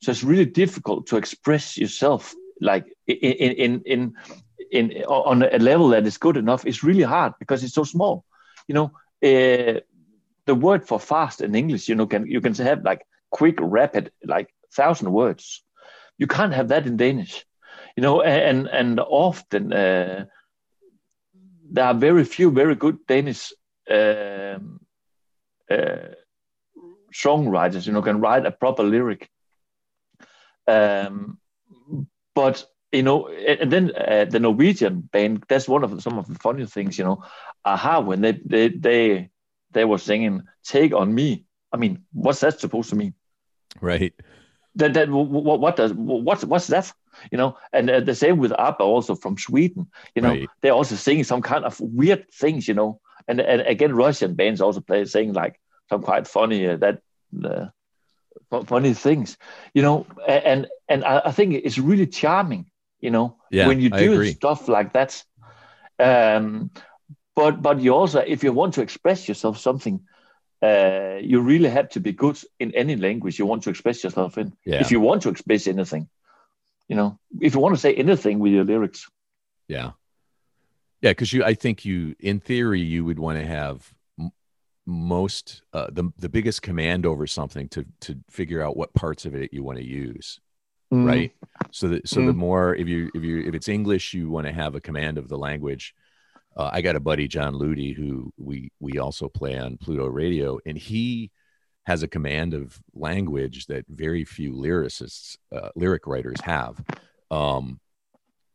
so 0.01 0.11
it's 0.11 0.25
really 0.25 0.45
difficult 0.47 1.07
to 1.09 1.17
express 1.17 1.77
yourself 1.77 2.35
like 2.61 2.87
in 3.07 3.53
in 3.65 3.83
in 3.85 4.15
in 4.71 5.03
on 5.05 5.43
a 5.43 5.59
level 5.59 5.89
that 5.89 6.07
is 6.07 6.19
good 6.19 6.37
enough. 6.37 6.67
It's 6.67 6.85
really 6.85 7.03
hard 7.03 7.35
because 7.39 7.65
it's 7.65 7.75
so 7.75 7.85
small. 7.85 8.25
You 8.67 8.75
know, 8.75 8.87
uh, 9.23 9.81
the 10.47 10.55
word 10.55 10.87
for 10.87 11.01
fast 11.01 11.41
in 11.41 11.55
English, 11.55 11.89
you 11.89 11.95
know, 11.95 12.07
can 12.07 12.27
you 12.27 12.41
can 12.41 12.55
have 12.55 12.85
like 12.85 13.03
quick, 13.31 13.57
rapid, 13.61 14.11
like 14.25 14.53
thousand 14.73 15.13
words 15.13 15.63
you 16.19 16.27
can't 16.27 16.53
have 16.53 16.69
that 16.69 16.87
in 16.87 16.97
Danish, 16.97 17.47
you 17.97 18.03
know. 18.03 18.21
And 18.21 18.67
and 18.67 19.01
often 19.01 19.73
uh, 19.73 20.27
there 21.71 21.85
are 21.85 21.95
very 21.95 22.25
few 22.25 22.51
very 22.51 22.75
good 22.75 22.99
Danish 23.07 23.53
uh, 23.91 24.59
uh, 25.71 26.09
songwriters, 27.15 27.87
you 27.87 27.93
know, 27.93 28.03
can 28.03 28.21
write 28.21 28.45
a 28.45 28.51
proper 28.51 28.83
lyric. 28.83 29.31
Um, 30.69 31.39
but 32.35 32.67
you 32.93 33.03
know, 33.03 33.29
and 33.29 33.73
then 33.73 33.93
uh, 33.97 34.27
the 34.27 34.41
Norwegian 34.41 35.01
band. 35.01 35.45
That's 35.49 35.69
one 35.69 35.85
of 35.85 35.91
the, 35.91 36.01
some 36.01 36.19
of 36.19 36.29
the 36.29 36.35
funny 36.37 36.65
things, 36.67 36.99
you 36.99 37.05
know. 37.05 37.25
a-ha, 37.65 38.01
when 38.01 38.21
they 38.21 38.33
they 38.45 38.69
they 38.69 39.31
they 39.73 39.85
were 39.85 39.99
singing 39.99 40.43
"Take 40.65 40.95
on 40.95 41.15
Me." 41.15 41.45
I 41.73 41.77
mean, 41.77 42.05
what's 42.13 42.41
that 42.41 42.61
supposed 42.61 42.91
to 42.91 42.97
mean? 42.97 43.15
Right 43.81 44.15
that, 44.79 44.95
that 44.95 45.11
what, 45.11 45.61
what 45.61 45.77
does 45.77 45.93
what's 45.93 46.45
what's 46.45 46.69
that 46.69 46.93
you 47.31 47.39
know 47.39 47.57
and 47.73 47.91
uh, 47.91 48.01
the 48.01 48.15
same 48.15 48.39
with 48.39 48.53
ABBA 48.59 48.83
also 48.83 49.15
from 49.15 49.37
Sweden 49.37 49.87
you 50.15 50.23
know 50.23 50.31
right. 50.31 50.49
they're 50.61 50.73
also 50.73 50.95
singing 50.95 51.25
some 51.25 51.43
kind 51.43 51.65
of 51.65 51.79
weird 51.81 52.31
things 52.33 52.69
you 52.69 52.75
know 52.75 53.01
and 53.27 53.41
and 53.41 53.61
again 53.63 53.95
Russian 53.95 54.35
bands 54.35 54.61
also 54.61 54.81
play 54.81 55.05
saying 55.05 55.33
like 55.33 55.61
some 55.89 56.03
quite 56.03 56.27
funny 56.27 56.67
uh, 56.67 56.77
that 56.77 57.01
uh, 57.45 57.67
funny 58.67 58.95
things 58.95 59.37
you 59.75 59.83
know 59.83 60.07
and 60.27 60.67
and 60.89 61.05
I, 61.05 61.31
think 61.33 61.55
it's 61.55 61.79
really 61.79 62.07
charming 62.07 62.71
you 63.01 63.11
know 63.11 63.37
yeah, 63.51 63.67
when 63.67 63.81
you 63.81 63.91
do 63.91 64.27
stuff 64.27 64.69
like 64.69 64.93
that 64.93 65.23
um 65.99 66.71
but 67.35 67.61
but 67.63 67.81
you 67.81 67.95
also 67.95 68.21
if 68.21 68.43
you 68.43 68.53
want 68.53 68.75
to 68.75 68.83
express 68.83 69.29
yourself 69.29 69.59
something 69.59 70.01
uh, 70.63 71.19
you 71.21 71.41
really 71.41 71.69
have 71.69 71.89
to 71.91 72.01
be 72.01 72.13
good 72.13 72.39
in 72.59 72.75
any 72.75 72.97
language 72.97 73.39
you 73.39 73.47
want 73.47 73.63
to 73.63 73.71
express 73.71 74.03
yourself 74.03 74.39
in. 74.39 74.53
Yeah. 74.65 74.81
If 74.81 74.91
you 74.91 75.01
want 75.01 75.23
to 75.23 75.29
express 75.29 75.67
anything, 75.67 76.09
you 76.89 76.97
know, 76.97 77.19
if 77.41 77.55
you 77.55 77.61
want 77.61 77.75
to 77.75 77.81
say 77.81 77.95
anything 77.95 78.39
with 78.39 78.53
your 78.53 78.65
lyrics. 78.65 79.09
Yeah. 79.69 79.93
Yeah, 81.01 81.13
because 81.13 81.33
you, 81.33 81.45
I 81.45 81.55
think 81.55 81.85
you, 81.85 82.17
in 82.19 82.41
theory, 82.41 82.81
you 82.81 83.05
would 83.05 83.21
want 83.21 83.39
to 83.39 83.47
have 83.47 83.95
most 84.89 85.63
uh, 85.73 85.89
the 85.93 86.11
the 86.19 86.29
biggest 86.29 86.63
command 86.63 87.07
over 87.07 87.27
something 87.27 87.69
to 87.69 87.85
to 88.01 88.17
figure 88.31 88.63
out 88.63 88.77
what 88.77 88.95
parts 88.95 89.27
of 89.27 89.35
it 89.35 89.53
you 89.53 89.63
want 89.63 89.79
to 89.79 89.85
use, 89.85 90.41
mm. 90.93 91.07
right? 91.07 91.33
So 91.71 91.89
that 91.89 92.09
so 92.09 92.21
mm. 92.21 92.27
the 92.27 92.33
more 92.33 92.75
if 92.75 92.89
you 92.89 93.11
if 93.15 93.23
you 93.23 93.41
if 93.41 93.55
it's 93.55 93.69
English, 93.69 94.15
you 94.15 94.31
want 94.31 94.47
to 94.47 94.53
have 94.53 94.75
a 94.75 94.81
command 94.81 95.19
of 95.19 95.29
the 95.29 95.39
language 95.39 95.95
uh, 96.59 96.71
I 96.73 96.81
got 96.81 96.97
a 96.97 97.01
buddy 97.01 97.29
John 97.29 97.55
Ludi 97.55 97.93
who 97.93 98.33
we 98.37 98.73
we 98.81 98.99
also 98.99 99.29
play 99.29 99.57
on 99.57 99.77
Pluto 99.77 100.07
Radio, 100.07 100.59
and 100.67 100.77
he 100.77 101.31
has 101.87 102.03
a 102.03 102.09
command 102.09 102.53
of 102.53 102.81
language 102.95 103.67
that 103.67 103.87
very 103.89 104.25
few 104.25 104.53
lyricists, 104.53 105.39
uh, 105.55 105.71
lyric 105.75 106.07
writers 106.07 106.41
have. 106.43 106.85
Um, 107.31 107.81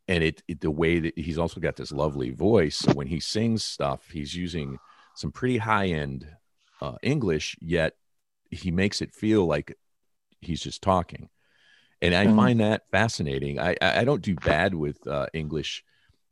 and 0.06 0.22
it, 0.22 0.42
it, 0.46 0.60
the 0.60 0.70
way 0.70 1.00
that 1.00 1.18
he's 1.18 1.38
also 1.38 1.58
got 1.60 1.74
this 1.74 1.90
lovely 1.90 2.30
voice. 2.30 2.76
So 2.76 2.92
when 2.92 3.08
he 3.08 3.18
sings 3.18 3.64
stuff, 3.64 4.10
he's 4.12 4.36
using 4.36 4.78
some 5.14 5.32
pretty 5.32 5.58
high 5.58 5.88
end 5.88 6.26
uh, 6.80 6.96
English, 7.02 7.56
yet 7.60 7.94
he 8.50 8.70
makes 8.70 9.00
it 9.00 9.14
feel 9.14 9.46
like 9.46 9.76
he's 10.40 10.60
just 10.60 10.82
talking. 10.82 11.28
And 12.02 12.14
I 12.14 12.26
mm. 12.26 12.36
find 12.36 12.60
that 12.60 12.82
fascinating. 12.90 13.58
I, 13.58 13.76
I 13.80 14.04
don't 14.04 14.22
do 14.22 14.34
bad 14.34 14.74
with 14.74 15.06
uh, 15.06 15.26
English 15.32 15.84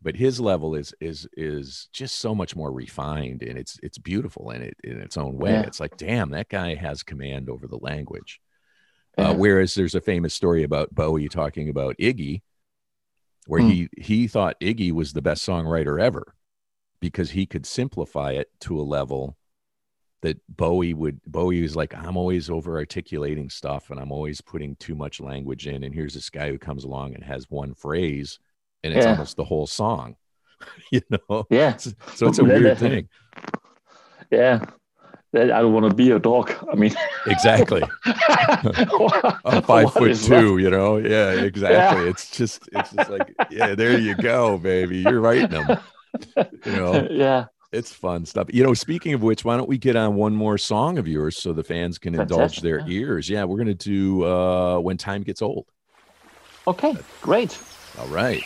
but 0.02 0.16
his 0.16 0.40
level 0.40 0.74
is 0.74 0.94
is 1.00 1.28
is 1.36 1.88
just 1.92 2.18
so 2.18 2.34
much 2.34 2.56
more 2.56 2.72
refined 2.72 3.42
and 3.42 3.58
it's 3.58 3.78
it's 3.82 3.98
beautiful 3.98 4.50
in 4.50 4.62
it 4.62 4.76
in 4.82 5.00
its 5.00 5.16
own 5.16 5.38
way 5.38 5.52
yeah. 5.52 5.62
it's 5.62 5.80
like 5.80 5.96
damn 5.96 6.30
that 6.30 6.48
guy 6.48 6.74
has 6.74 7.02
command 7.02 7.48
over 7.48 7.66
the 7.66 7.78
language 7.78 8.40
uh, 9.18 9.22
yeah. 9.22 9.28
uh, 9.30 9.34
whereas 9.34 9.74
there's 9.74 9.94
a 9.94 10.00
famous 10.00 10.34
story 10.34 10.64
about 10.64 10.94
bowie 10.94 11.28
talking 11.28 11.68
about 11.68 11.96
iggy 11.98 12.42
where 13.46 13.62
hmm. 13.62 13.68
he 13.68 13.88
he 13.96 14.26
thought 14.26 14.60
iggy 14.60 14.92
was 14.92 15.12
the 15.12 15.22
best 15.22 15.46
songwriter 15.46 16.02
ever 16.02 16.34
because 17.02 17.32
he 17.32 17.44
could 17.44 17.66
simplify 17.66 18.30
it 18.30 18.48
to 18.60 18.80
a 18.80 18.82
level 18.82 19.36
that 20.22 20.40
bowie 20.48 20.94
would 20.94 21.20
bowie 21.26 21.60
was 21.60 21.74
like 21.74 21.92
i'm 21.96 22.16
always 22.16 22.48
over 22.48 22.76
articulating 22.76 23.50
stuff 23.50 23.90
and 23.90 23.98
i'm 23.98 24.12
always 24.12 24.40
putting 24.40 24.76
too 24.76 24.94
much 24.94 25.20
language 25.20 25.66
in 25.66 25.82
and 25.82 25.92
here's 25.92 26.14
this 26.14 26.30
guy 26.30 26.48
who 26.48 26.56
comes 26.56 26.84
along 26.84 27.12
and 27.14 27.24
has 27.24 27.50
one 27.50 27.74
phrase 27.74 28.38
and 28.84 28.94
it's 28.94 29.04
yeah. 29.04 29.10
almost 29.10 29.36
the 29.36 29.44
whole 29.44 29.66
song 29.66 30.14
you 30.92 31.00
know 31.10 31.44
yeah 31.50 31.76
so, 31.76 31.90
so 32.14 32.28
it's 32.28 32.38
a 32.38 32.44
weird 32.44 32.78
thing 32.86 33.08
yeah 34.30 34.64
I 35.34 35.46
don't 35.46 35.72
want 35.72 35.88
to 35.88 35.94
be 35.94 36.10
a 36.10 36.18
dog. 36.18 36.52
I 36.70 36.74
mean, 36.74 36.94
exactly. 37.26 37.82
I'm 38.04 39.62
five 39.62 39.86
what 39.86 39.94
foot 39.94 40.14
two, 40.14 40.56
that? 40.56 40.62
you 40.62 40.68
know. 40.68 40.98
Yeah, 40.98 41.30
exactly. 41.30 42.04
Yeah. 42.04 42.10
It's 42.10 42.30
just, 42.36 42.68
it's 42.70 42.92
just 42.92 43.08
like, 43.08 43.34
yeah, 43.50 43.74
there 43.74 43.98
you 43.98 44.14
go, 44.14 44.58
baby. 44.58 44.98
You're 44.98 45.22
writing 45.22 45.48
them. 45.48 45.78
You 46.36 46.72
know. 46.72 47.08
Yeah. 47.10 47.46
It's 47.72 47.90
fun 47.90 48.26
stuff. 48.26 48.48
You 48.52 48.62
know, 48.62 48.74
speaking 48.74 49.14
of 49.14 49.22
which, 49.22 49.46
why 49.46 49.56
don't 49.56 49.68
we 49.68 49.78
get 49.78 49.96
on 49.96 50.14
one 50.14 50.34
more 50.34 50.58
song 50.58 50.98
of 50.98 51.08
yours 51.08 51.38
so 51.38 51.54
the 51.54 51.64
fans 51.64 51.96
can 51.96 52.14
Fantastic. 52.14 52.36
indulge 52.36 52.60
their 52.60 52.80
yeah. 52.80 53.00
ears? 53.00 53.30
Yeah, 53.30 53.44
we're 53.44 53.56
gonna 53.56 53.72
do 53.72 54.24
uh 54.26 54.78
"When 54.78 54.98
Time 54.98 55.22
Gets 55.22 55.40
Old." 55.40 55.66
Okay, 56.66 56.94
great. 57.22 57.58
All 57.98 58.08
right. 58.08 58.44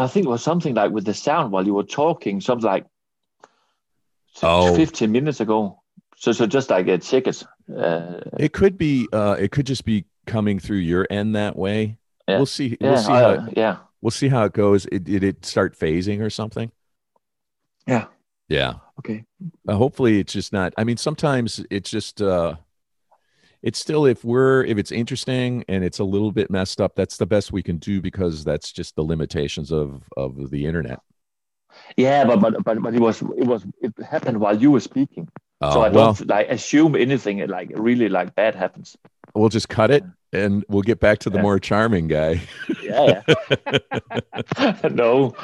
I, 0.00 0.08
think 0.08 0.26
it 0.26 0.28
was 0.28 0.42
something 0.42 0.74
like 0.74 0.90
with 0.92 1.04
the 1.04 1.14
sound 1.14 1.52
while 1.52 1.64
you 1.66 1.74
were 1.74 1.82
talking, 1.84 2.40
something 2.40 2.66
like 2.66 2.86
Oh. 4.42 4.74
15 4.74 5.10
minutes 5.10 5.40
ago. 5.40 5.80
So 6.16 6.32
so 6.32 6.46
just 6.46 6.70
like 6.70 6.86
a 6.88 6.98
ticket. 6.98 7.42
Uh, 7.74 8.20
It 8.38 8.52
could 8.52 8.76
be. 8.78 9.08
Uh, 9.12 9.36
it 9.38 9.50
could 9.50 9.66
just 9.66 9.84
be 9.84 10.04
coming 10.26 10.58
through 10.58 10.78
your 10.78 11.06
end 11.10 11.34
that 11.34 11.56
way. 11.56 11.98
Yeah. 12.28 12.36
We'll 12.36 12.46
see. 12.46 12.76
yeah, 12.80 12.90
We'll 12.90 12.96
see 12.98 13.12
I- 13.12 13.20
how. 13.20 13.28
uh, 13.30 13.46
yeah, 13.56 13.76
We'll 14.02 14.10
see 14.10 14.28
how 14.28 14.44
it 14.44 14.52
goes. 14.52 14.86
It, 14.86 15.04
did 15.04 15.24
it 15.24 15.44
start 15.44 15.78
phasing 15.78 16.20
or 16.20 16.30
something? 16.30 16.70
yeah. 17.86 18.06
Yeah. 18.48 18.74
Okay. 18.98 19.24
Uh, 19.68 19.74
hopefully, 19.76 20.18
it's 20.20 20.32
just 20.32 20.52
not. 20.52 20.72
I 20.76 20.84
mean, 20.84 20.96
sometimes 20.96 21.64
it's 21.70 21.90
just. 21.90 22.20
uh 22.22 22.56
It's 23.62 23.78
still 23.78 24.06
if 24.06 24.24
we're 24.24 24.64
if 24.64 24.78
it's 24.78 24.90
interesting 24.92 25.64
and 25.68 25.84
it's 25.84 25.98
a 25.98 26.04
little 26.04 26.32
bit 26.32 26.50
messed 26.50 26.80
up. 26.80 26.94
That's 26.96 27.16
the 27.18 27.26
best 27.26 27.52
we 27.52 27.62
can 27.62 27.78
do 27.78 28.00
because 28.00 28.44
that's 28.44 28.72
just 28.72 28.96
the 28.96 29.02
limitations 29.02 29.70
of 29.70 30.02
of 30.16 30.50
the 30.50 30.66
internet. 30.66 31.00
Yeah, 31.96 32.24
but 32.24 32.40
but 32.40 32.64
but, 32.64 32.82
but 32.82 32.94
it 32.94 33.00
was 33.00 33.22
it 33.22 33.46
was 33.46 33.64
it 33.82 33.92
happened 34.04 34.40
while 34.40 34.56
you 34.56 34.70
were 34.70 34.80
speaking. 34.80 35.28
So 35.62 35.80
oh, 35.80 35.80
I 35.82 35.88
well, 35.90 36.14
don't 36.14 36.26
like 36.28 36.48
assume 36.48 36.96
anything 36.96 37.46
like 37.48 37.70
really 37.76 38.08
like 38.08 38.34
bad 38.34 38.54
happens. 38.54 38.96
we'll 39.34 39.50
just 39.50 39.68
cut 39.68 39.90
it 39.90 40.04
and 40.32 40.64
we'll 40.68 40.82
get 40.82 41.00
back 41.00 41.18
to 41.20 41.30
the 41.30 41.38
Yeah. 41.38 41.42
more 41.42 41.58
charming 41.58 42.08
guy. 42.08 42.40
Yeah. 42.82 43.22
yeah. 44.58 44.76
no. 44.90 45.34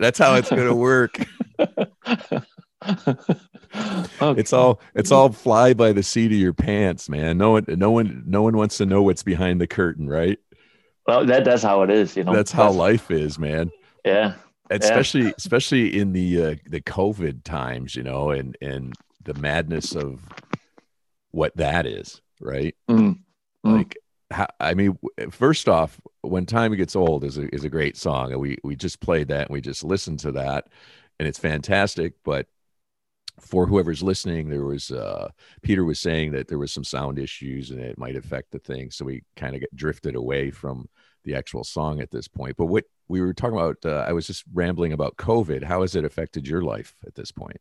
That's 0.00 0.18
how 0.18 0.34
it's 0.34 0.50
going 0.50 0.66
to 0.66 0.74
work. 0.74 1.18
Okay. 4.20 4.40
It's 4.40 4.52
all 4.54 4.80
it's 4.94 5.12
all 5.12 5.30
fly 5.30 5.74
by 5.74 5.92
the 5.92 6.02
seat 6.02 6.32
of 6.32 6.38
your 6.38 6.54
pants, 6.54 7.08
man. 7.08 7.36
No 7.36 7.50
one 7.52 7.64
no 7.68 7.90
one 7.90 8.24
no 8.26 8.42
one 8.42 8.56
wants 8.56 8.78
to 8.78 8.86
know 8.86 9.02
what's 9.02 9.22
behind 9.22 9.60
the 9.60 9.66
curtain, 9.66 10.08
right? 10.08 10.38
well 11.08 11.24
that 11.24 11.44
that's 11.44 11.62
how 11.62 11.82
it 11.82 11.90
is, 11.90 12.16
you 12.16 12.22
know. 12.22 12.34
That's 12.34 12.52
how 12.52 12.70
life 12.70 13.10
is, 13.10 13.38
man. 13.38 13.70
Yeah. 14.04 14.34
Especially 14.70 15.32
especially 15.36 15.98
in 15.98 16.12
the 16.12 16.42
uh, 16.42 16.54
the 16.66 16.80
COVID 16.80 17.42
times, 17.42 17.96
you 17.96 18.02
know, 18.02 18.30
and 18.30 18.56
and 18.60 18.94
the 19.24 19.34
madness 19.34 19.94
of 19.94 20.20
what 21.30 21.56
that 21.56 21.86
is, 21.86 22.20
right? 22.40 22.76
Mm. 22.90 23.18
Mm. 23.64 23.78
Like 23.78 23.96
how, 24.30 24.46
I 24.60 24.74
mean, 24.74 24.98
first 25.30 25.68
off, 25.68 25.98
when 26.20 26.44
time 26.44 26.74
gets 26.76 26.94
old 26.94 27.24
is 27.24 27.38
a 27.38 27.52
is 27.54 27.64
a 27.64 27.70
great 27.70 27.96
song, 27.96 28.32
and 28.32 28.40
we 28.40 28.58
we 28.62 28.76
just 28.76 29.00
played 29.00 29.28
that 29.28 29.48
and 29.48 29.54
we 29.54 29.62
just 29.62 29.84
listened 29.84 30.20
to 30.20 30.32
that, 30.32 30.68
and 31.18 31.26
it's 31.26 31.38
fantastic. 31.38 32.12
But 32.22 32.46
for 33.40 33.66
whoever's 33.66 34.02
listening, 34.02 34.48
there 34.48 34.64
was 34.64 34.90
uh, 34.90 35.28
Peter 35.62 35.84
was 35.84 35.98
saying 36.00 36.32
that 36.32 36.48
there 36.48 36.58
was 36.58 36.72
some 36.72 36.84
sound 36.84 37.18
issues 37.18 37.70
and 37.70 37.80
it 37.80 37.98
might 37.98 38.16
affect 38.16 38.50
the 38.50 38.58
thing, 38.58 38.90
so 38.90 39.04
we 39.04 39.22
kind 39.36 39.54
of 39.54 39.60
get 39.60 39.74
drifted 39.76 40.14
away 40.14 40.50
from 40.50 40.88
the 41.24 41.34
actual 41.34 41.64
song 41.64 42.00
at 42.00 42.10
this 42.10 42.28
point. 42.28 42.56
But 42.56 42.66
what 42.66 42.84
we 43.08 43.20
were 43.20 43.34
talking 43.34 43.56
about, 43.58 43.76
uh, 43.84 44.04
I 44.08 44.12
was 44.12 44.26
just 44.26 44.44
rambling 44.52 44.92
about 44.92 45.16
COVID. 45.16 45.62
How 45.64 45.82
has 45.82 45.94
it 45.94 46.04
affected 46.04 46.46
your 46.46 46.62
life 46.62 46.94
at 47.06 47.14
this 47.14 47.32
point? 47.32 47.58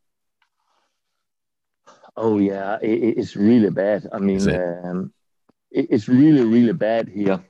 Oh 2.15 2.39
yeah, 2.39 2.77
it, 2.81 3.03
it- 3.03 3.17
it's 3.17 3.35
really 3.35 3.69
bad. 3.69 4.07
I 4.11 4.19
mean, 4.19 4.47
it? 4.49 4.85
um, 4.85 5.13
it, 5.71 5.87
it's 5.89 6.07
really 6.07 6.43
really 6.43 6.73
bad 6.73 7.07
here. 7.07 7.43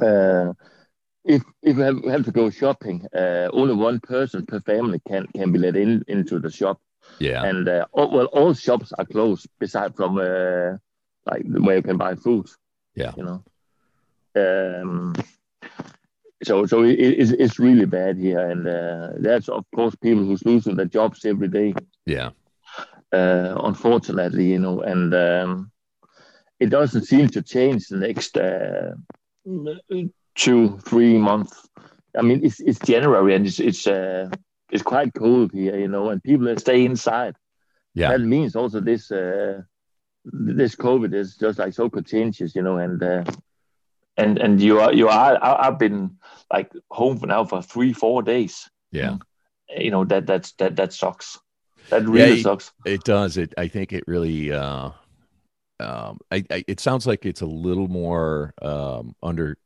Uh, 0.00 0.52
if 1.24 1.42
if 1.62 1.76
we 1.76 1.82
have, 1.82 1.96
we 2.02 2.10
have 2.10 2.24
to 2.24 2.32
go 2.32 2.50
shopping, 2.50 3.06
uh, 3.14 3.48
only 3.52 3.74
one 3.74 4.00
person 4.00 4.46
per 4.46 4.60
family 4.60 5.00
can 5.08 5.26
can 5.34 5.52
be 5.52 5.58
let 5.58 5.76
in 5.76 6.04
into 6.08 6.38
the 6.38 6.50
shop, 6.50 6.80
Yeah, 7.18 7.44
and 7.44 7.68
uh, 7.68 7.86
all, 7.92 8.10
well, 8.10 8.26
all 8.26 8.54
shops 8.54 8.92
are 8.98 9.06
closed 9.06 9.48
beside 9.58 9.96
from 9.96 10.18
uh, 10.18 10.76
like 11.26 11.44
where 11.46 11.76
you 11.76 11.82
can 11.82 11.96
buy 11.96 12.14
food. 12.14 12.46
Yeah. 12.94 13.12
you 13.16 13.24
know. 13.24 13.42
Um, 14.36 15.14
so 16.42 16.66
so 16.66 16.82
it, 16.82 16.98
it's 16.98 17.30
it's 17.30 17.58
really 17.58 17.86
bad 17.86 18.18
here, 18.18 18.50
and 18.50 18.66
uh, 18.66 19.12
there's 19.18 19.48
of 19.48 19.64
course 19.74 19.94
people 19.96 20.24
who's 20.24 20.44
losing 20.44 20.76
their 20.76 20.86
jobs 20.86 21.24
every 21.24 21.48
day 21.48 21.74
yeah, 22.06 22.30
uh, 23.12 23.60
unfortunately, 23.64 24.46
you 24.46 24.58
know, 24.58 24.80
and 24.80 25.12
um, 25.14 25.70
it 26.60 26.70
doesn't 26.70 27.04
seem 27.04 27.28
to 27.28 27.42
change 27.42 27.88
the 27.88 27.96
next 27.96 28.36
uh, 28.36 28.92
two, 30.36 30.78
three 30.78 31.18
months. 31.18 31.68
I 32.16 32.22
mean, 32.22 32.44
it's 32.44 32.60
it's 32.60 32.78
January 32.78 33.34
and 33.34 33.46
it's 33.46 33.60
it's 33.60 33.86
uh, 33.86 34.30
it's 34.70 34.82
quite 34.82 35.14
cold 35.14 35.52
here, 35.52 35.78
you 35.78 35.88
know, 35.88 36.10
and 36.10 36.22
people 36.22 36.54
stay 36.58 36.84
inside. 36.84 37.36
yeah, 37.94 38.10
That 38.10 38.20
means 38.20 38.56
also 38.56 38.80
this 38.80 39.10
uh, 39.10 39.62
this 40.24 40.74
COVID 40.74 41.14
is 41.14 41.36
just 41.36 41.58
like 41.58 41.72
so 41.72 41.88
contagious, 41.88 42.54
you 42.54 42.62
know, 42.62 42.78
and 42.78 43.02
uh, 43.02 43.24
and 44.16 44.38
and 44.38 44.60
you 44.60 44.80
are 44.80 44.92
you 44.92 45.08
are 45.08 45.38
I- 45.42 45.68
I've 45.68 45.78
been 45.78 46.16
like 46.52 46.72
home 46.90 47.18
for 47.18 47.26
now 47.26 47.44
for 47.44 47.62
three 47.62 47.92
four 47.92 48.22
days. 48.22 48.68
yeah. 48.92 49.16
You 49.76 49.90
know 49.90 50.04
that 50.04 50.26
that's 50.26 50.52
that 50.52 50.76
that 50.76 50.92
sucks. 50.92 51.38
That 51.90 52.08
really 52.08 52.36
Yeah, 52.36 52.42
sucks. 52.42 52.72
It 52.84 53.04
does. 53.04 53.36
It. 53.36 53.52
I 53.58 53.68
think 53.68 53.92
it 53.92 54.04
really. 54.06 54.52
Uh, 54.52 54.90
um, 55.80 56.18
I, 56.30 56.44
I. 56.50 56.64
It 56.66 56.80
sounds 56.80 57.06
like 57.06 57.26
it's 57.26 57.42
a 57.42 57.46
little 57.46 57.88
more 57.88 58.54
um, 58.62 59.14
under 59.22 59.58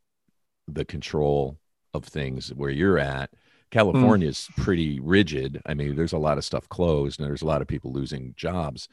the 0.68 0.84
control 0.84 1.58
of 1.94 2.04
things 2.04 2.52
where 2.54 2.70
you're 2.70 2.98
at. 2.98 3.30
California's 3.70 4.48
pretty 4.56 5.00
rigid. 5.00 5.60
I 5.66 5.74
mean, 5.74 5.96
there's 5.96 6.12
a 6.12 6.18
lot 6.18 6.38
of 6.38 6.44
stuff 6.44 6.68
closed, 6.68 7.20
and 7.20 7.28
there's 7.28 7.42
a 7.42 7.46
lot 7.46 7.62
of 7.62 7.68
people 7.68 7.92
losing 7.92 8.34
jobs. 8.36 8.88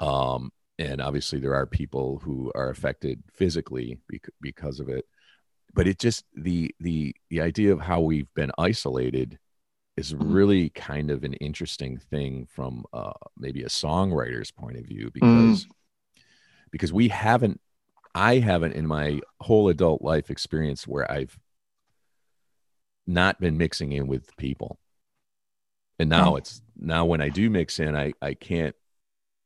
Um, 0.00 0.52
and 0.78 1.00
obviously, 1.00 1.40
there 1.40 1.54
are 1.54 1.66
people 1.66 2.20
who 2.22 2.52
are 2.54 2.70
affected 2.70 3.22
physically 3.32 3.98
bec- 4.08 4.30
because 4.40 4.80
of 4.80 4.88
it. 4.88 5.04
But 5.74 5.86
it 5.88 5.98
just 5.98 6.24
the 6.34 6.74
the 6.80 7.14
the 7.30 7.40
idea 7.40 7.72
of 7.72 7.80
how 7.80 8.00
we've 8.00 8.32
been 8.34 8.52
isolated 8.58 9.38
is 9.96 10.14
Mhm. 10.14 10.34
really 10.34 10.70
kind 10.70 11.10
of 11.10 11.24
an 11.24 11.34
interesting 11.34 11.98
thing 11.98 12.46
from 12.46 12.84
uh, 12.92 13.12
maybe 13.36 13.62
a 13.64 13.68
songwriter's 13.68 14.50
point 14.52 14.76
of 14.78 14.86
view 14.86 15.10
because 15.12 15.66
because 16.70 16.92
we 16.92 17.08
haven't 17.08 17.60
I 18.14 18.38
haven't 18.38 18.72
in 18.72 18.86
my 18.86 19.20
whole 19.40 19.68
adult 19.68 20.02
life 20.02 20.30
experience 20.30 20.86
where 20.86 21.10
I've 21.10 21.38
not 23.08 23.40
been 23.40 23.58
mixing 23.58 23.92
in 23.92 24.08
with 24.08 24.36
people. 24.38 24.78
And 25.98 26.08
now 26.08 26.36
Oh. 26.36 26.36
it's 26.36 26.62
now 26.76 27.04
when 27.04 27.20
I 27.20 27.28
do 27.28 27.50
mix 27.50 27.78
in, 27.80 27.96
I 27.96 28.12
I 28.22 28.34
can't 28.34 28.74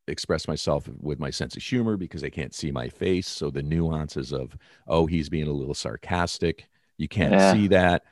express 0.08 0.48
myself 0.48 0.88
with 1.00 1.20
my 1.20 1.30
sense 1.30 1.56
of 1.56 1.62
humor 1.62 1.96
because 1.96 2.24
I 2.24 2.30
can't 2.30 2.54
see 2.54 2.72
my 2.72 2.88
face. 2.88 3.28
So 3.28 3.50
the 3.50 3.62
nuances 3.62 4.32
of 4.32 4.56
oh 4.88 5.06
he's 5.06 5.28
being 5.30 5.48
a 5.48 5.52
little 5.52 5.74
sarcastic, 5.74 6.68
you 6.98 7.08
can't 7.08 7.40
Yeah. 7.40 7.40
see 7.40 7.68
that. 7.68 8.04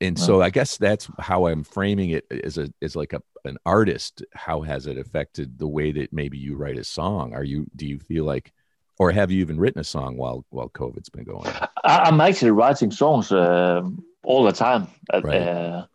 And 0.00 0.18
so 0.18 0.42
I 0.42 0.50
guess 0.50 0.78
that's 0.78 1.08
how 1.20 1.46
I'm 1.48 1.64
framing 1.64 2.10
it 2.12 2.26
as 2.44 2.58
a 2.58 2.70
as 2.82 2.96
like 2.96 3.14
a 3.14 3.22
an 3.46 3.58
artist. 3.66 4.24
How 4.34 4.62
has 4.62 4.86
it 4.88 4.98
affected 4.98 5.58
the 5.58 5.68
way 5.68 5.92
that 5.92 6.12
maybe 6.12 6.38
you 6.38 6.56
write 6.56 6.78
a 6.78 6.84
song? 6.84 7.34
Are 7.34 7.44
you 7.44 7.66
do 7.76 7.86
you 7.86 7.98
feel 8.00 8.24
like 8.26 8.52
or 8.98 9.12
have 9.12 9.30
you 9.32 9.40
even 9.42 9.60
written 9.60 9.80
a 9.80 9.84
song 9.84 10.16
while 10.18 10.46
while 10.50 10.70
COVID's 10.70 11.10
been 11.10 11.24
going 11.24 11.50
on? 11.52 11.68
I'm 11.84 12.20
actually 12.20 12.50
writing 12.52 12.90
songs 12.90 13.32
um 13.32 14.04
all 14.24 14.44
the 14.44 14.52
time. 14.52 14.88
Uh, 15.12 15.22
Right. 15.22 15.36
uh, 15.36 15.86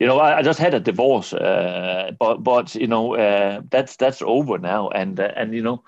you 0.00 0.06
know, 0.06 0.18
I, 0.18 0.38
I 0.38 0.42
just 0.42 0.58
had 0.58 0.74
a 0.74 0.80
divorce, 0.80 1.32
uh, 1.34 2.10
but 2.18 2.42
but 2.42 2.74
you 2.74 2.86
know 2.86 3.14
uh, 3.16 3.62
that's 3.70 3.96
that's 3.96 4.22
over 4.22 4.58
now, 4.58 4.88
and 4.90 5.18
uh, 5.20 5.30
and 5.36 5.54
you 5.54 5.62
know 5.62 5.82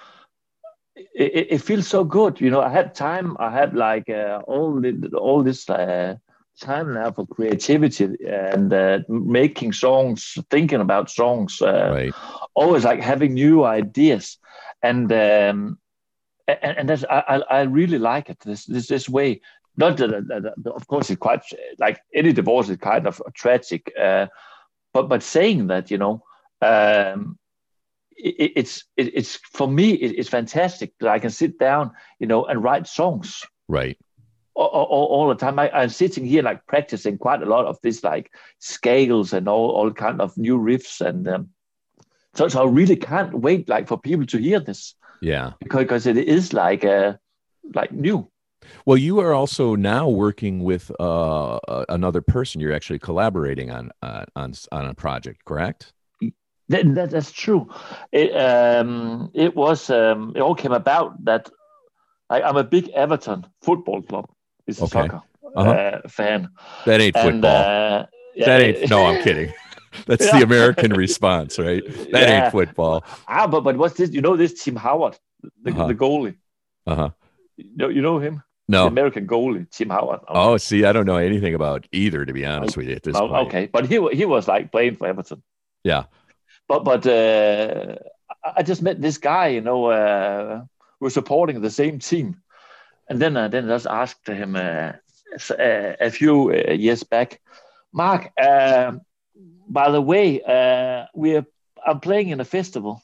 it, 0.97 1.47
it- 1.51 1.63
feels 1.63 1.87
so 1.87 2.05
good. 2.05 2.41
You 2.41 2.51
know, 2.51 2.61
I 2.61 2.69
had 2.69 2.95
time. 2.95 3.37
I 3.39 3.51
had 3.51 3.75
like 3.75 4.09
uh, 4.09 4.41
all 4.47 4.81
the, 4.81 5.11
all 5.19 5.43
this 5.43 5.69
uh, 5.69 6.17
time 6.61 6.95
now 6.95 7.11
for 7.13 7.27
creativity 7.27 8.09
and 8.27 8.73
uh, 8.73 8.99
making 9.09 9.73
songs, 9.73 10.39
thinking 10.51 10.81
about 10.81 11.11
songs. 11.11 11.61
Uh, 11.63 11.95
Right. 11.95 12.17
always 12.55 12.85
like 12.85 13.01
having 13.01 13.35
new 13.35 13.65
ideas 13.65 14.39
and 14.83 15.13
um 15.13 15.79
and, 16.49 16.91
and 16.91 17.05
I 17.11 17.43
I 17.51 17.61
really 17.63 17.99
like 17.99 18.29
it 18.31 18.39
this 18.41 18.65
this 18.67 18.89
this 18.89 19.09
way 19.09 19.41
not 19.77 19.97
that, 19.97 20.53
of 20.67 20.87
course 20.87 21.11
it's 21.11 21.19
quite 21.19 21.43
like 21.79 22.01
any 22.15 22.33
divorce 22.33 22.69
is 22.69 22.77
kind 22.77 23.07
of 23.07 23.21
tragic 23.35 23.93
uh 24.01 24.27
but 24.93 25.09
but 25.09 25.23
saying 25.23 25.67
that 25.69 25.91
you 25.91 25.99
know 25.99 26.23
um 26.61 27.39
it, 28.17 28.53
it's 28.57 28.85
it, 28.97 29.11
it's 29.15 29.37
for 29.37 29.67
me 29.67 29.93
it, 29.93 30.19
it's 30.19 30.29
fantastic 30.29 30.93
that 31.01 31.09
I 31.09 31.19
can 31.19 31.31
sit 31.31 31.59
down 31.59 31.93
you 32.19 32.27
know 32.27 32.45
and 32.45 32.63
write 32.63 32.87
songs 32.87 33.43
Right. 33.69 33.97
all, 34.55 34.67
all, 34.67 35.07
all 35.07 35.29
the 35.29 35.35
time. 35.35 35.59
I, 35.59 35.71
I'm 35.71 35.89
sitting 35.89 36.27
here 36.27 36.43
like 36.43 36.67
practicing 36.67 37.17
quite 37.17 37.43
a 37.43 37.47
lot 37.47 37.65
of 37.65 37.79
this 37.83 38.05
like 38.05 38.31
scales 38.59 39.33
and 39.33 39.49
all, 39.49 39.71
all 39.71 39.91
kind 39.91 40.21
of 40.21 40.37
new 40.37 40.59
riffs 40.59 41.01
and 41.01 41.27
um, 41.27 41.49
so 42.35 42.49
so 42.49 42.63
I 42.63 42.71
really 42.71 42.97
can't 42.97 43.33
wait 43.41 43.69
like 43.69 43.89
for 43.89 43.97
people 43.99 44.27
to 44.27 44.39
hear 44.39 44.61
this 44.61 44.95
Yeah. 45.23 45.53
because 45.61 45.81
because 45.85 46.07
it 46.07 46.19
is 46.19 46.53
like 46.53 46.85
uh 46.85 47.15
like 47.75 47.93
new. 47.93 48.29
Well, 48.87 48.97
you 48.97 49.21
are 49.21 49.33
also 49.33 49.75
now 49.75 50.09
working 50.09 50.63
with 50.63 50.91
uh, 51.01 51.57
uh, 51.57 51.85
another 51.89 52.21
person. 52.21 52.61
You're 52.61 52.73
actually 52.73 52.99
collaborating 52.99 53.71
on 53.71 53.91
uh, 54.03 54.25
on 54.37 54.55
on 54.73 54.87
a 54.87 54.95
project, 54.95 55.45
correct? 55.45 55.93
That, 56.69 56.95
that 56.95 57.11
that's 57.11 57.33
true. 57.33 57.69
It 58.13 58.35
um 58.37 59.31
it 59.35 59.55
was 59.55 59.91
um 59.91 60.33
it 60.35 60.41
all 60.41 60.55
came 60.55 60.73
about 60.73 61.23
that 61.25 61.51
I, 62.31 62.41
I'm 62.43 62.57
a 62.57 62.65
big 62.65 62.89
Everton 62.91 63.47
football 63.61 64.01
club. 64.03 64.31
It's 64.67 64.81
a 64.81 64.85
Okay. 64.85 64.93
soccer. 64.93 65.23
uh-huh. 65.55 65.71
uh, 65.71 66.09
fan. 66.09 66.49
That 66.87 67.01
ain't 67.01 67.17
football. 67.17 67.51
Uh, 67.51 68.07
yeah, 68.35 68.47
that 68.47 68.61
ain't. 68.63 68.91
No, 68.91 69.05
I'm 69.05 69.23
kidding. 69.23 69.53
That's 70.07 70.25
yeah. 70.25 70.39
the 70.39 70.45
American 70.45 70.93
response, 70.95 71.59
right? 71.59 71.83
That 72.13 72.29
yeah. 72.29 72.45
ain't 72.45 72.53
football. 72.53 73.05
Ah, 73.29 73.47
but 73.47 73.61
but 73.61 73.77
what's 73.77 73.97
this? 73.97 74.11
You 74.11 74.23
know 74.23 74.37
this 74.37 74.65
Tim 74.65 74.77
Howard, 74.77 75.19
the, 75.63 75.73
uh-huh. 75.73 75.89
the 75.89 75.95
goalie. 75.95 76.37
Uh 76.87 76.95
huh. 76.95 77.11
You 77.57 77.77
know, 77.77 77.89
you 77.89 78.01
know 78.01 78.19
him. 78.19 78.43
No, 78.73 78.85
the 78.85 78.89
American 78.89 79.27
goalie, 79.27 79.71
Tim 79.71 79.91
Howard. 79.91 80.21
Oh, 80.29 80.57
see, 80.57 80.87
I 80.87 80.93
don't 80.93 81.05
know 81.05 81.19
anything 81.19 81.55
about 81.55 81.87
either, 81.93 82.25
to 82.25 82.33
be 82.33 82.47
honest 82.47 82.75
with 82.75 82.89
you. 82.89 82.95
At 82.95 83.03
this 83.03 83.17
oh, 83.17 83.29
point, 83.29 83.49
okay, 83.49 83.67
but 83.67 83.85
he 83.85 83.97
he 84.13 84.25
was 84.25 84.49
like 84.49 84.73
playing 84.73 84.97
for 84.97 85.07
Everton. 85.07 85.43
Yeah, 85.85 86.05
but 86.69 86.83
but 86.83 87.07
uh, 87.07 87.97
I 88.57 88.63
just 88.63 88.81
met 88.81 88.99
this 88.99 89.19
guy, 89.19 89.49
you 89.49 89.61
know, 89.61 89.87
uh, 89.87 90.65
was 91.01 91.13
supporting 91.13 91.61
the 91.61 91.71
same 91.71 91.99
team, 91.99 92.41
and 93.11 93.21
then 93.21 93.37
uh, 93.37 93.49
then 93.49 93.67
I 93.67 93.75
just 93.75 93.87
asked 93.87 94.27
him 94.27 94.57
uh, 94.57 94.93
a 95.59 96.11
few 96.11 96.51
uh, 96.51 96.73
years 96.73 97.03
back, 97.03 97.43
Mark. 97.93 98.33
Uh, 98.41 98.93
by 99.69 99.91
the 99.91 100.01
way, 100.01 100.41
uh, 100.41 101.09
we're 101.15 101.45
I'm 101.87 102.01
playing 102.01 102.31
in 102.31 102.41
a 102.41 102.47
festival 102.47 103.03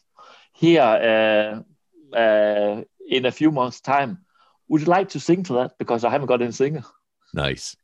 here 0.54 1.62
in 2.14 3.26
a 3.26 3.32
few 3.32 3.50
months' 3.50 3.82
time. 3.82 4.24
Would 4.68 4.82
you 4.82 4.86
like 4.86 5.10
to 5.10 5.20
sing 5.20 5.42
to 5.44 5.54
that? 5.54 5.78
Because 5.78 6.04
I 6.04 6.10
haven't 6.10 6.26
got 6.26 6.42
any 6.42 6.52
singer. 6.52 6.82
Nice. 7.34 7.76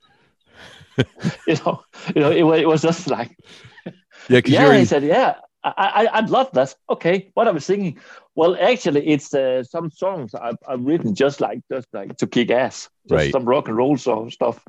you 1.47 1.57
know, 1.65 1.83
you 2.15 2.21
know, 2.21 2.31
it, 2.31 2.61
it 2.61 2.69
was 2.69 2.83
just 2.83 3.09
like, 3.09 3.37
yeah, 4.29 4.41
yeah. 4.45 4.77
He 4.77 4.85
said, 4.85 5.03
yeah, 5.03 5.37
I, 5.65 6.09
I, 6.13 6.21
would 6.21 6.31
love 6.31 6.51
that. 6.53 6.75
Okay, 6.91 7.31
what 7.35 7.49
am 7.49 7.57
I 7.57 7.59
singing? 7.59 7.99
Well, 8.35 8.57
actually, 8.61 9.07
it's 9.09 9.33
uh, 9.33 9.65
some 9.65 9.91
songs 9.91 10.35
I've, 10.35 10.59
I've 10.69 10.85
written 10.85 11.15
just 11.15 11.41
like 11.41 11.61
just 11.73 11.89
like 11.93 12.17
to 12.19 12.27
kick 12.27 12.51
ass, 12.51 12.91
just 13.09 13.13
right. 13.13 13.33
some 13.33 13.45
rock 13.45 13.69
and 13.69 13.77
roll 13.77 13.97
song 13.97 14.31
stuff. 14.31 14.63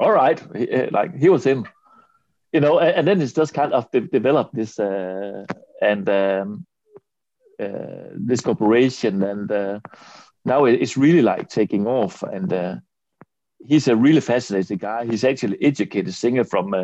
All 0.00 0.12
right, 0.12 0.40
uh, 0.56 0.88
like 0.90 1.16
he 1.16 1.28
was 1.28 1.46
in, 1.46 1.68
you 2.52 2.60
know, 2.60 2.78
and, 2.78 2.96
and 2.96 3.08
then 3.08 3.22
it's 3.22 3.32
just 3.32 3.54
kind 3.54 3.72
of 3.72 3.90
de- 3.92 4.00
developed 4.00 4.54
this 4.54 4.78
uh, 4.78 5.44
and 5.80 6.08
um, 6.08 6.66
uh, 7.62 8.10
this 8.14 8.40
cooperation, 8.40 9.22
and 9.22 9.52
uh, 9.52 9.80
now 10.44 10.64
it's 10.64 10.96
really 10.96 11.22
like 11.22 11.48
taking 11.48 11.86
off. 11.86 12.22
And 12.22 12.52
uh, 12.52 12.76
he's 13.66 13.88
a 13.88 13.96
really 13.96 14.20
fascinating 14.20 14.78
guy. 14.78 15.06
He's 15.06 15.24
actually 15.24 15.62
educated 15.62 16.14
singer 16.14 16.44
from 16.44 16.74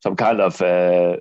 some 0.00 0.16
kind 0.16 0.40
of 0.40 0.60
uh, 0.60 1.16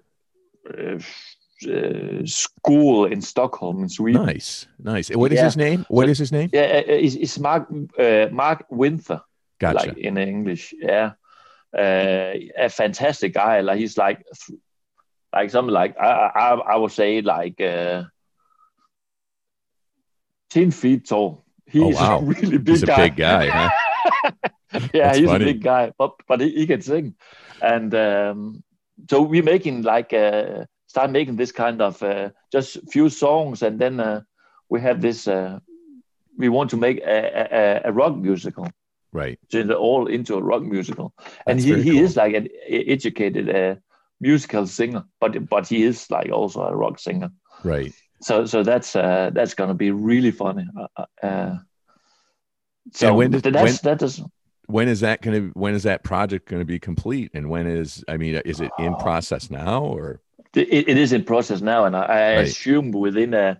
uh, 0.69 2.25
school 2.25 3.05
in 3.05 3.21
Stockholm 3.21 3.83
in 3.83 3.89
Sweden. 3.89 4.25
Nice, 4.25 4.67
nice. 4.79 5.09
What 5.09 5.31
is 5.31 5.37
yeah. 5.37 5.45
his 5.45 5.57
name? 5.57 5.85
What 5.87 6.05
so, 6.05 6.11
is 6.11 6.17
his 6.19 6.31
name? 6.31 6.49
Yeah, 6.51 6.63
uh, 6.63 6.83
it's, 6.87 7.15
it's 7.15 7.39
Mark 7.39 7.71
uh, 7.97 8.27
Mark 8.31 8.65
Winther. 8.69 9.21
Gotcha. 9.59 9.87
Like 9.87 9.97
in 9.97 10.17
English, 10.17 10.73
yeah. 10.77 11.13
Uh, 11.75 12.33
a 12.57 12.69
fantastic 12.69 13.33
guy. 13.33 13.61
Like 13.61 13.79
he's 13.79 13.97
like, 13.97 14.25
like 15.33 15.49
something 15.49 15.73
like 15.73 15.97
I 15.97 16.31
I, 16.35 16.53
I 16.55 16.75
would 16.75 16.91
say 16.91 17.21
like 17.21 17.61
uh, 17.61 18.03
ten 20.49 20.71
feet 20.71 21.07
tall. 21.07 21.42
He's 21.71 21.81
oh, 21.81 21.89
wow. 21.89 22.19
a 22.19 22.23
really 22.23 22.57
big 22.57 22.75
he's 22.75 22.83
guy. 22.83 23.09
big 23.09 23.15
guy, 23.15 23.47
huh? 23.47 23.69
yeah, 24.93 25.05
That's 25.05 25.17
he's 25.17 25.27
funny. 25.27 25.43
a 25.43 25.53
big 25.53 25.63
guy, 25.63 25.91
but 25.97 26.15
but 26.27 26.41
he, 26.41 26.49
he 26.49 26.67
can 26.67 26.81
sing, 26.81 27.15
and 27.61 27.93
um, 27.95 28.63
so 29.09 29.21
we're 29.21 29.43
making 29.43 29.83
like 29.83 30.13
uh, 30.13 30.65
start 30.87 31.11
making 31.11 31.37
this 31.37 31.51
kind 31.51 31.81
of 31.81 32.01
uh, 32.03 32.29
just 32.51 32.77
few 32.91 33.09
songs, 33.09 33.61
and 33.61 33.79
then 33.79 33.99
uh, 33.99 34.21
we 34.69 34.81
have 34.81 35.01
this. 35.01 35.27
Uh, 35.27 35.59
we 36.37 36.49
want 36.49 36.69
to 36.71 36.77
make 36.77 36.99
a, 36.99 37.81
a, 37.85 37.89
a 37.89 37.91
rock 37.91 38.15
musical, 38.15 38.67
right? 39.11 39.39
So 39.49 39.71
all 39.73 40.07
into 40.07 40.35
a 40.35 40.41
rock 40.41 40.63
musical, 40.63 41.13
and 41.47 41.59
he, 41.59 41.81
he 41.81 41.91
cool. 41.91 42.03
is 42.03 42.15
like 42.15 42.33
an 42.33 42.49
educated 42.67 43.49
uh, 43.49 43.75
musical 44.19 44.67
singer, 44.67 45.05
but 45.19 45.47
but 45.49 45.67
he 45.67 45.83
is 45.83 46.09
like 46.09 46.31
also 46.31 46.61
a 46.61 46.75
rock 46.75 46.99
singer, 46.99 47.29
right? 47.63 47.93
So 48.23 48.45
so 48.45 48.63
that's 48.63 48.95
uh, 48.95 49.31
that's 49.33 49.53
gonna 49.53 49.73
be 49.73 49.91
really 49.91 50.31
funny. 50.31 50.65
Uh, 50.97 51.05
uh 51.21 51.57
so 52.91 53.07
and 53.07 53.17
when 53.17 53.31
did, 53.31 53.43
that's 53.43 53.83
when, 53.83 53.97
that 53.97 54.03
is 54.03 54.21
when 54.67 54.87
is 54.87 54.99
that 55.01 55.21
going 55.21 55.39
to 55.39 55.59
when 55.59 55.73
is 55.73 55.83
that 55.83 56.03
project 56.03 56.49
going 56.49 56.61
to 56.61 56.65
be 56.65 56.79
complete? 56.79 57.31
And 57.33 57.49
when 57.49 57.67
is 57.67 58.03
i 58.07 58.17
mean 58.17 58.35
is 58.45 58.59
it 58.59 58.71
in 58.79 58.95
process 58.95 59.49
now 59.49 59.83
or? 59.83 60.21
it, 60.55 60.87
it 60.87 60.97
is 60.97 61.13
in 61.13 61.23
process 61.23 61.61
now 61.61 61.85
and 61.85 61.95
i, 61.95 62.03
I 62.03 62.35
right. 62.35 62.47
assume 62.47 62.91
within 62.91 63.33
a 63.33 63.59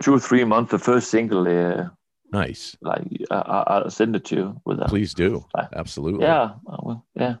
two 0.00 0.14
or 0.14 0.20
three 0.20 0.44
months 0.44 0.70
the 0.70 0.78
first 0.78 1.10
single 1.10 1.48
uh, 1.48 1.88
nice. 2.32 2.76
like 2.82 3.02
I, 3.30 3.80
will 3.82 3.90
send 3.90 4.14
it 4.16 4.24
to 4.26 4.36
you 4.36 4.60
with 4.64 4.78
that 4.78 4.88
please 4.88 5.14
do. 5.14 5.44
Absolutely. 5.74 6.24
yeah 6.24 6.54
well 6.64 7.04
yeah. 7.14 7.36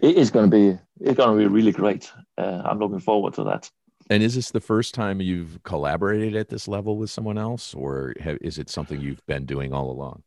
It 0.00 0.16
is 0.16 0.30
going 0.30 0.50
to 0.50 0.56
be 0.56 0.78
it's 1.00 1.16
going 1.18 1.36
to 1.36 1.44
be 1.44 1.46
really 1.46 1.72
great. 1.72 2.10
Uh, 2.38 2.62
i'm 2.64 2.78
looking 2.78 3.00
forward 3.00 3.34
to 3.34 3.44
that 3.44 3.70
and 4.08 4.22
is 4.22 4.34
this 4.34 4.50
the 4.50 4.60
first 4.60 4.94
time 4.94 5.20
you've 5.20 5.62
collaborated 5.64 6.36
at 6.36 6.48
this 6.48 6.68
level 6.68 6.96
with 6.96 7.10
someone 7.10 7.38
else 7.38 7.74
or 7.74 8.14
have, 8.20 8.38
is 8.40 8.58
it 8.58 8.70
something 8.70 9.00
you've 9.00 9.24
been 9.26 9.44
doing 9.44 9.72
all 9.72 9.90
along 9.90 10.22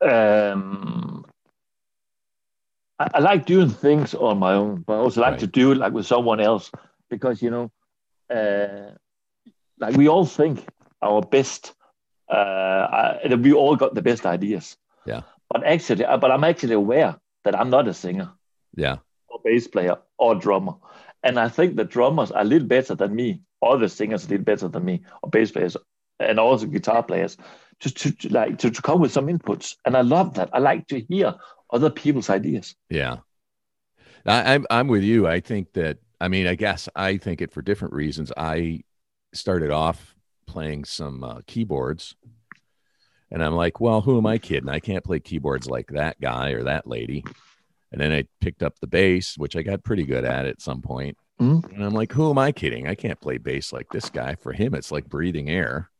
um, 0.00 1.24
I, 2.98 3.08
I, 3.14 3.18
like 3.20 3.46
doing 3.46 3.70
things 3.70 4.14
on 4.14 4.38
my 4.38 4.54
own, 4.54 4.84
but 4.86 4.94
I 4.94 4.96
also 4.98 5.20
like 5.20 5.32
right. 5.32 5.40
to 5.40 5.46
do 5.46 5.72
it 5.72 5.78
like 5.78 5.92
with 5.92 6.06
someone 6.06 6.40
else 6.40 6.70
because 7.10 7.42
you 7.42 7.50
know, 7.50 7.70
uh, 8.30 8.92
like 9.78 9.96
we 9.96 10.08
all 10.08 10.26
think 10.26 10.66
our 11.02 11.20
best. 11.20 11.74
Uh, 12.30 13.18
I, 13.24 13.34
we 13.34 13.52
all 13.52 13.76
got 13.76 13.94
the 13.94 14.02
best 14.02 14.26
ideas. 14.26 14.76
Yeah. 15.06 15.22
But 15.48 15.64
actually, 15.64 16.04
uh, 16.04 16.18
but 16.18 16.30
I'm 16.30 16.44
actually 16.44 16.74
aware 16.74 17.16
that 17.44 17.58
I'm 17.58 17.70
not 17.70 17.88
a 17.88 17.94
singer. 17.94 18.30
Yeah. 18.76 18.96
Or 19.28 19.40
bass 19.42 19.66
player 19.66 19.96
or 20.18 20.34
drummer, 20.34 20.74
and 21.22 21.38
I 21.38 21.48
think 21.48 21.76
the 21.76 21.84
drummers 21.84 22.30
are 22.30 22.42
a 22.42 22.44
little 22.44 22.68
better 22.68 22.94
than 22.94 23.14
me. 23.14 23.42
Or 23.60 23.76
the 23.76 23.88
singers 23.88 24.24
a 24.26 24.28
little 24.28 24.44
better 24.44 24.68
than 24.68 24.84
me, 24.84 25.02
or 25.20 25.30
bass 25.30 25.50
players, 25.50 25.76
and 26.20 26.38
also 26.38 26.66
guitar 26.66 27.02
players 27.02 27.36
just 27.80 27.96
to, 27.98 28.12
to 28.12 28.28
like 28.32 28.58
to, 28.58 28.70
to 28.70 28.82
come 28.82 29.00
with 29.00 29.10
some 29.10 29.26
inputs. 29.26 29.74
And 29.84 29.96
I 29.96 30.02
love 30.02 30.34
that. 30.34 30.50
I 30.52 30.58
like 30.60 30.86
to 30.88 31.00
hear 31.00 31.34
other 31.72 31.90
people's 31.90 32.30
ideas. 32.30 32.76
Yeah. 32.88 33.18
I, 34.24 34.54
I'm 34.54 34.66
I'm 34.70 34.86
with 34.86 35.02
you. 35.02 35.26
I 35.26 35.40
think 35.40 35.72
that 35.72 35.98
I 36.20 36.28
mean, 36.28 36.46
I 36.46 36.54
guess 36.54 36.88
I 36.94 37.16
think 37.16 37.40
it 37.40 37.52
for 37.52 37.62
different 37.62 37.94
reasons. 37.94 38.32
I 38.36 38.84
started 39.32 39.72
off 39.72 40.14
playing 40.46 40.84
some 40.84 41.24
uh, 41.24 41.40
keyboards 41.46 42.14
and 43.30 43.42
I'm 43.42 43.54
like, 43.54 43.80
well, 43.80 44.00
who 44.00 44.18
am 44.18 44.26
I 44.26 44.38
kidding? 44.38 44.70
I 44.70 44.80
can't 44.80 45.04
play 45.04 45.20
keyboards 45.20 45.68
like 45.68 45.88
that 45.88 46.20
guy 46.20 46.50
or 46.52 46.64
that 46.64 46.86
lady. 46.86 47.24
And 47.92 48.00
then 48.00 48.12
I 48.12 48.24
picked 48.40 48.62
up 48.62 48.78
the 48.78 48.86
bass, 48.86 49.36
which 49.36 49.56
I 49.56 49.62
got 49.62 49.84
pretty 49.84 50.04
good 50.04 50.24
at 50.24 50.46
at 50.46 50.60
some 50.60 50.82
point. 50.82 51.16
Mm-hmm. 51.40 51.74
And 51.74 51.84
I'm 51.84 51.94
like, 51.94 52.12
who 52.12 52.30
am 52.30 52.38
I 52.38 52.52
kidding? 52.52 52.86
I 52.86 52.94
can't 52.94 53.20
play 53.20 53.38
bass 53.38 53.72
like 53.72 53.88
this 53.90 54.10
guy. 54.10 54.34
For 54.34 54.52
him, 54.52 54.74
it's 54.74 54.92
like 54.92 55.08
breathing 55.08 55.48
air. 55.48 55.90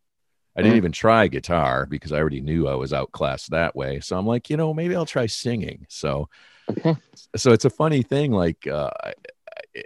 I 0.56 0.62
didn't 0.62 0.74
mm. 0.74 0.78
even 0.78 0.92
try 0.92 1.28
guitar 1.28 1.86
because 1.86 2.12
I 2.12 2.18
already 2.18 2.40
knew 2.40 2.66
I 2.66 2.74
was 2.74 2.92
outclassed 2.92 3.50
that 3.50 3.76
way. 3.76 4.00
So 4.00 4.18
I'm 4.18 4.26
like, 4.26 4.50
you 4.50 4.56
know, 4.56 4.74
maybe 4.74 4.96
I'll 4.96 5.06
try 5.06 5.26
singing. 5.26 5.86
So, 5.88 6.28
so 7.36 7.52
it's 7.52 7.64
a 7.64 7.70
funny 7.70 8.02
thing. 8.02 8.32
Like, 8.32 8.66
uh, 8.66 8.90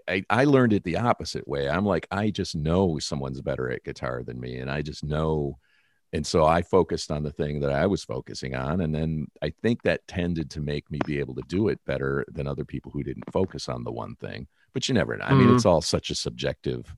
I, 0.08 0.24
I 0.30 0.44
learned 0.44 0.72
it 0.72 0.84
the 0.84 0.96
opposite 0.96 1.46
way. 1.46 1.68
I'm 1.68 1.84
like, 1.84 2.06
I 2.10 2.30
just 2.30 2.56
know 2.56 2.98
someone's 2.98 3.42
better 3.42 3.70
at 3.70 3.84
guitar 3.84 4.22
than 4.22 4.40
me, 4.40 4.56
and 4.56 4.70
I 4.70 4.82
just 4.82 5.04
know. 5.04 5.58
And 6.14 6.26
so 6.26 6.44
I 6.44 6.62
focused 6.62 7.10
on 7.10 7.22
the 7.22 7.30
thing 7.30 7.60
that 7.60 7.72
I 7.72 7.86
was 7.86 8.04
focusing 8.04 8.54
on, 8.54 8.82
and 8.82 8.94
then 8.94 9.26
I 9.40 9.52
think 9.62 9.82
that 9.82 10.06
tended 10.06 10.50
to 10.50 10.60
make 10.60 10.90
me 10.90 10.98
be 11.06 11.18
able 11.18 11.34
to 11.36 11.42
do 11.48 11.68
it 11.68 11.80
better 11.86 12.24
than 12.30 12.46
other 12.46 12.64
people 12.64 12.92
who 12.92 13.02
didn't 13.02 13.32
focus 13.32 13.68
on 13.68 13.84
the 13.84 13.92
one 13.92 14.14
thing. 14.16 14.46
But 14.74 14.88
you 14.88 14.94
never 14.94 15.16
know. 15.16 15.24
I 15.24 15.34
mean, 15.34 15.48
mm. 15.48 15.54
it's 15.54 15.66
all 15.66 15.80
such 15.80 16.10
a 16.10 16.14
subjective 16.14 16.94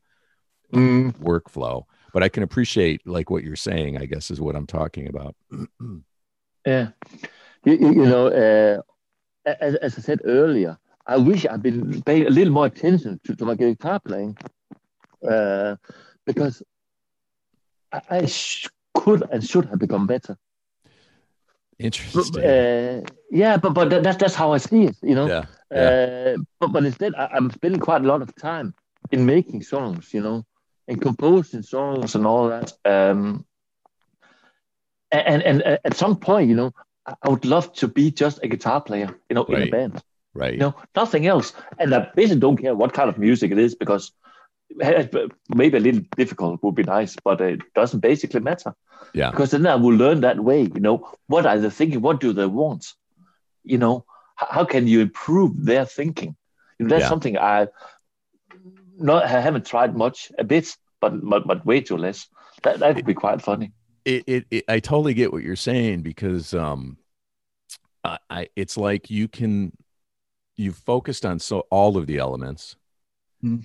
mm. 0.73 1.13
workflow 1.19 1.85
but 2.15 2.23
I 2.23 2.29
can 2.31 2.45
appreciate 2.45 3.07
like 3.07 3.29
what 3.29 3.43
you're 3.43 3.57
saying. 3.57 3.99
I 3.99 4.07
guess 4.07 4.31
is 4.31 4.41
what 4.41 4.57
I'm 4.57 4.69
talking 4.69 5.09
about. 5.09 5.35
yeah, 6.65 6.91
you, 7.65 7.73
you 7.75 8.07
know, 8.07 8.29
uh, 8.29 8.81
as, 9.61 9.75
as 9.75 9.99
I 9.99 10.01
said 10.01 10.21
earlier, 10.25 10.79
I 11.07 11.17
wish 11.17 11.45
I'd 11.45 11.61
been 11.61 12.01
paying 12.03 12.27
a 12.27 12.31
little 12.31 12.53
more 12.53 12.67
attention 12.67 13.21
to, 13.25 13.35
to 13.35 13.45
my 13.45 13.57
guitar 13.57 13.99
playing, 13.99 14.39
uh, 15.29 15.75
because 16.25 16.63
I, 17.93 18.01
I 18.09 18.27
sh- 18.27 18.69
could 18.95 19.23
and 19.31 19.43
should 19.45 19.67
have 19.67 19.79
become 19.79 20.07
better. 20.07 20.37
Interesting. 21.79 22.45
Uh, 22.45 23.01
yeah, 23.31 23.57
but 23.57 23.71
but 23.71 23.91
that's 23.91 24.17
that's 24.17 24.35
how 24.35 24.53
I 24.53 24.59
see 24.59 24.85
it. 24.85 24.97
You 25.03 25.15
know. 25.15 25.27
Yeah. 25.27 25.45
yeah. 25.73 26.35
Uh, 26.37 26.37
but 26.61 26.69
but 26.73 26.85
instead, 26.85 27.15
I, 27.17 27.27
I'm 27.35 27.51
spending 27.51 27.81
quite 27.81 28.03
a 28.03 28.07
lot 28.07 28.23
of 28.23 28.35
time 28.37 28.75
in 29.11 29.27
making 29.27 29.63
songs. 29.63 30.15
You 30.15 30.23
know, 30.23 30.47
and 30.89 31.01
composing 31.01 31.63
songs 31.63 32.15
and 32.15 32.27
all 32.27 32.49
that. 32.49 32.73
Um, 32.85 33.45
and, 35.11 35.43
and, 35.43 35.63
and 35.63 35.79
at 35.85 35.97
some 35.97 36.17
point, 36.17 36.49
you 36.49 36.57
know, 36.57 36.73
I 37.07 37.29
would 37.29 37.45
love 37.45 37.73
to 37.75 37.89
be 37.89 38.11
just 38.11 38.43
a 38.43 38.49
guitar 38.49 38.81
player, 38.81 39.17
you 39.29 39.35
know, 39.35 39.47
right. 39.49 39.63
in 39.63 39.69
a 39.69 39.71
band. 39.71 40.03
Right. 40.35 40.55
You 40.55 40.59
know, 40.59 40.75
nothing 40.97 41.27
else. 41.27 41.53
And 41.79 41.95
I 41.95 42.11
basically 42.15 42.41
don't 42.41 42.57
care 42.57 42.75
what 42.75 42.93
kind 42.93 43.09
of 43.09 43.19
music 43.19 43.53
it 43.53 43.59
is 43.59 43.75
because 43.75 44.13
maybe 44.77 45.77
a 45.77 45.81
little 45.81 46.03
difficult 46.17 46.63
would 46.63 46.75
be 46.75 46.83
nice, 46.83 47.17
but 47.23 47.41
it 47.41 47.61
doesn't 47.75 48.01
basically 48.01 48.41
matter. 48.41 48.75
Yeah. 49.13 49.31
Because 49.31 49.51
then 49.53 49.67
I 49.67 49.77
will 49.77 49.95
learn 49.95 50.21
that 50.23 50.41
way. 50.41 50.63
You 50.63 50.81
know, 50.81 51.09
what 51.27 51.47
are 51.47 51.59
they 51.59 51.71
thinking? 51.71 52.01
What 52.01 52.21
do 52.21 52.33
they 52.33 52.47
want? 52.47 52.87
You 53.65 53.79
know, 53.79 54.05
how 54.37 54.65
can 54.65 54.87
you 54.87 55.01
improve 55.01 55.65
their 55.65 55.85
thinking? 55.85 56.37
You 56.79 56.87
know, 56.87 56.91
that's 56.91 57.03
Yeah. 57.05 57.09
something 57.09 57.39
I 57.39 57.69
not 58.97 59.25
I 59.25 59.41
haven't 59.41 59.67
tried 59.67 59.97
much, 59.97 60.31
a 60.39 60.45
bit, 60.45 60.77
but 61.01 61.13
but, 61.29 61.47
but 61.47 61.65
way 61.67 61.81
too 61.81 61.97
less. 61.97 62.27
That 62.63 62.79
that 62.81 62.97
would 62.97 63.07
be 63.07 63.15
quite 63.15 63.43
funny. 63.43 63.73
it, 64.05 64.25
it, 64.27 64.47
it 64.51 64.65
I 64.69 64.81
totally 64.81 65.15
get 65.15 65.33
what 65.33 65.43
you're 65.43 65.57
saying 65.57 66.03
because 66.03 66.53
um 66.55 66.99
I, 68.03 68.19
I 68.29 68.49
it's 68.57 68.77
like 68.77 69.11
you 69.11 69.29
can 69.29 69.73
you've 70.57 70.77
focused 70.77 71.25
on 71.27 71.39
so 71.39 71.67
all 71.71 71.97
of 71.97 72.07
the 72.07 72.19
elements 72.19 72.77
Hmm. 73.41 73.61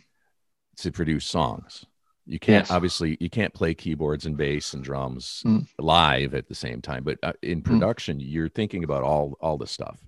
To 0.81 0.91
produce 0.91 1.25
songs. 1.25 1.85
You 2.25 2.39
can't 2.39 2.65
Yes. 2.65 2.71
obviously 2.71 3.17
you 3.19 3.29
can't 3.29 3.53
play 3.53 3.73
keyboards 3.73 4.25
and 4.25 4.37
bass 4.37 4.73
and 4.73 4.83
drums 4.83 5.41
Hmm. 5.43 5.59
live 5.79 6.33
at 6.35 6.47
the 6.47 6.55
same 6.55 6.81
time, 6.81 7.03
but 7.03 7.17
uh, 7.23 7.33
in 7.41 7.61
production 7.61 8.19
you're 8.19 8.49
thinking 8.49 8.83
about 8.83 9.03
all 9.03 9.35
all 9.41 9.57
the 9.57 9.67
stuff. 9.67 9.99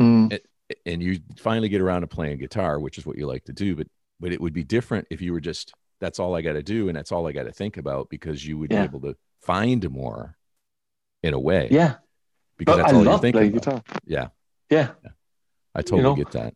Mm. 0.00 0.38
And 0.86 1.02
you 1.02 1.20
finally 1.38 1.68
get 1.68 1.82
around 1.82 2.00
to 2.00 2.06
playing 2.06 2.38
guitar, 2.38 2.80
which 2.80 2.96
is 2.98 3.04
what 3.06 3.18
you 3.18 3.26
like 3.26 3.44
to 3.44 3.52
do, 3.52 3.76
but 3.76 3.86
but 4.20 4.32
it 4.32 4.40
would 4.40 4.52
be 4.54 4.64
different 4.64 5.06
if 5.10 5.20
you 5.20 5.32
were 5.32 5.40
just 5.40 5.72
that's 6.00 6.18
all 6.18 6.34
I 6.34 6.42
got 6.42 6.54
to 6.54 6.62
do 6.64 6.88
and 6.88 6.96
that's 6.96 7.12
all 7.12 7.28
I 7.28 7.32
got 7.32 7.44
to 7.44 7.52
think 7.52 7.76
about 7.76 8.08
because 8.10 8.44
you 8.46 8.58
would 8.58 8.72
Yeah. 8.72 8.80
be 8.80 8.84
able 8.84 9.00
to 9.02 9.16
find 9.40 9.88
more 9.90 10.36
in 11.22 11.32
a 11.34 11.38
way. 11.38 11.68
Yeah, 11.70 11.96
because 12.56 12.72
but 12.72 12.82
that's 12.82 12.92
I 12.92 12.96
all 12.96 13.04
you're 13.04 13.18
thinking 13.18 13.56
about. 13.56 13.82
guitar. 13.84 14.00
Yeah, 14.04 14.28
Yeah, 14.70 14.90
I 15.76 15.82
totally 15.82 16.02
know, 16.02 16.16
get 16.16 16.32
that. 16.32 16.54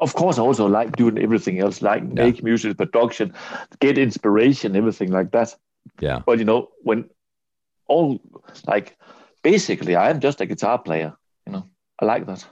Of 0.00 0.14
course. 0.14 0.38
I 0.38 0.42
also 0.42 0.66
like 0.66 0.96
doing 0.96 1.18
everything 1.18 1.58
else, 1.60 1.82
like 1.82 2.02
make 2.04 2.42
music, 2.42 2.76
production, 2.76 3.32
get 3.80 3.98
inspiration, 3.98 4.76
everything 4.76 5.10
like 5.10 5.30
that. 5.32 5.54
Yeah, 6.00 6.20
But 6.26 6.38
you 6.38 6.44
know, 6.44 6.68
when 6.82 7.08
all 7.88 8.20
like 8.66 8.96
basically, 9.42 9.94
I 9.96 10.10
am 10.10 10.20
just 10.20 10.40
a 10.40 10.46
guitar 10.46 10.78
player. 10.78 11.14
You 11.46 11.52
know, 11.52 11.64
I 12.00 12.04
like 12.04 12.26
that. 12.26 12.44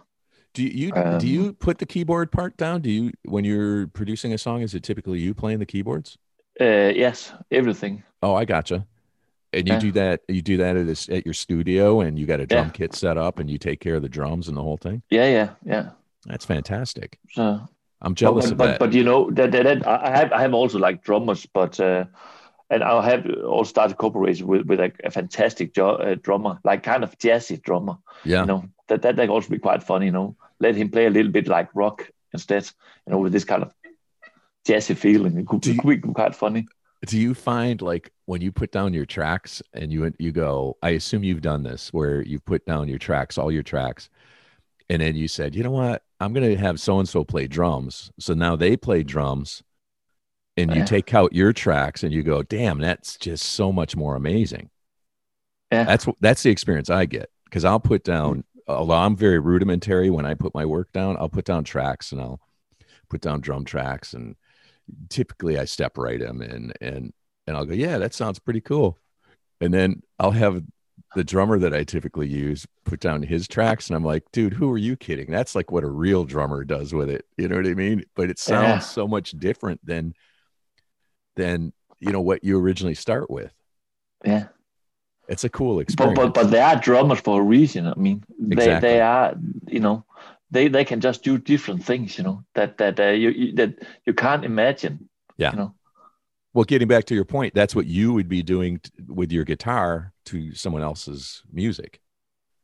do 0.55 0.63
you 0.63 0.93
Um, 0.95 1.19
do 1.19 1.27
you 1.27 1.53
put 1.53 1.79
the 1.79 1.87
keyboard 1.87 2.31
part 2.31 2.57
down? 2.57 2.81
Do 2.81 2.91
you 2.91 3.11
when 3.25 3.45
you're 3.45 3.89
producing 3.89 4.33
a 4.33 4.39
song? 4.39 4.63
Is 4.63 4.75
it 4.75 4.83
typically 4.83 5.19
you 5.21 5.35
playing 5.35 5.59
the 5.59 5.67
keyboards? 5.67 6.17
Uh, 6.61 6.93
yes, 6.95 7.33
everything. 7.51 8.05
Oh, 8.23 8.35
I 8.35 8.45
gotcha. 8.45 8.87
And 9.53 9.69
you 9.69 9.75
Yeah. 9.75 9.81
do 9.81 9.93
that. 9.93 10.21
You 10.29 10.43
do 10.43 10.57
that 10.59 10.77
at 10.77 10.87
this, 10.87 11.09
at 11.09 11.25
your 11.27 11.35
studio, 11.35 12.01
and 12.01 12.19
you 12.19 12.27
got 12.27 12.41
a 12.41 12.47
drum 12.47 12.67
Yeah. 12.67 12.71
kit 12.73 12.95
set 12.95 13.17
up, 13.19 13.39
and 13.41 13.51
you 13.51 13.59
take 13.59 13.81
care 13.81 13.97
of 13.97 14.03
the 14.03 14.09
drums 14.09 14.49
and 14.49 14.57
the 14.57 14.63
whole 14.63 14.77
thing. 14.77 15.03
Yeah, 15.11 15.29
yeah, 15.29 15.51
yeah. 15.65 15.91
That's 16.27 16.45
fantastic. 16.45 17.19
I'm 17.37 18.15
jealous 18.15 18.47
but, 18.47 18.53
of 18.53 18.59
but, 18.59 18.67
that. 18.67 18.79
But 18.81 18.93
you 18.93 19.05
know 19.05 19.31
that, 19.31 19.53
that, 19.53 19.65
that 19.65 19.87
I 19.87 20.11
have 20.17 20.33
I 20.33 20.41
have 20.43 20.55
also 20.55 20.79
like 20.79 21.03
drummers, 21.03 21.47
but 21.47 21.79
uh, 21.81 22.05
and 22.71 22.83
I 22.83 23.03
have 23.09 23.27
also 23.47 23.69
started 23.69 23.97
cooperating 23.97 24.47
with 24.47 24.67
with 24.67 24.81
a, 24.81 24.93
a 25.05 25.11
fantastic 25.11 25.75
jo- 25.75 25.97
uh, 25.97 26.15
drummer, 26.23 26.59
like 26.65 26.83
kind 26.83 27.03
of 27.05 27.17
jazzy 27.19 27.63
drummer. 27.63 27.97
yeah, 28.25 28.41
You 28.41 28.47
know 28.47 28.65
that 28.89 29.03
that 29.03 29.17
that 29.17 29.29
also 29.31 29.49
be 29.49 29.59
quite 29.59 29.83
funny. 29.83 30.07
You 30.07 30.13
know, 30.13 30.37
let 30.61 30.77
him 30.77 30.91
play 30.91 31.07
a 31.07 31.11
little 31.11 31.33
bit 31.33 31.49
like 31.49 31.69
rock 31.75 32.11
instead. 32.33 32.65
You 33.07 33.13
know, 33.13 33.19
with 33.21 33.33
this 33.33 33.45
kind 33.45 33.63
of 33.63 33.73
jazzy 34.67 34.97
feeling, 34.97 35.39
it 35.39 35.47
could, 35.47 35.65
you- 35.67 35.79
could 35.79 36.03
be 36.03 36.09
quite 36.13 36.35
funny. 36.35 36.67
do 37.07 37.19
you 37.19 37.35
find 37.35 37.83
like 37.83 38.11
when 38.27 38.41
you 38.41 38.51
put 38.51 38.73
down 38.73 38.95
your 38.95 39.05
tracks 39.07 39.63
and 39.75 39.93
you 39.93 40.11
you 40.19 40.33
go 40.33 40.75
i 40.83 40.91
assume 40.97 41.23
you've 41.23 41.43
done 41.43 41.63
this 41.63 41.93
where 41.93 42.23
you 42.23 42.41
put 42.41 42.65
down 42.65 42.89
your 42.89 42.99
tracks 42.99 43.37
all 43.37 43.53
your 43.53 43.63
tracks 43.63 44.09
and 44.89 45.03
then 45.03 45.15
you 45.15 45.29
said 45.29 45.55
you 45.55 45.63
know 45.63 45.71
what 45.71 46.03
i'm 46.25 46.33
going 46.33 46.49
to 46.49 46.57
have 46.57 46.81
so 46.81 46.99
and 46.99 47.09
so 47.09 47.25
play 47.25 47.47
drums 47.47 48.11
so 48.19 48.35
now 48.35 48.57
they 48.57 48.77
play 48.77 49.01
mm-hmm. 49.01 49.09
drums 49.09 49.63
and 50.57 50.71
you 50.71 50.79
Yeah. 50.79 50.85
take 50.85 51.13
out 51.15 51.33
your 51.33 51.53
tracks 51.53 52.03
and 52.03 52.13
you 52.13 52.23
go 52.23 52.43
damn 52.43 52.79
that's 52.79 53.17
just 53.17 53.45
so 53.45 53.73
much 53.73 53.97
more 53.97 54.17
amazing 54.17 54.71
Yeah. 55.73 55.85
that's 55.85 56.07
that's 56.21 56.43
the 56.43 56.51
experience 56.51 56.91
i 56.91 57.07
get 57.07 57.31
because 57.45 57.65
i'll 57.65 57.81
put 57.81 58.05
down 58.05 58.39
mm. 58.39 58.45
although 58.69 58.95
i'm 58.95 59.17
very 59.17 59.39
rudimentary 59.39 60.11
when 60.11 60.27
i 60.27 60.35
put 60.35 60.55
my 60.55 60.65
work 60.65 60.93
down 60.93 61.17
i'll 61.19 61.29
put 61.29 61.45
down 61.45 61.65
tracks 61.65 62.13
and 62.13 62.21
i'll 62.21 62.41
put 63.09 63.21
down 63.21 63.41
drum 63.41 63.65
tracks 63.65 64.15
and 64.15 64.37
typically 65.09 65.59
I 65.59 65.65
step 65.65 65.97
right 65.99 66.21
them 66.21 66.41
and 66.41 66.73
and 66.81 67.13
and 67.47 67.57
I'll 67.57 67.67
go, 67.67 67.75
yeah, 67.75 67.99
that 67.99 68.15
sounds 68.15 68.39
pretty 68.39 68.63
cool. 68.63 68.99
And 69.61 69.73
then 69.73 70.03
I'll 70.19 70.31
have 70.31 70.63
the 71.15 71.25
drummer 71.25 71.59
that 71.59 71.73
I 71.75 71.85
typically 71.85 72.29
use 72.29 72.67
put 72.85 73.01
down 73.01 73.23
his 73.23 73.47
tracks, 73.49 73.89
and 73.89 73.97
I'm 73.97 74.05
like, 74.05 74.25
dude, 74.33 74.53
who 74.55 74.71
are 74.73 74.79
you 74.79 74.97
kidding? 74.97 75.31
That's 75.31 75.55
like 75.55 75.71
what 75.71 75.85
a 75.85 75.89
real 75.89 76.25
drummer 76.25 76.65
does 76.65 76.93
with 76.93 77.09
it. 77.09 77.25
You 77.37 77.49
know 77.49 77.57
what 77.57 77.67
I 77.67 77.75
mean? 77.75 78.05
But 78.15 78.31
it 78.31 78.39
sounds 78.39 78.67
Yeah. 78.69 78.79
so 78.81 79.07
much 79.09 79.31
different 79.33 79.85
than 79.85 80.15
than 81.37 81.73
you 82.01 82.13
know 82.13 82.21
what 82.21 82.45
you 82.45 82.59
originally 82.59 82.95
start 82.95 83.31
with. 83.31 83.53
Yeah. 84.25 84.49
It's 85.29 85.45
a 85.45 85.49
cool 85.49 85.77
But, 85.77 85.81
experience. 85.83 86.19
but 86.19 86.35
but 86.35 86.51
they 86.51 86.61
are 86.61 86.77
drummers 86.77 87.21
for 87.21 87.41
a 87.41 87.45
reason. 87.45 87.87
I 87.87 87.95
mean, 87.95 88.23
they 88.39 88.57
Exactly. 88.65 88.89
they 88.89 89.01
are 89.01 89.35
you 89.69 89.81
know 89.81 90.05
they 90.51 90.69
they 90.69 90.85
can 90.85 91.01
just 91.01 91.23
do 91.25 91.39
different 91.39 91.85
things. 91.85 92.19
You 92.19 92.25
know 92.25 92.45
that 92.55 92.77
that 92.79 93.01
uh, 93.01 93.05
you, 93.11 93.31
you 93.31 93.53
that 93.55 93.75
you 94.07 94.13
can't 94.15 94.45
imagine. 94.45 95.09
Yeah. 95.39 95.53
You 95.53 95.57
know. 95.59 95.75
Well, 96.55 96.65
getting 96.65 96.89
back 96.89 97.05
to 97.07 97.15
your 97.15 97.25
point, 97.25 97.55
that's 97.55 97.75
what 97.75 97.87
you 97.87 98.13
would 98.13 98.29
be 98.29 98.43
doing 98.43 98.79
t- 98.81 98.91
with 99.09 99.33
your 99.33 99.45
guitar 99.45 100.13
to 100.27 100.55
someone 100.55 100.83
else's 100.83 101.43
music. 101.53 102.01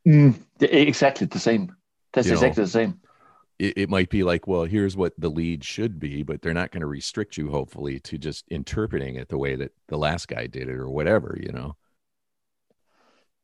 Yeah, 0.05 0.33
Exactly 0.59 1.27
the 1.27 1.39
same. 1.39 1.75
That's 2.13 2.27
You 2.27 2.33
know, 2.33 2.37
exactly 2.37 2.63
the 2.63 2.69
same. 2.69 3.01
it, 3.59 3.77
it 3.77 3.89
might 3.89 4.09
be 4.09 4.23
like, 4.23 4.47
well, 4.47 4.63
here's 4.65 4.97
what 4.97 5.13
the 5.17 5.29
lead 5.29 5.63
should 5.63 5.99
be, 5.99 6.23
but 6.23 6.41
they're 6.41 6.53
not 6.53 6.71
going 6.71 6.81
to 6.81 6.87
restrict 6.87 7.37
you, 7.37 7.49
hopefully, 7.51 7.99
to 8.01 8.17
just 8.17 8.45
interpreting 8.49 9.15
it 9.15 9.29
the 9.29 9.37
way 9.37 9.55
that 9.55 9.71
the 9.87 9.97
last 9.97 10.27
guy 10.27 10.47
did 10.47 10.69
it 10.69 10.75
or 10.75 10.89
whatever, 10.89 11.37
you 11.41 11.51
know? 11.51 11.75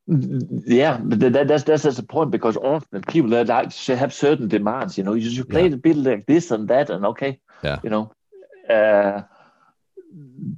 Yeah, 0.10 0.98
but 1.04 1.20
that, 1.20 1.48
that's 1.50 1.64
that's 1.64 1.84
that's 1.84 1.98
the 1.98 2.04
point 2.04 2.32
because 2.32 2.56
often 2.56 3.02
people 3.02 3.30
that 3.32 3.50
like 3.50 3.74
have 3.74 4.14
certain 4.14 4.48
demands. 4.48 4.98
You 4.98 5.04
know, 5.04 5.16
you 5.16 5.30
should 5.30 5.50
play 5.50 5.66
Yeah. 5.66 5.74
a 5.74 5.78
bit 5.78 5.98
like 5.98 6.26
this 6.26 6.50
and 6.52 6.66
that, 6.70 6.90
and 6.90 7.06
okay, 7.08 7.42
Yeah. 7.62 7.82
you 7.84 7.90
know, 7.90 8.14
uh, 8.70 9.24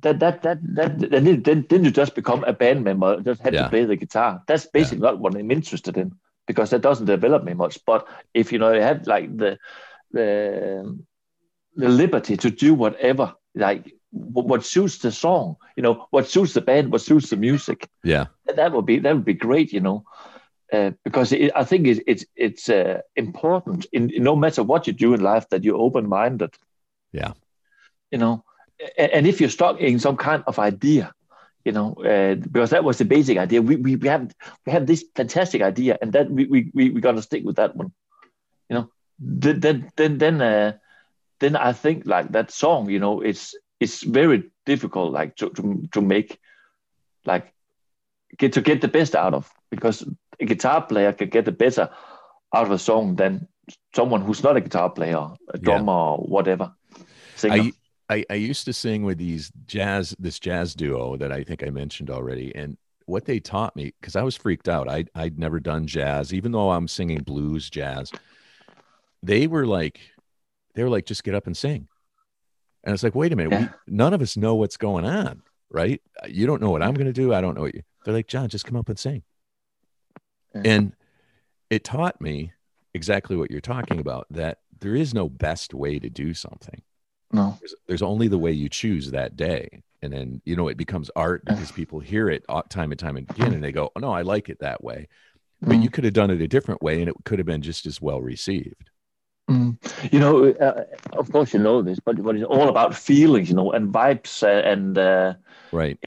that 0.02 0.20
that 0.20 0.42
that 0.44 0.60
that 0.76 1.00
then 1.00 1.42
then, 1.44 1.66
then 1.70 1.84
you 1.84 1.92
just 1.92 2.16
become 2.16 2.44
a 2.46 2.54
band 2.54 2.84
member, 2.84 3.22
just 3.22 3.42
have 3.42 3.54
Yeah. 3.54 3.64
to 3.64 3.70
play 3.70 3.86
the 3.86 3.96
guitar. 3.96 4.42
That's 4.48 4.66
basically 4.66 5.02
not 5.02 5.20
what 5.20 5.36
I'm 5.36 5.52
interested 5.52 5.98
in 5.98 6.14
because 6.48 6.70
that 6.70 6.82
doesn't 6.82 7.06
develop 7.06 7.44
me 7.44 7.54
much. 7.54 7.80
But 7.86 8.08
if 8.34 8.52
you 8.52 8.60
know 8.60 8.74
you 8.74 8.82
have 8.82 9.08
like 9.08 9.36
the 9.38 9.58
the 10.12 11.00
the 11.76 11.90
liberty 11.90 12.38
to 12.38 12.50
do 12.50 12.74
whatever, 12.74 13.34
like 13.56 13.94
what, 14.12 14.66
suits 14.66 14.98
the 14.98 15.12
song, 15.12 15.56
you 15.76 15.84
know, 15.84 16.08
what 16.10 16.28
suits 16.28 16.54
the 16.54 16.62
band, 16.62 16.92
what 16.92 17.02
suits 17.02 17.30
the 17.30 17.36
music 17.38 17.88
Yeah. 18.04 18.26
that 18.56 18.72
would 18.72 18.86
be 18.86 19.00
that 19.00 19.14
would 19.16 19.26
be 19.26 19.34
great, 19.34 19.72
you 19.74 19.82
know, 19.82 20.04
uh, 20.74 20.92
because 21.04 21.32
it, 21.32 21.52
I 21.56 21.64
think 21.64 21.88
it's 21.88 22.02
it's 22.08 22.26
it's 22.36 22.70
uh, 22.70 23.02
important 23.16 23.86
in, 23.92 24.10
in 24.10 24.24
no 24.24 24.36
matter 24.36 24.64
what 24.64 24.88
you 24.88 24.94
do 24.94 25.14
in 25.14 25.22
life 25.22 25.48
that 25.50 25.64
you're 25.64 25.82
open 25.86 26.08
minded. 26.10 26.52
Yeah. 27.12 27.34
You 28.12 28.20
know, 28.20 28.44
and, 28.98 29.28
if 29.28 29.40
you're 29.40 29.50
stuck 29.50 29.80
in 29.80 30.00
some 30.00 30.18
kind 30.18 30.44
of 30.48 30.60
idea, 30.60 31.14
you 31.66 31.72
know, 31.72 31.94
uh, 31.94 32.36
because 32.36 32.70
that 32.70 32.84
was 32.84 32.98
the 32.98 33.06
basic 33.06 33.38
idea. 33.38 33.62
We, 33.62 33.76
we 33.76 33.96
we 33.96 34.08
have 34.08 34.34
we 34.66 34.72
have 34.72 34.86
this 34.86 35.04
fantastic 35.16 35.62
idea, 35.62 35.98
and 36.02 36.14
that 36.14 36.32
we 36.32 36.46
we 36.46 36.72
we 36.74 36.90
we 36.90 37.02
gotta 37.02 37.22
stick 37.22 37.44
with 37.44 37.58
that 37.58 37.76
one. 37.76 37.92
You 38.70 38.76
know, 38.76 38.92
then 39.20 39.60
then 39.60 39.92
then 39.96 40.18
then, 40.18 40.42
uh, 40.42 40.78
then 41.40 41.56
I 41.56 41.74
think 41.74 42.06
like 42.06 42.32
that 42.32 42.52
song, 42.52 42.90
you 42.90 43.00
know, 43.00 43.22
it's 43.22 43.56
it's 43.80 44.04
very 44.04 44.52
difficult 44.66 45.12
like 45.12 45.36
to 45.38 45.50
to, 45.50 45.88
to 45.92 46.02
make 46.02 46.40
like 47.26 47.54
get 48.38 48.54
to 48.54 48.62
get 48.62 48.82
the 48.82 48.88
best 48.88 49.16
out 49.16 49.34
of 49.34 49.52
because 49.70 50.08
a 50.40 50.46
guitar 50.46 50.82
player 50.82 51.12
can 51.14 51.30
get 51.30 51.46
the 51.46 51.52
better 51.52 51.90
out 52.56 52.66
of 52.66 52.72
a 52.72 52.80
song 52.80 53.16
than 53.16 53.48
someone 53.96 54.22
who's 54.22 54.44
not 54.44 54.58
a 54.58 54.62
guitar 54.62 54.90
player, 54.90 55.28
a 55.54 55.58
drummer 55.58 55.94
or 55.94 56.18
whatever. 56.18 56.74
Singer. 57.36 57.72
I, 58.10 58.26
I 58.30 58.36
used 58.36 58.66
to 58.66 58.74
sing 58.74 59.04
with 59.04 59.18
these 59.18 59.52
jazz, 59.68 60.16
this 60.20 60.40
jazz 60.40 60.74
duo 60.74 61.16
that 61.18 61.32
I 61.32 61.44
think 61.44 61.64
I 61.64 61.70
mentioned 61.70 62.10
already. 62.10 62.54
And 62.56 62.78
what 63.06 63.26
they 63.26 63.40
taught 63.40 63.76
me, 63.76 63.94
because 64.00 64.16
I 64.16 64.24
was 64.24 64.36
freaked 64.36 64.68
out, 64.68 64.90
I, 64.90 65.06
I'd 65.16 65.38
never 65.38 65.60
done 65.60 65.86
jazz, 65.88 66.34
even 66.34 66.52
though 66.52 66.72
I'm 66.72 66.88
singing 66.88 67.20
blues 67.20 67.70
jazz. 67.70 68.12
They 69.22 69.48
were 69.48 69.66
like, 69.66 70.00
they 70.76 70.84
were 70.84 70.90
like, 70.90 71.06
just 71.06 71.24
get 71.24 71.36
up 71.36 71.46
and 71.46 71.56
sing. 71.56 71.88
And 72.84 72.94
it's 72.94 73.04
like, 73.04 73.16
wait 73.16 73.34
a 73.34 73.36
minute, 73.36 73.52
Yeah. 73.52 73.70
we, 73.88 73.96
none 73.96 74.14
of 74.14 74.22
us 74.22 74.38
know 74.38 74.56
what's 74.56 74.78
going 74.78 75.06
on, 75.06 75.42
right? 75.70 76.02
You 76.28 76.48
don't 76.48 76.62
know 76.62 76.72
what 76.72 76.82
I'm 76.82 76.94
going 76.94 77.08
to 77.08 77.14
do. 77.14 77.34
I 77.34 77.42
don't 77.42 77.56
know 77.56 77.62
what 77.62 77.76
you. 77.76 77.84
They're 78.06 78.14
like, 78.14 78.28
John, 78.28 78.48
just 78.48 78.66
come 78.66 78.78
up 78.78 78.90
and 78.90 78.98
sing. 78.98 79.24
Yeah. 80.56 80.62
And 80.66 80.94
it 81.70 81.84
taught 81.84 82.22
me 82.22 82.54
exactly 82.94 83.36
what 83.36 83.52
you're 83.52 83.60
talking 83.62 84.00
about 84.00 84.26
that 84.32 84.60
there 84.80 84.96
is 84.96 85.14
no 85.14 85.30
best 85.30 85.74
way 85.74 86.00
to 86.00 86.10
do 86.10 86.34
something 86.34 86.82
no. 87.32 87.58
there's, 87.60 87.76
there's 87.88 88.02
only 88.02 88.28
the 88.28 88.38
way 88.38 88.52
you 88.52 88.70
choose 88.70 89.12
that 89.12 89.36
day 89.36 89.82
and 90.02 90.12
then 90.12 90.42
you 90.46 90.56
know 90.56 90.68
it 90.68 90.78
becomes 90.78 91.12
art 91.16 91.44
because 91.46 91.72
people 91.72 92.00
hear 92.00 92.30
it 92.30 92.44
uh, 92.50 92.62
time 92.70 92.92
and 92.92 93.00
time 93.00 93.18
again 93.18 93.54
and 93.54 93.64
they 93.64 93.72
go 93.72 93.92
oh 93.96 94.00
no 94.00 94.12
i 94.12 94.22
like 94.22 94.50
it 94.50 94.60
that 94.60 94.84
way 94.84 95.08
but 95.62 95.76
Mm. 95.78 95.84
you 95.84 95.90
could 95.90 96.06
have 96.06 96.14
done 96.14 96.32
it 96.32 96.42
a 96.42 96.48
different 96.48 96.82
way 96.82 97.02
and 97.02 97.10
it 97.10 97.16
could 97.26 97.38
have 97.38 97.46
been 97.46 97.62
just 97.62 97.86
as 97.86 98.02
well 98.02 98.22
received 98.22 98.90
Mm. 99.50 99.78
You 100.14 100.20
know, 100.20 100.48
uh, 100.52 100.84
of 101.18 101.32
course 101.32 101.56
you 101.56 101.60
know 101.60 101.82
this, 101.82 102.00
but 102.00 102.22
but 102.22 102.36
it's 102.36 102.46
all 102.46 102.70
about 102.70 102.94
feelings, 102.96 103.50
you 103.50 103.56
know, 103.56 103.72
and 103.72 103.92
vibes, 103.92 104.44
uh, 104.44 104.62
and 104.62 104.96
uh, 104.96 105.34
right, 105.72 105.98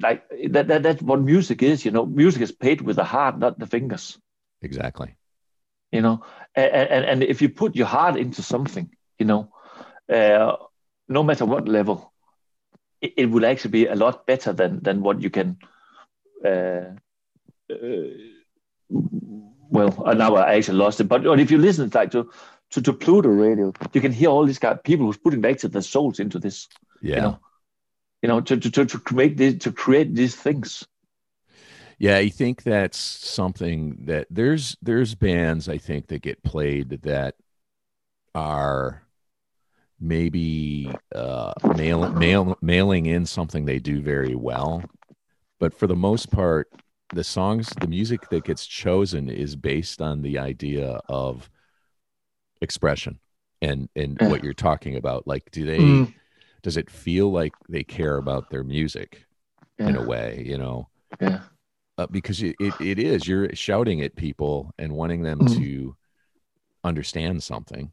like 0.00 0.22
that, 0.50 0.68
that. 0.68 0.84
That's 0.84 1.02
what 1.02 1.20
music 1.20 1.64
is. 1.64 1.84
You 1.84 1.90
know, 1.90 2.06
music 2.06 2.42
is 2.42 2.52
played 2.52 2.80
with 2.80 2.94
the 2.94 3.04
heart, 3.04 3.40
not 3.40 3.58
the 3.58 3.66
fingers. 3.66 4.20
Exactly. 4.60 5.16
You 5.90 6.02
know, 6.02 6.22
and 6.54 6.72
and, 6.72 7.04
and 7.04 7.22
if 7.24 7.42
you 7.42 7.48
put 7.48 7.74
your 7.74 7.88
heart 7.88 8.16
into 8.16 8.40
something, 8.40 8.88
you 9.18 9.26
know, 9.26 9.50
uh, 10.08 10.54
no 11.08 11.22
matter 11.22 11.44
what 11.44 11.68
level, 11.68 12.12
it, 13.00 13.14
it, 13.16 13.26
will 13.30 13.44
actually 13.44 13.70
be 13.70 13.86
a 13.86 13.94
lot 13.94 14.26
better 14.26 14.52
than 14.52 14.80
than 14.82 15.02
what 15.02 15.22
you 15.22 15.30
can. 15.30 15.58
Uh, 16.44 16.94
uh, 17.70 17.76
well, 18.88 20.14
now 20.14 20.36
I 20.36 20.54
actually 20.54 20.78
lost 20.78 21.00
it. 21.00 21.04
But 21.04 21.26
if 21.40 21.50
you 21.50 21.58
listen 21.58 21.90
like 21.94 22.10
to 22.12 22.30
to, 22.70 22.82
to 22.82 22.92
Pluto 22.92 23.28
radio, 23.28 23.72
you 23.92 24.00
can 24.00 24.12
hear 24.12 24.30
all 24.30 24.44
these 24.44 24.58
guys, 24.58 24.78
people 24.84 25.06
who's 25.06 25.18
putting 25.18 25.40
back 25.40 25.58
to 25.58 25.68
their 25.68 25.82
souls 25.82 26.20
into 26.20 26.38
this. 26.38 26.68
Yeah. 27.00 27.16
You 27.16 27.22
know, 27.22 27.38
you 28.22 28.28
know 28.28 28.40
to, 28.40 28.56
to, 28.56 28.84
to 28.84 29.14
make 29.14 29.36
this, 29.36 29.58
to 29.64 29.72
create 29.72 30.14
these 30.14 30.36
things. 30.36 30.86
Yeah, 31.98 32.16
I 32.16 32.30
think 32.30 32.62
that's 32.62 32.98
something 32.98 34.06
that 34.06 34.26
there's 34.28 34.76
there's 34.82 35.14
bands 35.14 35.68
I 35.68 35.78
think 35.78 36.08
that 36.08 36.22
get 36.22 36.42
played 36.42 37.02
that 37.02 37.36
are 38.34 39.04
maybe 40.02 40.90
uh, 41.14 41.52
mail, 41.76 42.10
mail, 42.12 42.58
mailing 42.60 43.06
in 43.06 43.24
something 43.24 43.64
they 43.64 43.78
do 43.78 44.02
very 44.02 44.34
well, 44.34 44.82
but 45.58 45.72
for 45.72 45.86
the 45.86 45.96
most 45.96 46.30
part, 46.30 46.68
the 47.14 47.24
songs, 47.24 47.70
the 47.80 47.86
music 47.86 48.28
that 48.30 48.44
gets 48.44 48.66
chosen 48.66 49.28
is 49.28 49.54
based 49.54 50.02
on 50.02 50.22
the 50.22 50.38
idea 50.38 51.00
of 51.08 51.48
expression 52.60 53.18
and 53.62 53.88
and 53.96 54.18
what 54.22 54.44
you're 54.44 54.52
talking 54.52 54.96
about 54.96 55.26
like 55.26 55.50
do 55.50 55.64
they 55.64 55.78
mm. 55.78 56.14
does 56.62 56.76
it 56.76 56.90
feel 56.90 57.30
like 57.30 57.52
they 57.68 57.82
care 57.82 58.16
about 58.16 58.50
their 58.50 58.64
music 58.64 59.24
yeah. 59.78 59.88
in 59.88 59.96
a 59.96 60.02
way 60.02 60.42
you 60.46 60.58
know 60.58 60.88
yeah 61.20 61.40
uh, 61.98 62.06
because 62.06 62.42
it, 62.42 62.56
it, 62.58 62.72
it 62.80 62.98
is 62.98 63.26
you're 63.26 63.54
shouting 63.54 64.00
at 64.00 64.16
people 64.16 64.72
and 64.78 64.92
wanting 64.92 65.22
them 65.22 65.40
mm. 65.40 65.56
to 65.56 65.96
understand 66.84 67.42
something 67.42 67.92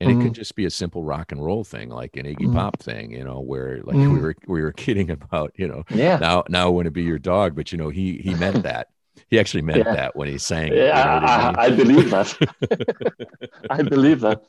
and 0.00 0.08
mm. 0.08 0.12
it 0.12 0.14
could 0.16 0.24
mm-hmm. 0.26 0.32
just 0.32 0.54
be 0.54 0.64
a 0.64 0.70
simple 0.70 1.04
rock 1.04 1.32
and 1.32 1.44
roll 1.44 1.64
thing 1.64 1.88
like 1.90 2.16
an 2.16 2.26
iggy 2.26 2.46
mm. 2.46 2.54
pop 2.54 2.78
thing 2.80 3.12
you 3.12 3.24
know 3.24 3.40
where 3.40 3.80
like 3.84 3.96
we 3.96 4.04
mm. 4.04 4.20
were 4.20 4.34
we 4.46 4.62
were 4.62 4.72
kidding 4.72 5.10
about 5.10 5.52
you 5.56 5.68
know 5.68 5.84
yeah 5.90 6.18
now 6.18 6.42
now 6.48 6.66
i 6.66 6.70
want 6.70 6.86
to 6.86 6.90
be 6.90 7.02
your 7.02 7.18
dog 7.18 7.54
but 7.54 7.72
you 7.72 7.78
know 7.78 7.88
he 7.88 8.18
he 8.18 8.34
meant 8.34 8.62
that 8.64 8.88
he 9.28 9.38
actually 9.38 9.62
meant 9.62 9.84
yeah. 9.84 9.94
that 9.94 10.16
when 10.16 10.28
he 10.28 10.38
sang. 10.38 10.72
Yeah, 10.72 11.14
you 11.14 11.20
know 11.20 11.26
I, 11.26 11.54
I, 11.56 11.64
I, 11.66 11.70
believe 11.70 12.10
that. 12.10 13.26
I 13.70 13.82
believe 13.82 14.20
that. 14.20 14.42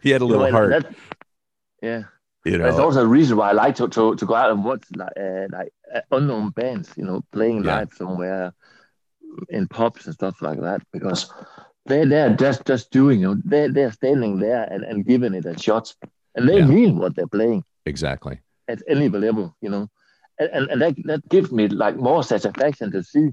He 0.00 0.10
had 0.10 0.22
a 0.22 0.24
little 0.24 0.46
you 0.46 0.52
know, 0.52 0.58
heart. 0.58 0.70
That, 0.70 0.94
yeah. 1.82 2.02
You 2.44 2.56
know, 2.56 2.64
That's 2.64 2.78
also 2.78 3.02
a 3.02 3.06
reason 3.06 3.36
why 3.36 3.50
I 3.50 3.52
like 3.52 3.74
to, 3.76 3.88
to, 3.88 4.14
to 4.16 4.26
go 4.26 4.34
out 4.34 4.50
and 4.50 4.64
watch 4.64 4.84
like 4.96 5.12
uh, 5.18 5.46
like 5.50 5.72
uh, 5.94 6.00
unknown 6.10 6.50
bands, 6.50 6.90
you 6.96 7.04
know, 7.04 7.22
playing 7.32 7.64
yeah. 7.64 7.76
live 7.76 7.92
somewhere 7.92 8.54
in 9.50 9.68
pubs 9.68 10.06
and 10.06 10.14
stuff 10.14 10.40
like 10.40 10.60
that 10.60 10.82
because 10.90 11.30
they're 11.90 12.06
there 12.06 12.30
just 12.34 12.64
just 12.64 12.90
doing, 12.90 13.20
you 13.20 13.34
know, 13.34 13.40
they're 13.44 13.70
they're 13.70 13.92
standing 13.92 14.38
there 14.38 14.64
and, 14.64 14.84
and 14.84 15.04
giving 15.04 15.34
it 15.34 15.44
a 15.44 15.58
shot, 15.58 15.94
and 16.34 16.48
they 16.48 16.58
yeah. 16.58 16.66
mean 16.66 16.98
what 16.98 17.14
they're 17.14 17.26
playing 17.26 17.64
exactly 17.86 18.40
at 18.68 18.82
any 18.88 19.08
level, 19.08 19.54
you 19.60 19.68
know, 19.68 19.88
and 20.38 20.48
and, 20.50 20.70
and 20.70 20.82
that 20.82 20.94
that 21.04 21.28
gives 21.28 21.52
me 21.52 21.68
like 21.68 21.96
more 21.96 22.22
satisfaction 22.22 22.90
to 22.92 23.02
see 23.02 23.30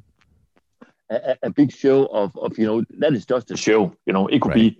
a, 1.09 1.37
a, 1.43 1.49
big 1.49 1.71
show 1.71 2.05
of, 2.07 2.35
of, 2.37 2.57
you 2.57 2.65
know, 2.65 2.83
that 2.97 3.13
is 3.13 3.25
just 3.25 3.51
a 3.51 3.57
show. 3.57 3.95
You 4.05 4.13
know, 4.13 4.27
it 4.27 4.41
could 4.41 4.49
right. 4.49 4.79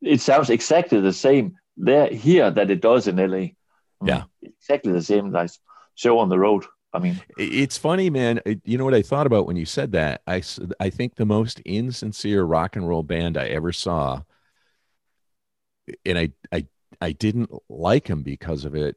be, 0.00 0.10
it 0.12 0.20
sounds 0.20 0.50
exactly 0.50 1.00
the 1.00 1.12
same 1.12 1.56
there 1.76 2.08
here 2.08 2.50
that 2.50 2.70
it 2.70 2.80
does 2.80 3.06
in 3.06 3.16
LA. 3.16 3.48
Yeah. 4.04 4.24
Exactly 4.42 4.92
the 4.92 5.02
same 5.02 5.32
like 5.32 5.50
show 5.94 6.18
on 6.18 6.28
the 6.28 6.38
road. 6.38 6.64
I 6.92 7.00
mean, 7.00 7.20
it's 7.36 7.76
funny, 7.76 8.08
man. 8.08 8.40
You 8.64 8.78
know 8.78 8.84
what 8.84 8.94
I 8.94 9.02
thought 9.02 9.26
about 9.26 9.46
when 9.46 9.56
you 9.56 9.66
said 9.66 9.92
that? 9.92 10.22
I, 10.26 10.42
I 10.80 10.88
think 10.88 11.14
the 11.14 11.26
most 11.26 11.60
insincere 11.60 12.44
rock 12.44 12.76
and 12.76 12.88
roll 12.88 13.02
band 13.02 13.36
I 13.36 13.46
ever 13.48 13.72
saw, 13.72 14.22
and 16.06 16.18
I, 16.18 16.30
I, 16.50 16.66
I 17.00 17.12
didn't 17.12 17.50
like 17.68 18.06
them 18.06 18.22
because 18.22 18.64
of 18.64 18.74
it, 18.74 18.96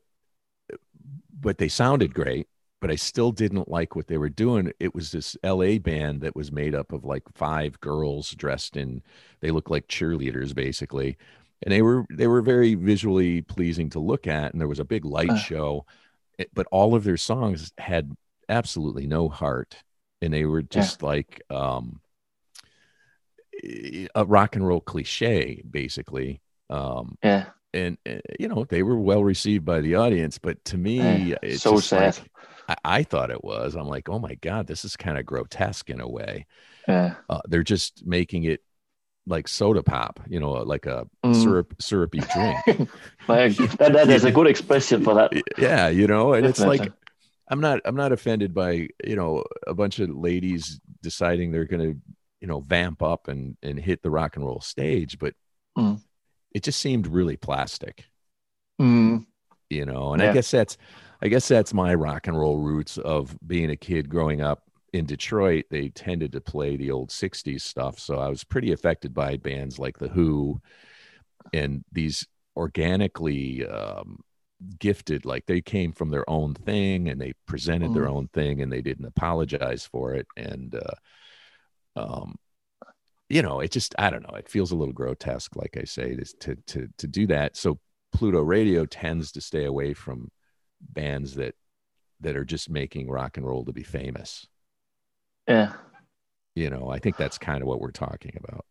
but 1.38 1.58
they 1.58 1.68
sounded 1.68 2.14
great 2.14 2.48
but 2.82 2.90
I 2.90 2.96
still 2.96 3.32
didn't 3.32 3.70
like 3.70 3.96
what 3.96 4.08
they 4.08 4.18
were 4.18 4.30
doing. 4.30 4.74
It 4.80 4.96
was 4.96 5.12
this 5.12 5.38
LA 5.44 5.78
band 5.78 6.22
that 6.22 6.36
was 6.36 6.52
made 6.52 6.74
up 6.74 6.92
of 6.92 7.06
like 7.06 7.24
five 7.36 7.80
girls 7.80 8.32
dressed 8.32 8.76
in 8.76 9.04
they 9.40 9.52
look 9.52 9.70
like 9.70 9.88
cheerleaders 9.88 10.54
basically. 10.54 11.16
And 11.62 11.72
they 11.72 11.84
were 11.84 12.06
they 12.10 12.28
were 12.28 12.42
very 12.42 12.74
visually 12.74 13.44
pleasing 13.44 13.90
to 13.92 14.00
look 14.00 14.26
at 14.26 14.52
and 14.52 14.60
there 14.60 14.68
was 14.68 14.80
a 14.80 14.86
big 14.86 15.06
light 15.06 15.30
uh. 15.30 15.38
show 15.38 15.86
but 16.54 16.68
all 16.72 16.96
of 16.96 17.04
their 17.04 17.18
songs 17.18 17.72
had 17.78 18.12
absolutely 18.50 19.08
no 19.08 19.30
heart 19.30 19.76
and 20.22 20.34
they 20.34 20.46
were 20.46 20.62
just 20.62 21.02
yeah. 21.02 21.08
like 21.08 21.42
um 21.50 22.02
a 24.16 24.26
rock 24.26 24.56
and 24.56 24.68
roll 24.68 24.82
cliche 24.82 25.62
basically 25.70 26.42
um 26.70 27.18
yeah 27.24 27.46
and 27.74 27.98
uh, 28.10 28.16
you 28.40 28.48
know 28.48 28.66
they 28.66 28.84
were 28.84 29.00
well 29.00 29.24
received 29.24 29.64
by 29.64 29.80
the 29.82 29.96
audience 29.96 30.38
but 30.38 30.64
to 30.66 30.78
me 30.78 30.98
yeah, 30.98 31.36
it's 31.42 31.64
so 31.64 31.80
sad 31.80 32.18
like, 32.18 32.28
I, 32.68 32.76
I, 33.00 33.04
thought 33.04 33.32
it 33.32 33.44
was. 33.44 33.76
I'm 33.76 33.88
like, 33.88 34.08
oh 34.08 34.20
my 34.20 34.36
god, 34.36 34.68
this 34.68 34.86
is 34.86 34.96
kind 34.96 35.18
of 35.18 35.26
grotesque 35.26 35.90
in 35.90 36.00
a 36.00 36.08
way. 36.08 36.46
Yeah. 36.88 37.16
Uh, 37.30 37.42
they're 37.46 37.64
just 37.64 38.06
making 38.06 38.44
it 38.44 38.62
like 39.28 39.48
soda 39.48 39.84
pop, 39.84 40.20
you 40.28 40.40
know, 40.40 40.52
like 40.52 40.86
a 40.86 41.08
mm. 41.24 41.36
syrup 41.36 41.76
syrupy 41.80 42.22
drink. 42.34 42.90
like, 43.28 43.56
that, 43.56 43.94
that 43.94 44.10
is 44.10 44.26
a 44.26 44.32
good 44.32 44.48
expression 44.48 45.04
for 45.04 45.14
that. 45.16 45.32
Yeah, 45.58 45.90
you 45.90 46.08
know, 46.08 46.34
and 46.34 46.46
Definitely. 46.46 46.78
it's 46.78 46.86
like 46.86 46.94
I'm 47.48 47.60
not 47.60 47.82
I'm 47.86 47.96
not 47.96 48.12
offended 48.12 48.54
by 48.54 48.88
you 49.06 49.16
know 49.16 49.44
a 49.68 49.74
bunch 49.74 50.00
of 50.00 50.10
ladies 50.10 50.80
deciding 51.04 51.52
they're 51.52 51.66
going 51.66 51.94
to 51.94 52.02
you 52.40 52.48
know 52.48 52.62
vamp 52.62 53.04
up 53.04 53.28
and 53.28 53.58
and 53.62 53.80
hit 53.80 54.02
the 54.02 54.10
rock 54.10 54.36
and 54.36 54.46
roll 54.46 54.62
stage, 54.62 55.20
but 55.20 55.34
mm. 55.78 56.02
it 56.54 56.64
just 56.64 56.80
seemed 56.80 57.08
really 57.08 57.38
plastic. 57.38 58.06
Mm. 58.82 59.26
You 59.70 59.86
know, 59.86 60.14
and 60.14 60.22
yeah. 60.22 60.32
I 60.32 60.34
guess 60.34 60.50
that's 60.50 60.78
I 61.22 61.28
guess 61.28 61.48
that's 61.48 61.74
my 61.74 61.94
rock 61.94 62.28
and 62.28 62.40
roll 62.40 62.58
roots 62.58 62.98
of 62.98 63.38
being 63.46 63.70
a 63.70 63.76
kid 63.76 64.10
growing 64.10 64.42
up 64.42 64.64
in 64.94 65.06
Detroit. 65.06 65.66
They 65.70 65.90
tended 65.90 66.32
to 66.34 66.42
play 66.42 66.78
the 66.78 66.92
old 66.92 67.10
60s 67.10 67.62
stuff. 67.62 68.00
So 68.00 68.20
I 68.20 68.28
was 68.28 68.44
pretty 68.44 68.72
affected 68.72 69.14
by 69.14 69.38
bands 69.38 69.80
like 69.80 69.98
The 69.98 70.10
Who 70.10 70.62
and 71.54 71.84
these 71.92 72.28
organically 72.56 73.66
um, 73.68 74.20
gifted, 74.80 75.26
like 75.26 75.46
they 75.46 75.62
came 75.62 75.92
from 75.92 76.10
their 76.10 76.30
own 76.30 76.54
thing 76.54 77.10
and 77.10 77.20
they 77.20 77.34
presented 77.48 77.92
mm. 77.92 77.94
their 77.96 78.08
own 78.08 78.28
thing 78.34 78.62
and 78.62 78.72
they 78.72 78.82
didn't 78.82 79.06
apologize 79.06 79.86
for 79.86 80.14
it. 80.14 80.28
And, 80.38 80.76
uh, 80.76 82.00
um, 82.00 82.36
you 83.30 83.42
know, 83.42 83.62
it 83.62 83.72
just, 83.72 83.96
I 83.98 84.10
don't 84.10 84.24
know, 84.24 84.36
it 84.36 84.50
feels 84.50 84.72
a 84.72 84.76
little 84.76 84.94
grotesque, 84.94 85.56
like 85.56 85.78
I 85.80 85.86
say, 85.86 86.18
to, 86.42 86.56
to, 86.56 86.90
to 86.98 87.08
do 87.08 87.28
that. 87.28 87.56
So 87.56 87.80
Pluto 88.12 88.42
Radio 88.42 88.86
tends 88.86 89.32
to 89.32 89.42
stay 89.42 89.66
away 89.66 89.94
from 89.94 90.30
bands 90.82 91.36
that 91.36 91.56
that 92.22 92.38
are 92.38 92.46
just 92.46 92.70
making 92.70 93.10
rock 93.10 93.38
and 93.38 93.46
roll 93.46 93.66
to 93.66 93.74
be 93.74 93.84
famous. 93.84 94.48
Yeah. 95.52 95.74
You 96.56 96.70
know, 96.70 96.90
I 96.90 97.00
think 97.00 97.18
that's 97.18 97.38
kind 97.38 97.62
of 97.62 97.68
what 97.68 97.80
we're 97.80 97.92
talking 97.92 98.38
about. 98.44 98.66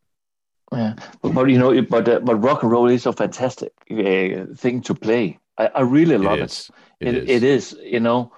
Yeah, 0.72 0.94
but, 1.20 1.34
but 1.34 1.50
you 1.50 1.58
know, 1.58 1.82
but 1.82 2.08
uh, 2.08 2.20
but 2.20 2.36
rock 2.36 2.62
and 2.62 2.70
roll 2.70 2.88
is 2.88 3.06
a 3.06 3.12
fantastic 3.12 3.72
uh, 3.90 4.54
thing 4.54 4.82
to 4.82 4.94
play. 4.94 5.38
I, 5.58 5.66
I 5.66 5.80
really 5.80 6.16
love 6.16 6.38
it. 6.38 6.70
It. 7.00 7.08
It, 7.08 7.14
it, 7.14 7.28
is. 7.28 7.28
it 7.28 7.42
is. 7.42 7.76
You 7.82 8.00
know, 8.00 8.32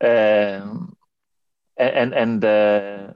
um, 0.00 0.96
and 1.76 2.14
and 2.14 2.44
uh, 2.44 3.12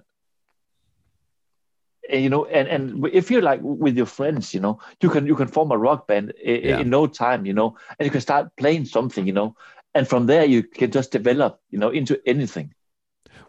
and, 2.08 2.22
you 2.22 2.30
know, 2.30 2.44
and 2.44 2.68
and 2.68 3.06
if 3.12 3.32
you're 3.32 3.42
like 3.42 3.60
with 3.62 3.96
your 3.96 4.06
friends, 4.06 4.54
you 4.54 4.60
know, 4.60 4.78
you 5.00 5.10
can 5.10 5.26
you 5.26 5.34
can 5.34 5.48
form 5.48 5.72
a 5.72 5.78
rock 5.78 6.06
band 6.06 6.32
in, 6.40 6.62
yeah. 6.62 6.78
in 6.78 6.88
no 6.88 7.08
time, 7.08 7.44
you 7.46 7.54
know, 7.54 7.76
and 7.98 8.06
you 8.06 8.12
can 8.12 8.20
start 8.20 8.54
playing 8.56 8.84
something, 8.84 9.26
you 9.26 9.32
know, 9.32 9.56
and 9.94 10.06
from 10.06 10.26
there 10.26 10.44
you 10.44 10.62
can 10.62 10.90
just 10.90 11.10
develop 11.10 11.60
you 11.70 11.78
know 11.78 11.90
into 11.90 12.20
anything 12.26 12.72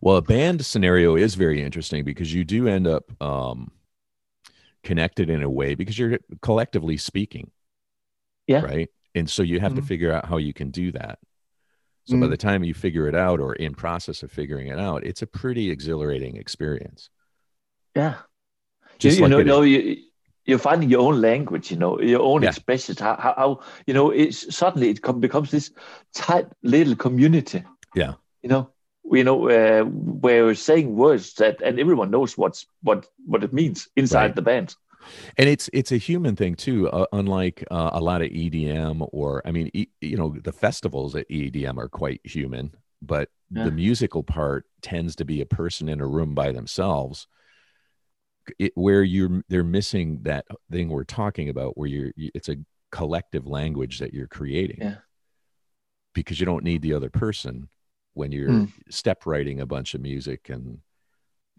well 0.04 0.18
a 0.18 0.22
band 0.22 0.66
scenario 0.66 1.16
is 1.16 1.36
very 1.36 1.62
interesting 1.62 2.04
because 2.04 2.34
you 2.34 2.44
do 2.44 2.68
end 2.68 2.88
up 2.88 3.04
um, 3.22 3.72
connected 4.84 5.30
in 5.30 5.44
a 5.44 5.50
way 5.50 5.76
because 5.76 5.98
you're 5.98 6.20
collectively 6.42 6.98
speaking 6.98 7.52
yeah 8.48 8.62
right 8.62 8.90
and 9.16 9.30
so 9.30 9.44
you 9.44 9.60
have 9.60 9.72
mm-hmm. 9.72 9.82
to 9.82 9.88
figure 9.88 10.12
out 10.12 10.26
how 10.26 10.38
you 10.38 10.54
can 10.54 10.72
do 10.72 10.92
that 10.92 11.20
so 12.06 12.14
mm-hmm. 12.14 12.22
by 12.22 12.28
the 12.28 12.38
time 12.38 12.64
you 12.64 12.74
figure 12.74 13.08
it 13.08 13.16
out 13.16 13.40
or 13.40 13.54
in 13.54 13.74
process 13.74 14.24
of 14.24 14.32
figuring 14.32 14.68
it 14.68 14.80
out 14.80 15.06
it's 15.06 15.22
a 15.22 15.28
pretty 15.28 15.70
exhilarating 15.70 16.36
experience 16.36 17.10
yeah 17.96 18.16
just 19.00 19.18
you, 19.18 19.28
like 19.28 19.38
you 19.38 19.44
know, 19.44 19.62
you, 19.62 19.98
you're 20.46 20.60
finding 20.60 20.90
your 20.90 21.02
own 21.02 21.22
language, 21.22 21.72
you 21.72 21.78
know, 21.78 22.00
your 22.00 22.22
own 22.22 22.44
yeah. 22.44 22.50
expressions. 22.50 23.00
How, 23.00 23.16
how, 23.16 23.34
how, 23.38 23.60
you 23.88 23.94
know, 23.94 24.12
it's 24.12 24.56
suddenly 24.56 24.90
it 24.90 25.02
com- 25.02 25.20
becomes 25.20 25.52
this 25.52 25.72
tight 26.14 26.48
little 26.64 26.96
community. 26.96 27.64
Yeah, 27.96 28.14
you 28.42 28.50
know, 28.50 28.70
you 29.12 29.24
know, 29.24 29.50
uh, 29.50 29.84
where 29.84 30.46
we're 30.46 30.56
saying 30.56 30.96
words 30.96 31.34
that, 31.36 31.62
and 31.62 31.80
everyone 31.80 32.12
knows 32.12 32.38
what's 32.38 32.66
what 32.82 33.08
what 33.26 33.44
it 33.44 33.54
means 33.54 33.88
inside 33.96 34.28
right. 34.28 34.36
the 34.36 34.42
band. 34.42 34.76
and 35.38 35.50
it's 35.50 35.70
it's 35.74 35.92
a 35.92 35.98
human 35.98 36.36
thing 36.36 36.56
too 36.56 36.90
uh, 36.90 37.06
unlike 37.12 37.64
uh, 37.70 37.90
a 37.94 38.00
lot 38.00 38.22
of 38.22 38.30
edm 38.30 39.06
or 39.12 39.42
i 39.46 39.52
mean 39.52 39.70
e, 39.74 39.88
you 40.00 40.16
know 40.16 40.34
the 40.44 40.54
festivals 40.54 41.14
at 41.14 41.28
edm 41.30 41.78
are 41.78 41.90
quite 41.90 42.22
human 42.24 42.74
but 43.02 43.30
yeah. 43.52 43.66
the 43.66 43.72
musical 43.72 44.24
part 44.24 44.66
tends 44.82 45.16
to 45.16 45.26
be 45.26 45.42
a 45.42 45.46
person 45.46 45.90
in 45.90 46.00
a 46.00 46.08
room 46.08 46.34
by 46.34 46.54
themselves 46.54 47.28
it, 48.60 48.72
where 48.76 49.04
you're 49.04 49.44
they're 49.50 49.64
missing 49.64 50.20
that 50.24 50.46
thing 50.72 50.90
we're 50.90 51.04
talking 51.04 51.50
about 51.50 51.78
where 51.78 51.88
you're 51.88 52.12
it's 52.18 52.50
a 52.50 52.58
collective 52.92 53.48
language 53.48 54.00
that 54.00 54.14
you're 54.14 54.28
creating 54.28 54.80
yeah. 54.82 54.96
because 56.14 56.40
you 56.40 56.46
don't 56.46 56.64
need 56.64 56.82
the 56.82 56.94
other 56.94 57.10
person 57.10 57.70
when 58.14 58.32
you're 58.32 58.50
mm. 58.50 58.72
step 58.90 59.26
writing 59.26 59.60
a 59.60 59.66
bunch 59.66 59.94
of 59.94 60.02
music 60.02 60.50
and 60.50 60.80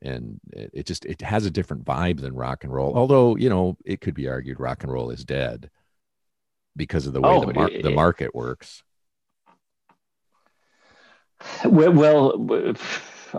and 0.03 0.41
it, 0.53 0.87
just 0.87 1.05
it 1.05 1.23
has 1.23 1.47
a 1.47 1.51
different 1.51 1.85
vibe 1.85 2.21
than 2.21 2.35
rock 2.35 2.65
and 2.65 2.73
roll 2.73 2.97
although 2.97 3.37
you 3.37 3.49
know 3.49 3.77
it 3.85 4.01
could 4.01 4.15
be 4.15 4.29
argued 4.29 4.61
rock 4.61 4.83
and 4.83 4.93
roll 4.93 5.11
is 5.11 5.25
dead 5.25 5.71
because 6.77 7.07
of 7.07 7.13
the 7.13 7.21
way 7.21 7.31
oh, 7.31 7.45
the, 7.45 7.55
mar- 7.55 7.71
it, 7.71 7.83
the 7.83 7.91
market 7.91 8.35
works 8.35 8.83
well, 11.65 11.93
well 12.39 12.75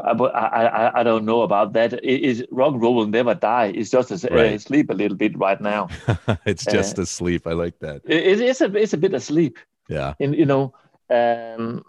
I, 0.03 0.11
I, 0.11 0.99
I 0.99 1.03
don't 1.03 1.26
know 1.26 1.41
about 1.41 1.74
that. 1.74 1.93
It 1.93 2.22
is 2.22 2.45
rock 2.51 2.74
and 2.74 2.82
roll 2.82 2.95
will 2.95 3.07
never 3.07 3.34
die. 3.34 3.72
It's 3.76 3.89
just 3.89 4.11
right. 4.11 4.53
uh, 4.53 4.57
sleep 4.57 4.89
a 4.89 4.93
little 4.93 5.18
bit 5.18 5.38
right 5.38 5.59
now. 5.59 5.88
it's 6.45 6.66
just 6.66 6.99
uh, 6.99 7.03
asleep. 7.03 7.47
I 7.47 7.53
like 7.53 7.80
that. 7.80 8.01
It, 8.05 8.41
it's 8.41 8.61
a 8.61 8.76
it's 8.76 8.93
a 8.93 8.97
bit 8.97 9.13
asleep. 9.13 9.57
Yeah. 9.88 10.13
And 10.20 10.36
you 10.36 10.45
know, 10.45 10.74
um, 11.09 11.84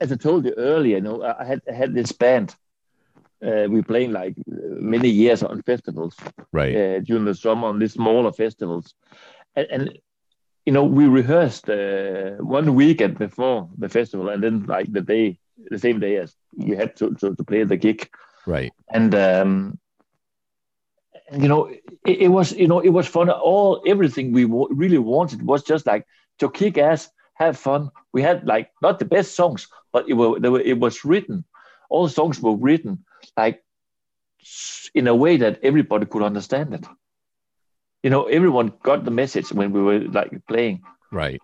as 0.00 0.12
I 0.12 0.16
told 0.16 0.44
you 0.44 0.52
earlier, 0.56 0.96
you 0.96 1.02
know, 1.02 1.22
I 1.22 1.44
had 1.44 1.60
I 1.70 1.72
had 1.74 1.94
this 1.94 2.12
band. 2.12 2.54
Uh, 3.44 3.66
we 3.70 3.82
playing 3.82 4.12
like 4.12 4.34
many 4.46 5.08
years 5.08 5.42
on 5.42 5.62
festivals, 5.62 6.16
right? 6.52 6.76
Uh, 6.76 7.00
during 7.00 7.24
the 7.24 7.34
summer 7.34 7.68
on 7.68 7.78
these 7.78 7.92
smaller 7.94 8.32
festivals, 8.32 8.94
and, 9.56 9.66
and 9.70 9.98
you 10.66 10.72
know 10.72 10.84
we 10.84 11.06
rehearsed 11.06 11.68
uh, 11.70 12.30
one 12.38 12.74
weekend 12.74 13.18
before 13.18 13.68
the 13.78 13.88
festival, 13.88 14.28
and 14.28 14.42
then 14.42 14.64
like 14.66 14.92
the 14.92 15.00
day, 15.00 15.38
the 15.70 15.78
same 15.78 16.00
day 16.00 16.16
as 16.16 16.34
you 16.56 16.76
had 16.76 16.96
to 16.96 17.14
to, 17.20 17.34
to 17.34 17.44
play 17.44 17.64
the 17.64 17.76
gig, 17.76 18.08
right? 18.46 18.72
And 18.92 19.14
um, 19.14 19.78
you 21.38 21.48
know 21.48 21.66
it, 22.04 22.18
it, 22.24 22.28
was 22.28 22.52
you 22.52 22.68
know 22.68 22.80
it 22.80 22.90
was 22.90 23.06
fun. 23.06 23.30
All 23.30 23.82
everything 23.86 24.32
we 24.32 24.44
w- 24.44 24.68
really 24.70 24.98
wanted 24.98 25.42
was 25.46 25.62
just 25.62 25.86
like 25.86 26.04
to 26.38 26.50
kick 26.50 26.78
ass 26.78 27.10
have 27.40 27.58
fun. 27.58 27.90
We 28.12 28.22
had 28.22 28.46
like 28.46 28.70
not 28.82 28.98
the 28.98 29.04
best 29.04 29.34
songs, 29.34 29.66
but 29.92 30.08
it 30.08 30.14
were, 30.14 30.38
were 30.38 30.60
it 30.60 30.78
was 30.78 31.04
written. 31.04 31.44
All 31.88 32.08
songs 32.08 32.40
were 32.40 32.54
written 32.54 33.04
like 33.36 33.62
in 34.94 35.08
a 35.08 35.14
way 35.14 35.38
that 35.38 35.60
everybody 35.62 36.06
could 36.06 36.22
understand 36.22 36.74
it. 36.74 36.86
You 38.02 38.10
know, 38.10 38.24
everyone 38.26 38.72
got 38.82 39.04
the 39.04 39.10
message 39.10 39.52
when 39.52 39.72
we 39.72 39.82
were 39.82 40.00
like 40.00 40.30
playing. 40.46 40.82
Right. 41.10 41.40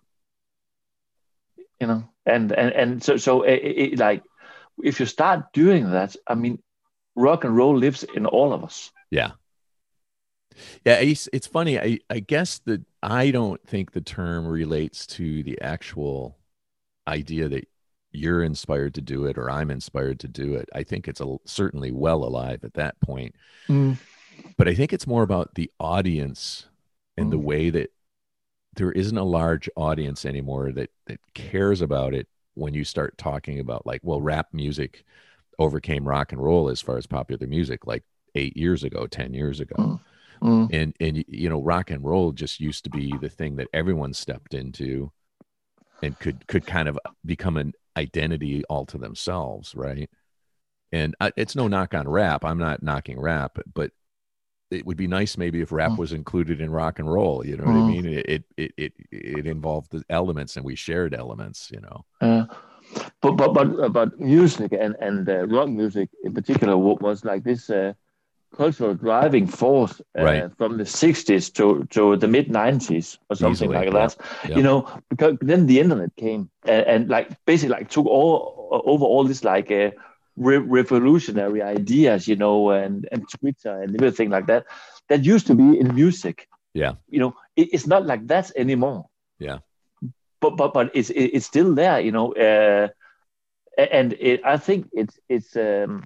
You 1.81 1.87
know, 1.87 2.09
and 2.25 2.53
and 2.53 2.73
and 2.73 3.03
so 3.03 3.17
so 3.17 3.43
it, 3.43 3.55
it, 3.55 3.99
like 3.99 4.23
if 4.83 5.01
you 5.01 5.07
start 5.07 5.53
doing 5.53 5.91
that, 5.91 6.17
I 6.27 6.35
mean, 6.35 6.63
rock 7.15 7.45
and 7.45 7.57
roll 7.57 7.77
lives 7.77 8.05
in 8.05 8.27
all 8.27 8.53
of 8.53 8.65
us. 8.65 8.93
Yeah. 9.11 9.33
Yeah, 10.87 11.01
it's, 11.01 11.29
it's 11.35 11.47
funny. 11.47 11.79
I, 11.79 11.99
I 12.09 12.21
guess 12.21 12.61
that 12.65 12.81
I 13.07 13.31
don't 13.31 13.65
think 13.67 13.93
the 13.93 14.01
term 14.01 14.47
relates 14.47 15.07
to 15.09 15.45
the 15.45 15.61
actual 15.61 16.37
idea 17.07 17.49
that 17.49 17.69
you're 18.11 18.43
inspired 18.43 18.95
to 18.95 19.01
do 19.01 19.27
it 19.27 19.39
or 19.39 19.49
I'm 19.49 19.71
inspired 19.71 20.19
to 20.21 20.29
do 20.29 20.55
it. 20.55 20.69
I 20.75 20.83
think 20.83 21.07
it's 21.07 21.21
a, 21.21 21.37
certainly 21.45 21.93
well 21.93 22.25
alive 22.25 22.65
at 22.65 22.75
that 22.75 23.01
point. 23.01 23.37
Mm. 23.69 23.99
But 24.57 24.67
I 24.67 24.75
think 24.75 24.93
it's 24.93 25.07
more 25.07 25.23
about 25.23 25.55
the 25.55 25.71
audience 25.79 26.67
and 27.17 27.29
mm. 27.29 27.31
the 27.31 27.39
way 27.39 27.71
that 27.71 27.93
there 28.75 28.91
isn't 28.91 29.17
a 29.17 29.25
large 29.25 29.71
audience 29.77 30.27
anymore 30.27 30.73
that 30.73 30.91
that 31.07 31.21
cares 31.33 31.81
about 31.81 32.13
it 32.13 32.27
when 32.55 32.75
you 32.75 32.85
start 32.85 33.17
talking 33.17 33.59
about 33.59 33.87
like 33.87 34.01
well 34.03 34.21
rap 34.21 34.49
music 34.53 35.05
overcame 35.59 36.07
rock 36.07 36.33
and 36.33 36.43
roll 36.43 36.69
as 36.69 36.83
far 36.83 36.99
as 36.99 37.07
popular 37.07 37.47
music 37.47 37.87
like 37.87 38.03
8 38.35 38.57
years 38.57 38.85
ago, 38.85 39.07
10 39.07 39.33
years 39.33 39.61
ago. 39.61 39.77
Mm. 39.79 40.01
Mm. 40.43 40.68
And 40.72 40.95
and 41.01 41.24
you 41.28 41.49
know, 41.49 41.61
rock 41.61 41.91
and 41.91 42.05
roll 42.05 42.32
just 42.32 42.61
used 42.61 42.84
to 42.84 42.91
be 42.91 43.14
the 43.20 43.28
thing 43.28 43.57
that 43.57 43.68
everyone 43.72 44.14
stepped 44.14 44.55
into 44.55 45.12
and 46.03 46.18
could 46.18 46.47
could 46.47 46.66
kind 46.66 46.89
of 46.89 46.99
become 47.24 47.57
an 47.57 47.72
identity 47.97 48.64
all 48.68 48.87
to 48.87 48.99
themselves, 48.99 49.74
right? 49.74 50.11
And 50.93 51.14
I, 51.20 51.32
it's 51.37 51.57
no 51.57 51.68
knock 51.68 51.95
on 51.95 52.09
rap. 52.09 52.45
I'm 52.45 52.59
not 52.59 52.82
knocking 52.82 53.18
rap, 53.18 53.59
but 53.74 53.91
it 54.70 54.84
would 54.84 54.97
be 54.97 55.07
nice 55.07 55.37
maybe 55.37 55.61
if 55.61 55.72
rap 55.72 55.93
mm. 55.93 55.99
was 55.99 56.12
included 56.12 56.61
in 56.61 56.70
rock 56.70 56.99
and 56.99 57.11
roll. 57.11 57.45
You 57.47 57.57
know 57.57 57.64
what 57.64 57.72
I 57.72 57.78
mm. 57.78 57.89
mean? 57.89 58.07
It 58.07 58.45
it 58.57 58.72
it 58.76 58.93
it 59.11 59.47
involved 59.47 59.93
the 59.93 60.03
elements, 60.11 60.57
and 60.57 60.64
we 60.64 60.74
shared 60.74 61.14
elements. 61.14 61.70
You 61.72 61.80
know. 61.80 62.05
Uh, 62.20 62.45
but 63.20 63.32
but 63.32 63.53
but 63.53 63.93
but 63.93 64.20
music 64.20 64.72
and 64.72 64.97
and 65.01 65.28
uh, 65.28 65.47
rock 65.47 65.68
music 65.68 66.09
in 66.24 66.34
particular 66.34 66.76
was 66.76 67.24
like 67.24 67.45
this. 67.45 67.70
Uh, 67.70 67.93
cultural 68.55 68.95
driving 68.95 69.47
force 69.47 70.01
uh, 70.19 70.23
right. 70.23 70.57
from 70.57 70.79
the 70.79 70.85
60s 70.85 71.53
to, 71.55 71.85
to 71.91 72.17
the 72.17 72.29
mid 72.29 72.49
90s 72.49 73.19
or 73.29 73.37
something 73.37 73.71
Easily, 73.71 73.91
like 73.91 73.93
that. 73.93 74.17
Yeah. 74.49 74.57
you 74.57 74.63
know 74.63 74.89
because 75.11 75.37
then 75.41 75.67
the 75.67 75.81
internet 75.81 76.15
came 76.17 76.51
and, 76.65 76.87
and, 76.87 77.09
like 77.09 77.45
basically 77.45 77.75
like 77.75 77.91
took 77.91 78.07
all 78.07 78.83
over 78.87 79.05
all 79.05 79.25
this 79.25 79.45
like 79.45 79.71
uh, 79.71 79.91
re- 80.37 80.59
revolutionary 80.59 81.63
ideas 81.63 82.27
you 82.29 82.37
know 82.37 82.71
and 82.71 83.09
and 83.13 83.29
twitter 83.29 83.83
and 83.83 83.95
everything 83.95 84.31
like 84.31 84.47
that 84.47 84.65
that 85.09 85.25
used 85.25 85.47
to 85.47 85.55
be 85.55 85.79
in 85.79 85.95
music. 85.95 86.49
Yeah. 86.75 86.93
You 87.09 87.21
know 87.21 87.37
it, 87.57 87.69
it's 87.73 87.87
not 87.87 88.07
like 88.07 88.27
that 88.29 88.51
anymore. 88.57 89.07
Yeah. 89.39 89.59
But 90.41 90.57
but 90.57 90.73
but 90.73 90.91
it's 90.95 91.11
it, 91.11 91.31
it's 91.35 91.47
still 91.47 91.75
there 91.75 92.01
you 92.01 92.13
know 92.13 92.33
uh, 92.35 92.89
and 93.77 94.15
it, 94.15 94.41
i 94.45 94.57
think 94.57 94.89
it's 94.93 95.19
it's 95.29 95.57
um 95.57 96.05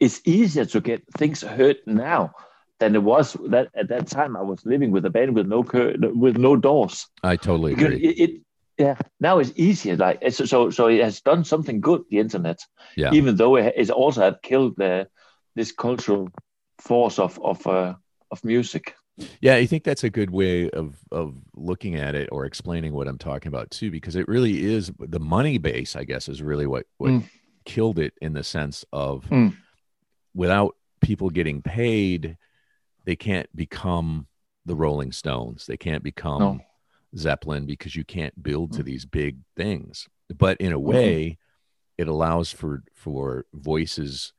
it's 0.00 0.20
easier 0.24 0.64
to 0.66 0.80
get 0.80 1.02
things 1.16 1.42
heard 1.42 1.78
now 1.86 2.32
than 2.78 2.94
it 2.94 3.02
was 3.02 3.34
that 3.48 3.68
at 3.74 3.88
that 3.88 4.06
time 4.06 4.36
I 4.36 4.42
was 4.42 4.64
living 4.66 4.90
with 4.90 5.04
a 5.06 5.10
band 5.10 5.34
with 5.34 5.46
no 5.46 5.62
cur- 5.62 5.96
with 5.98 6.36
no 6.36 6.56
doors. 6.56 7.06
I 7.22 7.36
totally 7.36 7.72
agree. 7.72 7.96
It, 7.96 8.18
it, 8.18 8.40
yeah, 8.78 8.98
now 9.20 9.38
it's 9.38 9.52
easier. 9.56 9.96
Like 9.96 10.18
it's, 10.20 10.36
so, 10.36 10.68
so 10.70 10.86
it 10.88 11.02
has 11.02 11.22
done 11.22 11.44
something 11.44 11.80
good. 11.80 12.02
The 12.10 12.18
internet, 12.18 12.58
yeah. 12.96 13.12
Even 13.12 13.36
though 13.36 13.56
it, 13.56 13.72
it 13.76 13.90
also 13.90 14.20
had 14.22 14.42
killed 14.42 14.74
the 14.76 15.08
this 15.54 15.72
cultural 15.72 16.28
force 16.78 17.18
of 17.18 17.40
of 17.42 17.66
uh, 17.66 17.94
of 18.30 18.44
music. 18.44 18.94
Yeah, 19.40 19.54
I 19.54 19.64
think 19.64 19.84
that's 19.84 20.04
a 20.04 20.10
good 20.10 20.30
way 20.30 20.68
of 20.68 20.96
of 21.10 21.36
looking 21.54 21.94
at 21.94 22.14
it 22.14 22.28
or 22.30 22.44
explaining 22.44 22.92
what 22.92 23.08
I'm 23.08 23.16
talking 23.16 23.48
about 23.48 23.70
too, 23.70 23.90
because 23.90 24.14
it 24.14 24.28
really 24.28 24.62
is 24.62 24.92
the 24.98 25.20
money 25.20 25.56
base. 25.56 25.96
I 25.96 26.04
guess 26.04 26.28
is 26.28 26.42
really 26.42 26.66
what 26.66 26.84
what 26.98 27.12
mm. 27.12 27.24
killed 27.64 27.98
it 27.98 28.12
in 28.20 28.34
the 28.34 28.44
sense 28.44 28.84
of. 28.92 29.24
Mm 29.30 29.56
without 30.36 30.76
people 31.00 31.30
getting 31.30 31.62
paid, 31.62 32.36
they 33.04 33.16
can't 33.16 33.48
become 33.56 34.26
the 34.66 34.76
Rolling 34.76 35.10
Stones. 35.10 35.66
They 35.66 35.76
can't 35.76 36.02
become 36.02 36.40
no. 36.40 36.60
Zeppelin 37.16 37.66
because 37.66 37.96
you 37.96 38.04
can't 38.04 38.40
build 38.42 38.72
to 38.74 38.82
mm. 38.82 38.86
these 38.86 39.06
big 39.06 39.38
things. 39.56 40.06
But 40.36 40.58
in 40.60 40.72
a 40.72 40.76
mm-hmm. 40.76 40.88
way, 40.88 41.24
mm-hmm. 41.24 42.02
it 42.02 42.08
allows 42.08 42.52
for 42.52 42.82
for 42.94 43.46
voices 43.54 44.32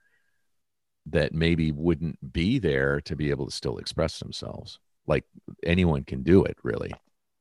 that 1.07 1.33
maybe 1.33 1.71
wouldn't 1.71 2.33
be 2.33 2.59
there 2.59 3.01
to 3.01 3.15
be 3.15 3.29
able 3.29 3.45
to 3.45 3.51
still 3.51 3.77
express 3.77 4.19
themselves. 4.19 4.79
Like 5.07 5.23
anyone 5.63 6.03
can 6.03 6.21
do 6.21 6.43
it, 6.43 6.57
really, 6.63 6.91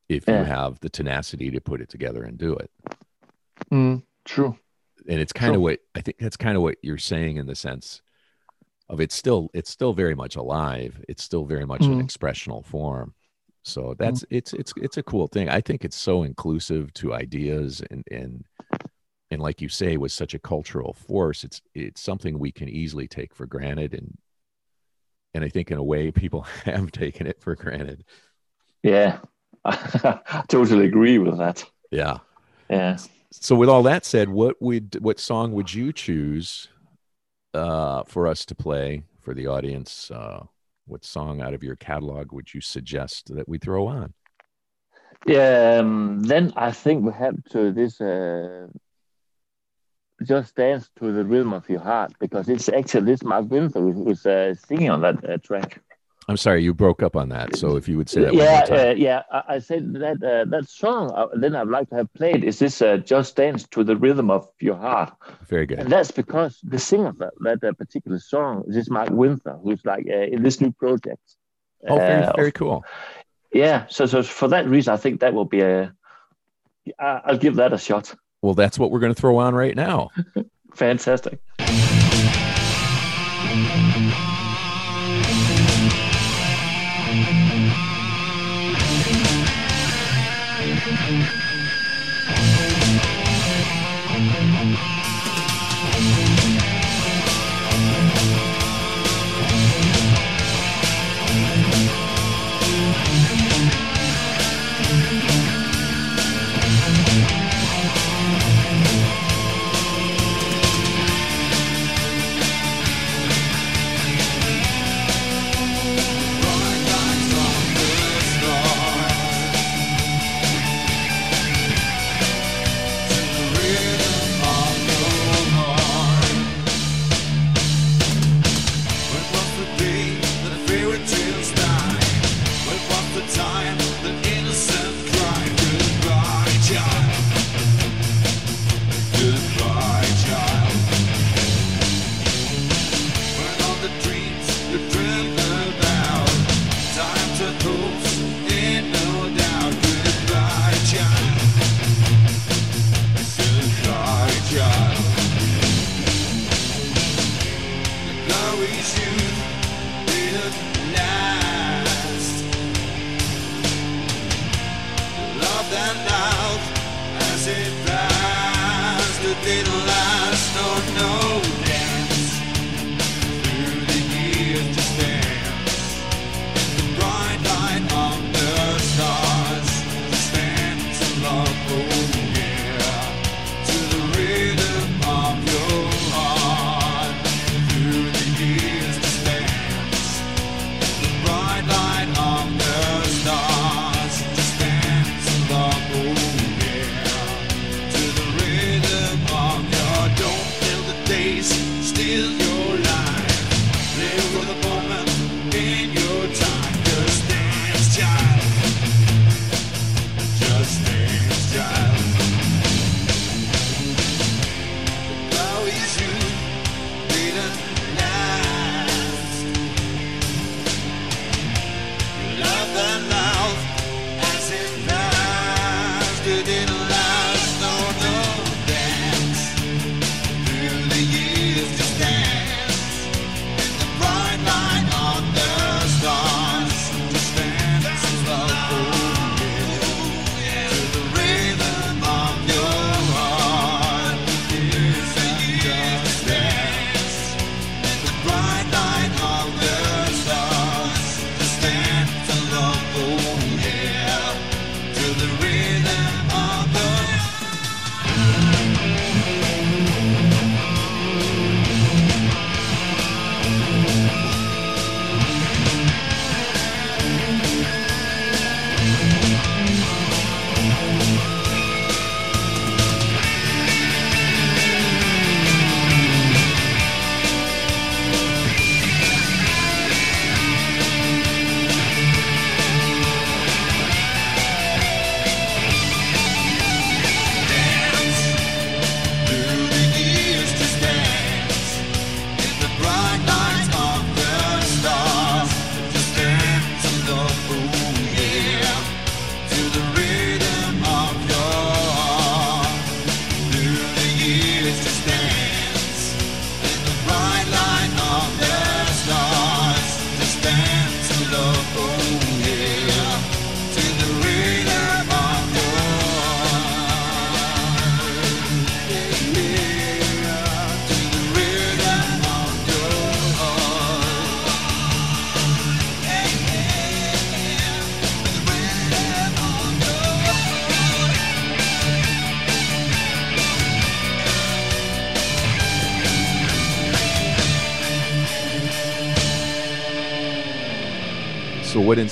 if 0.09 0.25
yeah. 0.27 0.39
you 0.39 0.45
have 0.45 0.79
the 0.81 0.89
tenacity 0.89 1.51
to 1.51 1.61
put 1.61 1.81
it 1.81 1.89
together 1.89 2.23
and 2.23 2.39
do 2.39 2.55
it. 2.55 2.71
Mm, 3.73 4.05
true. 4.25 4.57
And 5.09 5.21
it's 5.21 5.33
kind 5.33 5.51
true. 5.51 5.57
of 5.57 5.63
what 5.63 5.81
I 5.97 6.01
think 6.01 6.19
that's 6.19 6.37
kind 6.37 6.57
of 6.57 6.63
what 6.63 6.79
you're 6.81 6.97
saying 6.97 7.37
in 7.37 7.47
the 7.47 7.57
sense 7.57 8.01
of 8.89 9.01
it's 9.01 9.15
still 9.15 9.51
it's 9.53 9.71
still 9.71 9.93
very 9.93 10.15
much 10.15 10.37
alive 10.37 11.03
it's 11.09 11.23
still 11.23 11.45
very 11.45 11.67
much 11.67 11.83
mm. 11.83 11.93
an 11.93 12.01
expressional 12.01 12.65
form. 12.65 13.15
So 13.63 13.95
that's 13.99 14.21
mm. 14.21 14.27
it's 14.31 14.53
it's 14.53 14.73
it's 14.77 14.97
a 14.97 15.03
cool 15.03 15.27
thing. 15.27 15.49
I 15.49 15.61
think 15.61 15.85
it's 15.85 15.97
so 15.97 16.23
inclusive 16.23 16.93
to 16.95 17.15
ideas 17.15 17.83
and 17.91 18.05
and 18.11 18.45
and 19.31 19.43
like 19.43 19.61
you 19.61 19.69
say 19.69 19.97
was 19.97 20.13
such 20.13 20.35
a 20.35 20.39
cultural 20.39 20.93
force 20.93 21.43
it's 21.43 21.61
it's 21.75 22.01
something 22.01 22.39
we 22.39 22.53
can 22.53 22.69
easily 22.69 23.09
take 23.09 23.35
for 23.35 23.45
granted 23.45 23.93
and 23.93 24.17
and 25.35 25.45
i 25.45 25.49
think 25.49 25.71
in 25.71 25.79
a 25.79 25.83
way 25.83 26.11
people 26.11 26.43
have 26.65 26.93
taken 26.93 27.27
it 27.27 27.41
for 27.41 27.55
granted. 27.55 28.05
Yeah. 28.83 29.19
I 29.65 30.45
totally 30.49 30.87
agree 30.87 31.19
with 31.19 31.39
that. 31.39 31.65
Yeah. 31.91 32.19
Yeah. 32.71 32.99
So 33.33 33.57
with 33.57 33.69
all 33.69 33.83
that 33.83 34.05
said 34.05 34.29
what 34.29 34.61
would 34.63 34.97
what 35.01 35.19
song 35.19 35.53
would 35.53 35.75
you 35.75 35.93
choose 35.93 36.69
uh, 37.57 38.05
for 38.05 38.27
us 38.27 38.45
to 38.47 38.55
play 38.55 39.03
for 39.21 39.35
the 39.35 39.47
audience, 39.47 40.11
uh, 40.11 40.45
what 40.87 41.05
song 41.05 41.41
out 41.41 41.55
of 41.55 41.63
your 41.63 41.77
catalog 41.77 42.33
would 42.33 42.53
you 42.55 42.61
suggest 42.61 43.35
that 43.35 43.49
we 43.49 43.59
throw 43.59 43.87
on? 43.87 44.13
Yeah, 45.27 45.79
um, 45.81 46.21
then 46.21 46.53
I 46.57 46.71
think 46.71 47.05
we 47.05 47.13
have 47.13 47.43
to 47.51 47.73
this 47.73 48.01
uh, 48.01 48.69
just 50.23 50.55
dance 50.55 50.89
to 50.99 51.13
the 51.13 51.25
rhythm 51.25 51.53
of 51.53 51.69
your 51.69 51.81
heart 51.81 52.13
because 52.21 52.49
it's 52.49 52.69
actually 52.69 53.07
this 53.07 53.25
Mark 53.25 53.47
Winther 53.47 53.81
who's 53.93 54.25
uh, 54.25 54.55
singing 54.55 54.91
on 54.91 55.01
that 55.01 55.29
uh, 55.29 55.39
track. 55.39 55.81
I'm 56.29 56.37
sorry, 56.37 56.65
you 56.65 56.75
broke 56.75 57.03
up 57.03 57.15
on 57.15 57.29
that. 57.29 57.55
So 57.55 57.77
if 57.77 57.89
you 57.89 57.97
would 57.97 58.09
say 58.09 58.23
that, 58.23 58.35
yeah, 58.35 58.67
uh, 58.69 58.95
yeah, 58.97 59.23
I, 59.31 59.43
I 59.49 59.59
said 59.61 59.93
that 59.95 60.23
uh, 60.23 60.45
that 60.51 60.69
song. 60.69 61.13
Uh, 61.13 61.29
then 61.35 61.55
I'd 61.55 61.69
like 61.69 61.89
to 61.91 61.97
have 61.97 62.13
played 62.15 62.43
is 62.43 62.59
this 62.59 62.83
uh, 62.83 62.97
"Just 62.97 63.37
Dance 63.37 63.67
to 63.69 63.85
the 63.85 63.97
Rhythm 63.97 64.31
of 64.31 64.49
Your 64.59 64.77
Heart." 64.77 65.13
Very 65.47 65.67
good. 65.67 65.79
And 65.79 65.91
that's 65.91 66.11
because 66.11 66.59
the 66.65 66.81
singer 66.81 67.13
that, 67.19 67.33
that 67.41 67.63
uh, 67.63 67.73
particular 67.75 68.19
song 68.19 68.65
is 68.67 68.75
this 68.75 68.91
Mark 68.91 69.11
Winther, 69.11 69.57
who's 69.63 69.85
like 69.85 70.07
uh, 70.09 70.17
in 70.17 70.43
this 70.43 70.61
new 70.61 70.73
project. 70.73 71.23
Oh, 71.89 71.97
very, 71.97 72.27
very 72.35 72.53
cool. 72.53 72.85
Yeah, 73.53 73.87
so 73.89 74.07
so 74.07 74.25
for 74.25 74.49
that 74.49 74.67
reason, 74.67 74.95
I 74.95 74.97
think 74.97 75.21
that 75.21 75.33
will 75.33 75.45
be 75.45 75.61
a. 75.61 75.95
I'll 76.99 77.39
give 77.39 77.57
that 77.57 77.73
a 77.73 77.79
shot. 77.79 78.15
Well, 78.43 78.55
that's 78.55 78.79
what 78.79 78.91
we're 78.91 79.01
going 79.01 79.15
to 79.15 79.21
throw 79.21 79.39
on 79.39 79.55
right 79.55 79.75
now. 79.75 80.11
Fantastic. 80.75 81.41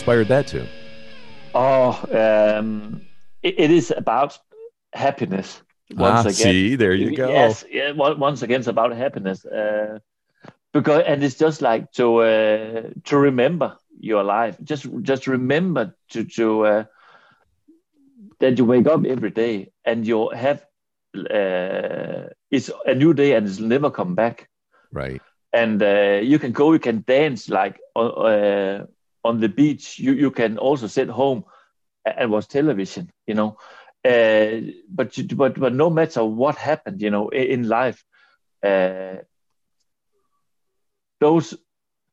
inspired 0.04 0.28
that 0.28 0.46
to? 0.46 0.66
Oh, 1.54 1.92
um, 2.12 3.00
it, 3.42 3.54
it 3.58 3.70
is 3.70 3.90
about 3.96 4.38
happiness. 4.92 5.62
Once 5.96 6.26
ah, 6.26 6.28
again, 6.28 6.34
see, 6.34 6.76
there 6.76 6.92
you 6.92 7.16
go. 7.16 7.28
Yes, 7.28 7.64
yeah, 7.70 7.92
once 7.92 8.42
again, 8.42 8.60
it's 8.60 8.68
about 8.68 8.94
happiness. 8.94 9.44
Uh, 9.46 9.98
because 10.72 11.04
and 11.06 11.24
it's 11.24 11.36
just 11.36 11.62
like 11.62 11.90
to 11.92 12.18
uh, 12.18 12.82
to 13.04 13.16
remember 13.16 13.78
your 13.98 14.24
life. 14.24 14.58
Just 14.62 14.86
just 15.02 15.26
remember 15.26 15.94
to 16.10 16.24
to 16.24 16.66
uh, 16.66 16.84
that 18.40 18.58
you 18.58 18.64
wake 18.64 18.86
up 18.86 19.06
every 19.06 19.30
day 19.30 19.70
and 19.84 20.06
you 20.06 20.30
have 20.30 20.66
uh, 21.16 22.28
it's 22.50 22.70
a 22.84 22.94
new 22.94 23.14
day 23.14 23.32
and 23.34 23.46
it's 23.46 23.58
never 23.58 23.90
come 23.90 24.14
back. 24.14 24.48
Right. 24.92 25.22
And 25.52 25.82
uh, 25.82 26.20
you 26.22 26.38
can 26.38 26.52
go, 26.52 26.72
you 26.72 26.80
can 26.80 27.04
dance 27.06 27.48
like 27.48 27.78
uh, 27.94 28.08
uh 28.08 28.86
on 29.24 29.40
the 29.40 29.48
beach. 29.48 29.98
You 29.98 30.12
you 30.12 30.30
can 30.30 30.58
also 30.58 30.86
sit 30.86 31.08
home 31.08 31.44
and 32.04 32.30
watch 32.30 32.48
television. 32.48 33.10
You 33.26 33.34
know, 33.34 33.56
uh, 34.04 34.60
but 34.88 35.16
you, 35.16 35.24
but 35.36 35.58
but 35.58 35.74
no 35.74 35.90
matter 35.90 36.24
what 36.24 36.56
happened, 36.56 37.00
you 37.02 37.10
know, 37.10 37.28
in, 37.30 37.68
life, 37.68 38.04
uh, 38.62 39.16
those 41.20 41.54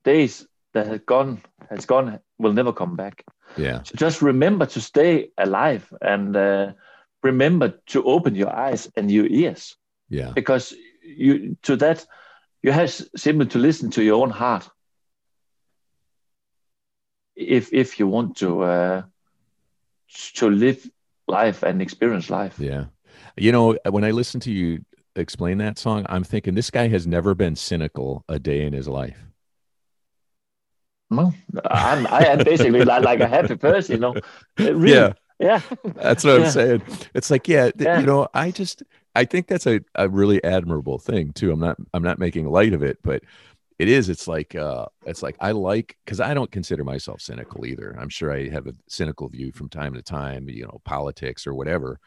days 0.03 0.47
that 0.73 0.87
has 0.87 0.99
gone 1.05 1.41
has 1.69 1.85
gone 1.85 2.19
will 2.37 2.53
never 2.53 2.73
come 2.73 2.95
back. 2.95 3.23
Yeah. 3.57 3.83
So 3.83 3.95
just 3.95 4.21
remember 4.21 4.65
to 4.67 4.81
stay 4.81 5.29
alive 5.37 5.91
and 6.01 6.35
uh, 6.35 6.71
remember 7.23 7.73
to 7.87 8.03
open 8.03 8.35
your 8.35 8.53
eyes 8.55 8.89
and 8.95 9.11
your 9.11 9.27
ears 9.27 9.75
Yeah. 10.09 10.31
because 10.33 10.73
you 11.03 11.57
to 11.63 11.75
that 11.77 12.05
you 12.63 12.71
have 12.71 12.89
simply 13.15 13.47
to 13.47 13.59
listen 13.59 13.89
to 13.91 14.03
your 14.03 14.21
own 14.21 14.29
heart 14.29 14.69
if 17.35 17.73
if 17.73 17.99
you 17.99 18.07
want 18.07 18.37
to 18.37 18.61
uh, 18.63 19.01
to 20.35 20.49
live 20.49 20.89
life 21.27 21.63
and 21.63 21.81
experience 21.81 22.29
life. 22.29 22.59
Yeah. 22.59 22.85
You 23.37 23.51
know, 23.51 23.77
when 23.89 24.03
I 24.03 24.11
listen 24.11 24.39
to 24.41 24.51
you 24.51 24.83
explain 25.15 25.57
that 25.59 25.77
song, 25.77 26.05
I'm 26.09 26.23
thinking 26.23 26.55
this 26.55 26.69
guy 26.71 26.87
has 26.89 27.07
never 27.07 27.33
been 27.35 27.55
cynical 27.55 28.23
a 28.27 28.39
day 28.39 28.65
in 28.65 28.73
his 28.73 28.87
life. 28.87 29.17
No, 31.09 31.33
I'm 31.69 32.07
I 32.07 32.25
am 32.27 32.39
basically 32.43 32.85
like, 32.85 33.03
like 33.03 33.19
a 33.19 33.27
happy 33.27 33.55
person, 33.55 33.95
you 33.95 33.99
know. 34.01 34.15
Uh, 34.59 34.73
Really, 34.73 34.93
Yeah. 34.93 35.13
yeah, 35.39 35.61
That's 35.95 36.23
what 36.23 36.39
Yeah. 36.39 36.45
I'm 36.45 36.51
saying. 36.51 36.81
It's 37.13 37.29
like, 37.29 37.47
yeah, 37.47 37.71
Yeah. 37.77 37.99
you 37.99 38.05
know, 38.05 38.27
I 38.33 38.51
just 38.51 38.83
I 39.13 39.25
think 39.25 39.47
that's 39.47 39.67
a, 39.67 39.81
a 39.95 40.07
really 40.07 40.41
admirable 40.43 40.99
thing 40.99 41.33
too. 41.33 41.51
I'm 41.51 41.59
not 41.59 41.77
I'm 41.93 42.03
not 42.03 42.17
making 42.19 42.49
light 42.49 42.73
of 42.73 42.81
it, 42.81 42.99
but 43.03 43.23
it 43.81 43.87
is. 43.89 44.09
It's 44.09 44.27
like 44.27 44.55
uh 44.55 44.85
it's 45.05 45.23
like 45.23 45.35
I 45.39 45.51
like 45.51 45.97
because 46.05 46.19
I 46.19 46.33
don't 46.35 46.51
consider 46.51 46.83
myself 46.83 47.21
cynical 47.21 47.65
either. 47.65 47.97
I'm 47.99 48.09
sure 48.09 48.31
I 48.31 48.49
have 48.49 48.67
a 48.67 48.75
cynical 48.87 49.27
view 49.29 49.51
from 49.51 49.69
time 49.69 49.95
to 49.95 50.03
time, 50.03 50.47
you 50.49 50.63
know, 50.65 50.81
politics 50.85 51.47
or 51.47 51.55
whatever. 51.55 51.99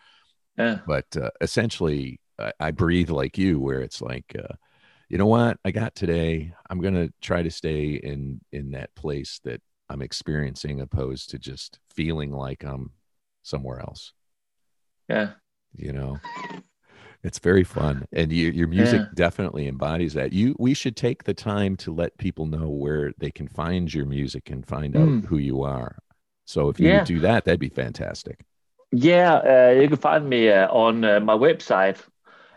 yeah, 0.58 0.78
But 0.86 1.06
uh, 1.16 1.30
essentially, 1.40 2.20
I, 2.38 2.52
I 2.60 2.70
breathe 2.70 3.10
like 3.10 3.38
you, 3.38 3.60
where 3.60 3.80
it's 3.82 4.00
like, 4.00 4.36
uh, 4.38 4.54
you 5.08 5.18
know 5.18 5.26
what, 5.26 5.58
I 5.64 5.72
got 5.72 5.94
today. 5.96 6.52
I'm 6.70 6.80
gonna 6.80 7.08
try 7.20 7.42
to 7.42 7.50
stay 7.50 7.94
in 7.94 8.40
in 8.52 8.70
that 8.72 8.94
place 8.94 9.40
that 9.44 9.60
I'm 9.88 10.02
experiencing, 10.02 10.80
opposed 10.80 11.30
to 11.30 11.38
just 11.38 11.80
feeling 11.90 12.30
like 12.32 12.64
I'm 12.64 12.92
somewhere 13.42 13.80
else 13.80 14.12
yeah. 15.08 15.32
you 15.74 15.92
know 15.92 16.18
it's 17.24 17.38
very 17.38 17.64
fun 17.64 18.04
and 18.12 18.30
you, 18.32 18.50
your 18.50 18.68
music 18.68 19.00
Yeah. 19.00 19.06
definitely 19.14 19.66
embodies 19.66 20.12
that 20.14 20.32
you 20.32 20.54
we 20.58 20.74
should 20.74 20.96
take 20.96 21.24
the 21.24 21.34
time 21.34 21.74
to 21.78 21.92
let 21.92 22.16
people 22.18 22.46
know 22.46 22.68
where 22.68 23.12
they 23.18 23.30
can 23.30 23.48
find 23.48 23.92
your 23.92 24.06
music 24.06 24.50
and 24.50 24.66
find 24.66 24.94
out 24.96 25.08
Mm. 25.08 25.24
who 25.26 25.38
you 25.38 25.62
are 25.62 25.96
so 26.44 26.68
if 26.68 26.78
you 26.78 26.88
Yeah. 26.88 27.04
do 27.04 27.18
that 27.20 27.44
that'd 27.44 27.60
be 27.60 27.70
fantastic 27.84 28.36
Yeah, 28.92 29.34
uh, 29.54 29.80
you 29.80 29.88
can 29.88 29.96
find 29.96 30.28
me 30.28 30.50
uh, 30.50 30.68
on 30.70 31.04
uh, 31.04 31.18
my 31.18 31.34
website. 31.34 31.98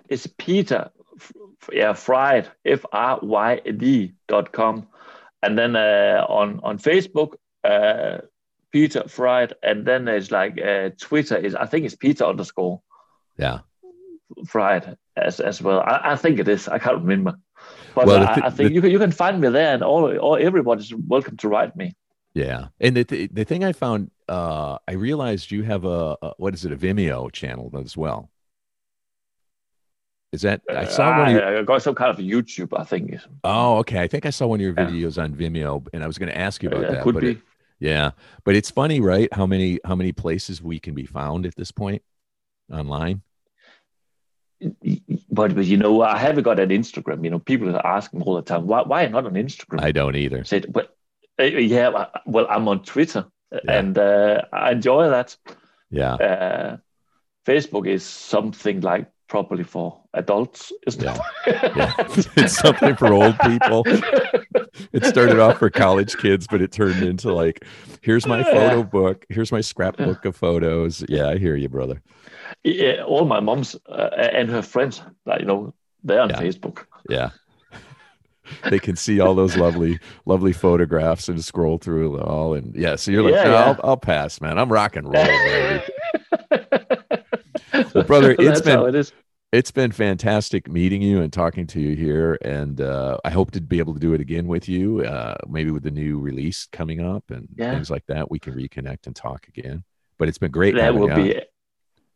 It's 0.07 0.27
Peter, 0.38 0.91
f- 1.15 1.31
f- 1.61 1.69
yeah, 1.73 1.94
Fryd, 1.94 2.45
F 2.64 2.85
R 2.91 3.18
Y 3.23 3.60
D 3.77 4.14
dot 4.27 4.52
com, 4.52 4.85
and 5.41 5.57
then 5.57 5.76
uh, 5.76 6.23
on 6.30 6.60
on 6.61 6.77
Facebook, 6.77 7.31
uh, 7.64 8.18
Peter 8.72 9.03
Fryd, 9.07 9.53
and 9.64 9.84
then 9.88 10.06
there's 10.06 10.30
like 10.30 10.61
uh, 10.61 10.89
Twitter 11.07 11.38
is 11.38 11.56
I 11.56 11.65
think 11.65 11.85
it's 11.85 11.95
Peter 11.95 12.26
underscore 12.26 12.81
yeah 13.39 13.60
Fryd 14.45 14.95
as 15.15 15.39
as 15.39 15.61
well. 15.61 15.79
I, 15.81 16.11
I 16.13 16.15
think 16.15 16.39
it 16.39 16.47
is. 16.47 16.67
I 16.67 16.79
can't 16.79 16.99
remember, 17.01 17.33
but 17.95 18.07
Well, 18.07 18.23
I, 18.27 18.35
thi- 18.35 18.41
I 18.43 18.49
think 18.49 18.69
the- 18.69 18.75
you 18.75 18.81
can 18.81 18.91
you 18.91 18.99
can 18.99 19.11
find 19.11 19.39
me 19.41 19.49
there, 19.49 19.73
and 19.73 19.83
all 19.83 20.15
all 20.17 20.35
everybody's 20.35 20.93
welcome 21.07 21.37
to 21.37 21.47
write 21.47 21.75
me. 21.75 21.93
yeah 22.33 22.67
and 22.83 22.95
the, 22.97 23.03
the, 23.03 23.27
the 23.39 23.45
thing 23.45 23.63
i 23.63 23.71
found 23.73 24.11
uh 24.29 24.77
i 24.87 24.93
realized 24.93 25.49
you 25.49 25.63
have 25.63 25.83
a, 25.85 26.15
a 26.21 26.33
what 26.37 26.53
is 26.53 26.65
it 26.65 26.71
a 26.71 26.75
vimeo 26.77 27.31
channel 27.31 27.71
as 27.83 27.95
well 27.97 28.29
is 30.31 30.41
that 30.41 30.61
i 30.69 30.85
saw 30.85 31.17
one 31.17 31.27
of 31.29 31.33
your, 31.33 31.59
I, 31.59 31.63
got 31.63 31.81
some 31.81 31.95
kind 31.95 32.11
of 32.11 32.17
YouTube, 32.23 32.77
I 32.77 32.83
think. 32.83 33.15
oh 33.43 33.77
okay 33.77 33.99
i 34.01 34.07
think 34.07 34.25
i 34.25 34.29
saw 34.29 34.45
one 34.47 34.59
of 34.59 34.65
your 34.67 34.75
Yeah. 34.77 34.85
videos 34.85 35.17
on 35.23 35.33
vimeo 35.35 35.87
and 35.93 36.03
i 36.03 36.07
was 36.07 36.17
going 36.19 36.29
to 36.29 36.37
ask 36.37 36.61
you 36.61 36.69
about 36.69 36.85
Uh, 36.85 36.91
that 36.93 37.03
could 37.03 37.15
but 37.15 37.21
be. 37.23 37.31
it- 37.31 37.41
Yeah, 37.79 38.11
but 38.43 38.55
it's 38.55 38.71
funny, 38.71 38.99
right? 39.13 39.29
How 39.39 39.45
many 39.53 39.79
how 39.89 39.95
many 39.95 40.11
places 40.11 40.61
we 40.61 40.79
can 40.79 40.93
be 40.95 41.05
found 41.05 41.45
at 41.45 41.55
this 41.55 41.71
point 41.71 42.01
online? 42.71 43.21
But, 45.29 45.55
but 45.55 45.65
you 45.65 45.77
know, 45.77 46.01
I 46.01 46.17
haven't 46.17 46.43
got 46.43 46.59
an 46.59 46.69
Instagram. 46.69 47.23
You 47.23 47.29
know, 47.29 47.39
people 47.39 47.75
are 47.75 47.85
asking 47.85 48.21
all 48.23 48.35
the 48.35 48.41
time, 48.41 48.65
why 48.67 48.81
why 48.84 49.05
not 49.07 49.25
on 49.25 49.34
Instagram? 49.34 49.81
I 49.81 49.91
don't 49.91 50.15
either. 50.15 50.39
I 50.39 50.43
said, 50.43 50.71
but 50.73 50.95
uh, 51.39 51.43
yeah, 51.43 51.89
uh, 51.89 52.09
well, 52.25 52.47
I'm 52.49 52.67
on 52.67 52.84
Twitter, 52.84 53.25
Yeah. 53.51 53.59
and 53.79 53.97
uh, 53.97 54.41
I 54.51 54.71
enjoy 54.71 55.09
that. 55.09 55.38
Yeah, 55.91 56.13
Uh, 56.15 56.77
Facebook 57.45 57.88
is 57.88 58.03
something 58.03 58.81
like 58.81 59.09
properly 59.27 59.63
for 59.63 60.01
adults, 60.18 60.72
isn't 60.88 61.03
Yeah. 61.03 61.18
it? 61.45 61.77
yeah. 61.77 61.94
it's 62.44 62.57
something 62.57 62.95
for 62.95 63.14
old 63.14 63.38
people. 63.39 63.84
It 64.94 65.06
started 65.06 65.39
off 65.39 65.57
for 65.60 65.69
college 65.69 66.18
kids, 66.18 66.48
but 66.49 66.61
it 66.61 66.72
turned 66.72 67.03
into 67.03 67.34
like, 67.34 67.65
here's 68.02 68.26
my 68.27 68.44
photo 68.44 68.84
book, 68.84 69.26
here's 69.30 69.52
my 69.52 69.61
scrapbook 69.61 70.26
of 70.26 70.35
photos. 70.35 71.03
Yeah, 71.10 71.30
I 71.30 71.38
hear 71.38 71.56
you, 71.56 71.69
brother. 71.69 72.02
yeah, 72.64 73.03
all 73.03 73.26
my 73.26 73.39
moms 73.39 73.76
uh, 73.89 74.10
and 74.34 74.49
her 74.49 74.61
friends, 74.61 75.02
you 75.39 75.45
know, 75.45 75.73
they're 76.03 76.22
on 76.22 76.30
Yeah. 76.30 76.39
Facebook. 76.41 76.85
Yeah. 77.10 77.30
They 78.69 78.80
can 78.80 78.95
see 78.95 79.19
all 79.19 79.35
those 79.35 79.57
lovely, 79.57 79.99
lovely 80.26 80.53
photographs 80.53 81.27
and 81.27 81.44
scroll 81.44 81.77
through 81.80 82.15
it 82.18 82.22
all. 82.23 82.53
And 82.53 82.73
yeah, 82.77 82.95
so 82.95 83.11
you're 83.11 83.22
like, 83.22 83.34
Yeah, 83.34 83.44
"No, 83.44 83.52
yeah. 83.52 83.64
I'll, 83.65 83.80
I'll 83.84 83.98
pass, 83.98 84.39
man. 84.39 84.57
I'm 84.57 84.72
rock 84.72 84.95
and 84.95 85.06
roll, 85.14 85.26
baby. 85.26 85.84
Well, 87.94 88.03
brother, 88.06 88.31
it's 88.31 88.44
That's 88.44 88.61
been- 88.61 88.77
how 88.77 88.85
it 88.85 88.95
is. 88.95 89.11
It's 89.53 89.71
been 89.71 89.91
fantastic 89.91 90.67
meeting 90.69 91.01
you 91.01 91.21
and 91.21 91.31
talking 91.31 91.65
to 91.67 91.79
you 91.79 91.95
here 91.95 92.37
and 92.43 92.81
uh, 92.81 93.17
i 93.23 93.29
hope 93.29 93.51
to 93.51 93.61
be 93.61 93.79
able 93.79 93.93
to 93.93 93.99
do 93.99 94.13
it 94.13 94.21
again 94.21 94.45
with 94.47 94.67
you 94.67 95.01
uh, 95.05 95.35
maybe 95.47 95.71
with 95.71 95.83
the 95.83 95.91
new 95.91 96.19
release 96.19 96.67
coming 96.71 96.99
up 96.99 97.23
and 97.29 97.47
Yeah. 97.55 97.71
things 97.71 97.89
like 97.89 98.05
that 98.07 98.29
we 98.29 98.39
can 98.39 98.53
reconnect 98.53 99.07
and 99.07 99.15
talk 99.15 99.47
again 99.47 99.83
but 100.17 100.27
it's 100.27 100.37
been 100.37 100.51
great 100.51 100.75
That 100.75 100.95
would 100.95 101.15
be 101.15 101.41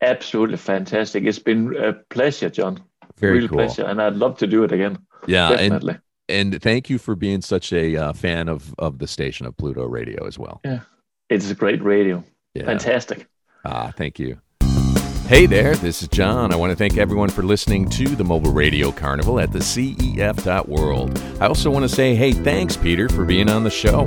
absolutely 0.01 0.57
fantastic. 0.57 1.23
It's 1.25 1.37
been 1.37 1.75
a 1.77 1.93
pleasure, 2.09 2.49
John. 2.49 2.81
very 3.17 3.39
Real 3.41 3.47
cool 3.49 3.57
pleasure, 3.59 3.83
and 3.85 4.01
I'd 4.01 4.15
love 4.15 4.35
to 4.39 4.47
do 4.47 4.63
it 4.63 4.71
again. 4.71 4.97
yeah 5.27 5.49
and 5.51 5.59
Definitely. 5.73 5.97
and 6.27 6.61
thank 6.61 6.89
you 6.89 6.97
for 6.97 7.15
being 7.15 7.41
such 7.41 7.71
a 7.71 7.95
uh, 7.95 8.13
fan 8.13 8.49
of 8.49 8.73
of 8.79 8.97
the 8.97 9.07
station 9.07 9.45
of 9.45 9.55
pluto 9.57 9.85
radio 9.85 10.25
as 10.25 10.37
well 10.39 10.59
yeah 10.65 10.79
It's 11.29 11.49
a 11.51 11.55
great 11.55 11.81
radio. 11.83 12.23
yeah 12.55 12.65
Fantastic. 12.65 13.27
Ah, 13.63 13.91
thank 13.95 14.17
you. 14.19 14.41
Hey 15.31 15.45
there, 15.45 15.77
this 15.77 16.01
is 16.01 16.09
John. 16.09 16.51
I 16.51 16.57
want 16.57 16.71
to 16.71 16.75
thank 16.75 16.97
everyone 16.97 17.29
for 17.29 17.41
listening 17.41 17.87
to 17.91 18.17
the 18.17 18.23
Mobile 18.25 18.51
Radio 18.51 18.91
Carnival 18.91 19.39
at 19.39 19.53
the 19.53 19.59
CEF.world. 19.59 21.23
I 21.39 21.47
also 21.47 21.71
want 21.71 21.83
to 21.83 21.89
say, 21.89 22.15
hey, 22.15 22.33
thanks, 22.33 22.75
Peter, 22.75 23.07
for 23.07 23.23
being 23.23 23.49
on 23.49 23.63
the 23.63 23.69
show. 23.69 24.03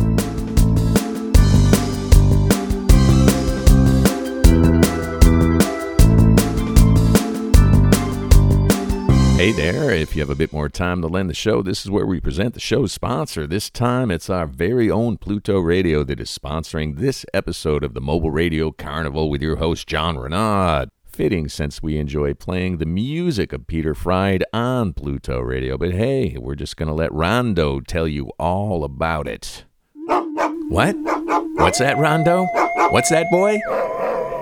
Hey 9.39 9.53
there, 9.53 9.93
if 9.93 10.15
you 10.15 10.21
have 10.21 10.29
a 10.29 10.35
bit 10.35 10.53
more 10.53 10.69
time 10.69 11.01
to 11.01 11.09
lend 11.09 11.31
the 11.31 11.35
show, 11.35 11.63
this 11.63 11.87
is 11.87 11.91
where 11.91 12.05
we 12.05 12.21
present 12.21 12.53
the 12.53 12.61
show's 12.61 12.93
sponsor. 12.93 13.47
This 13.47 13.71
time 13.71 14.11
it's 14.11 14.29
our 14.29 14.47
very 14.47 14.91
own 14.91 15.17
Pluto 15.17 15.59
Radio 15.59 16.05
that 16.05 16.21
is 16.21 16.29
sponsoring 16.29 16.99
this 16.99 17.25
episode 17.33 17.83
of 17.83 17.95
the 17.95 18.03
Mobile 18.03 18.31
Radio 18.31 18.71
Carnival 18.71 19.31
with 19.31 19.41
your 19.41 19.57
host, 19.57 19.87
John 19.87 20.17
Reneaud. 20.17 20.91
Fitting 21.15 21.49
since 21.49 21.81
we 21.81 21.97
enjoy 21.99 22.35
playing 22.35 22.79
the 22.79 22.87
music 22.87 23.53
of 23.53 23.69
Peter 23.69 23.95
Fryd 23.95 24.43
on 24.53 24.93
Pluto 24.93 25.39
Radio. 25.39 25.79
But 25.79 25.93
hey, 25.93 26.37
we're 26.37 26.57
just 26.57 26.77
going 26.77 26.89
to 26.89 26.93
let 26.93 27.13
Rondo 27.13 27.79
tell 27.79 28.09
you 28.09 28.33
all 28.37 28.83
about 28.83 29.29
it. 29.29 29.65
What? 30.69 30.97
What's 31.55 31.79
that, 31.79 31.99
Rondo? 31.99 32.47
What's 32.91 33.11
that, 33.11 33.31
boy? 33.31 33.61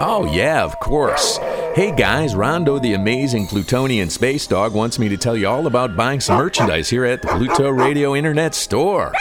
Oh, 0.01 0.27
yeah, 0.33 0.65
of 0.65 0.81
course. 0.81 1.37
Hey 1.75 1.95
guys, 1.95 2.35
Rondo 2.35 2.79
the 2.79 2.95
amazing 2.95 3.49
Plutonian 3.49 4.09
space 4.09 4.47
dog 4.47 4.73
wants 4.73 4.99
me 4.99 5.11
to 5.11 5.19
tell 5.19 5.37
you 5.37 5.49
all 5.49 5.67
about 5.67 5.95
buying 5.95 6.21
some 6.21 6.39
merchandise 6.39 6.89
here 6.89 7.05
at 7.05 7.21
the 7.21 7.29
Pluto 7.29 7.69
Radio 7.69 8.15
Internet 8.15 8.55
Store. 8.55 9.13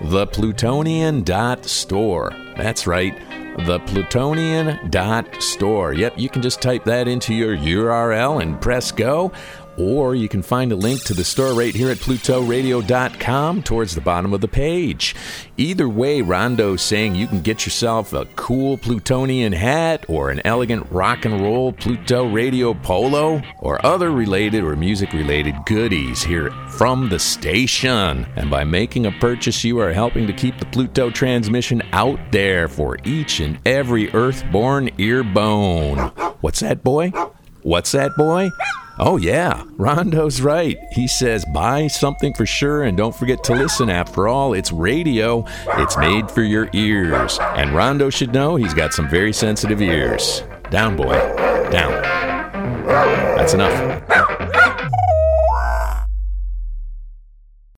The 0.00 0.26
Plutonian 0.26 1.22
dot 1.22 1.66
store. 1.66 2.32
That's 2.56 2.86
right. 2.86 3.14
The 3.58 3.78
Plutonian 3.86 4.90
dot 4.90 5.42
store. 5.42 5.92
Yep, 5.92 6.18
you 6.18 6.28
can 6.28 6.42
just 6.42 6.60
type 6.60 6.84
that 6.84 7.06
into 7.06 7.32
your 7.32 7.56
URL 7.56 8.42
and 8.42 8.60
press 8.60 8.90
go. 8.90 9.30
Or 9.76 10.14
you 10.14 10.28
can 10.28 10.42
find 10.42 10.72
a 10.72 10.76
link 10.76 11.02
to 11.04 11.14
the 11.14 11.24
store 11.24 11.54
right 11.54 11.74
here 11.74 11.90
at 11.90 11.98
PlutoRadio.com 11.98 13.62
towards 13.62 13.94
the 13.94 14.00
bottom 14.00 14.32
of 14.32 14.40
the 14.40 14.48
page. 14.48 15.14
Either 15.56 15.88
way, 15.88 16.22
Rondo's 16.22 16.82
saying 16.82 17.14
you 17.14 17.26
can 17.26 17.40
get 17.40 17.64
yourself 17.64 18.12
a 18.12 18.26
cool 18.36 18.76
Plutonian 18.78 19.52
hat 19.52 20.04
or 20.08 20.30
an 20.30 20.40
elegant 20.44 20.86
rock 20.90 21.24
and 21.24 21.40
roll 21.40 21.72
Pluto 21.72 22.28
Radio 22.28 22.74
polo 22.74 23.42
or 23.60 23.84
other 23.84 24.10
related 24.10 24.64
or 24.64 24.76
music 24.76 25.12
related 25.12 25.54
goodies 25.66 26.22
here 26.22 26.50
from 26.70 27.08
the 27.08 27.18
station. 27.18 28.26
And 28.36 28.50
by 28.50 28.64
making 28.64 29.06
a 29.06 29.12
purchase, 29.12 29.64
you 29.64 29.78
are 29.80 29.92
helping 29.92 30.26
to 30.26 30.32
keep 30.32 30.58
the 30.58 30.66
Pluto 30.66 31.10
transmission 31.10 31.82
out 31.92 32.18
there 32.32 32.68
for 32.68 32.98
each 33.04 33.40
and 33.40 33.58
every 33.64 34.10
earthborn 34.12 34.88
earbone. 34.98 36.12
What's 36.40 36.60
that, 36.60 36.82
boy? 36.82 37.12
What's 37.62 37.92
that, 37.92 38.14
boy? 38.16 38.50
Oh, 38.96 39.16
yeah, 39.16 39.64
Rondo's 39.76 40.40
right. 40.40 40.78
He 40.92 41.08
says, 41.08 41.44
buy 41.52 41.88
something 41.88 42.32
for 42.32 42.46
sure 42.46 42.84
and 42.84 42.96
don't 42.96 43.14
forget 43.14 43.42
to 43.44 43.54
listen. 43.54 43.90
After 43.90 44.28
all, 44.28 44.54
it's 44.54 44.70
radio, 44.70 45.44
it's 45.66 45.96
made 45.98 46.30
for 46.30 46.42
your 46.42 46.70
ears. 46.72 47.38
And 47.40 47.74
Rondo 47.74 48.08
should 48.08 48.32
know 48.32 48.54
he's 48.54 48.74
got 48.74 48.92
some 48.92 49.08
very 49.08 49.32
sensitive 49.32 49.82
ears. 49.82 50.44
Down, 50.70 50.94
boy. 50.94 51.14
Down. 51.70 52.02
That's 53.36 53.54
enough. 53.54 54.62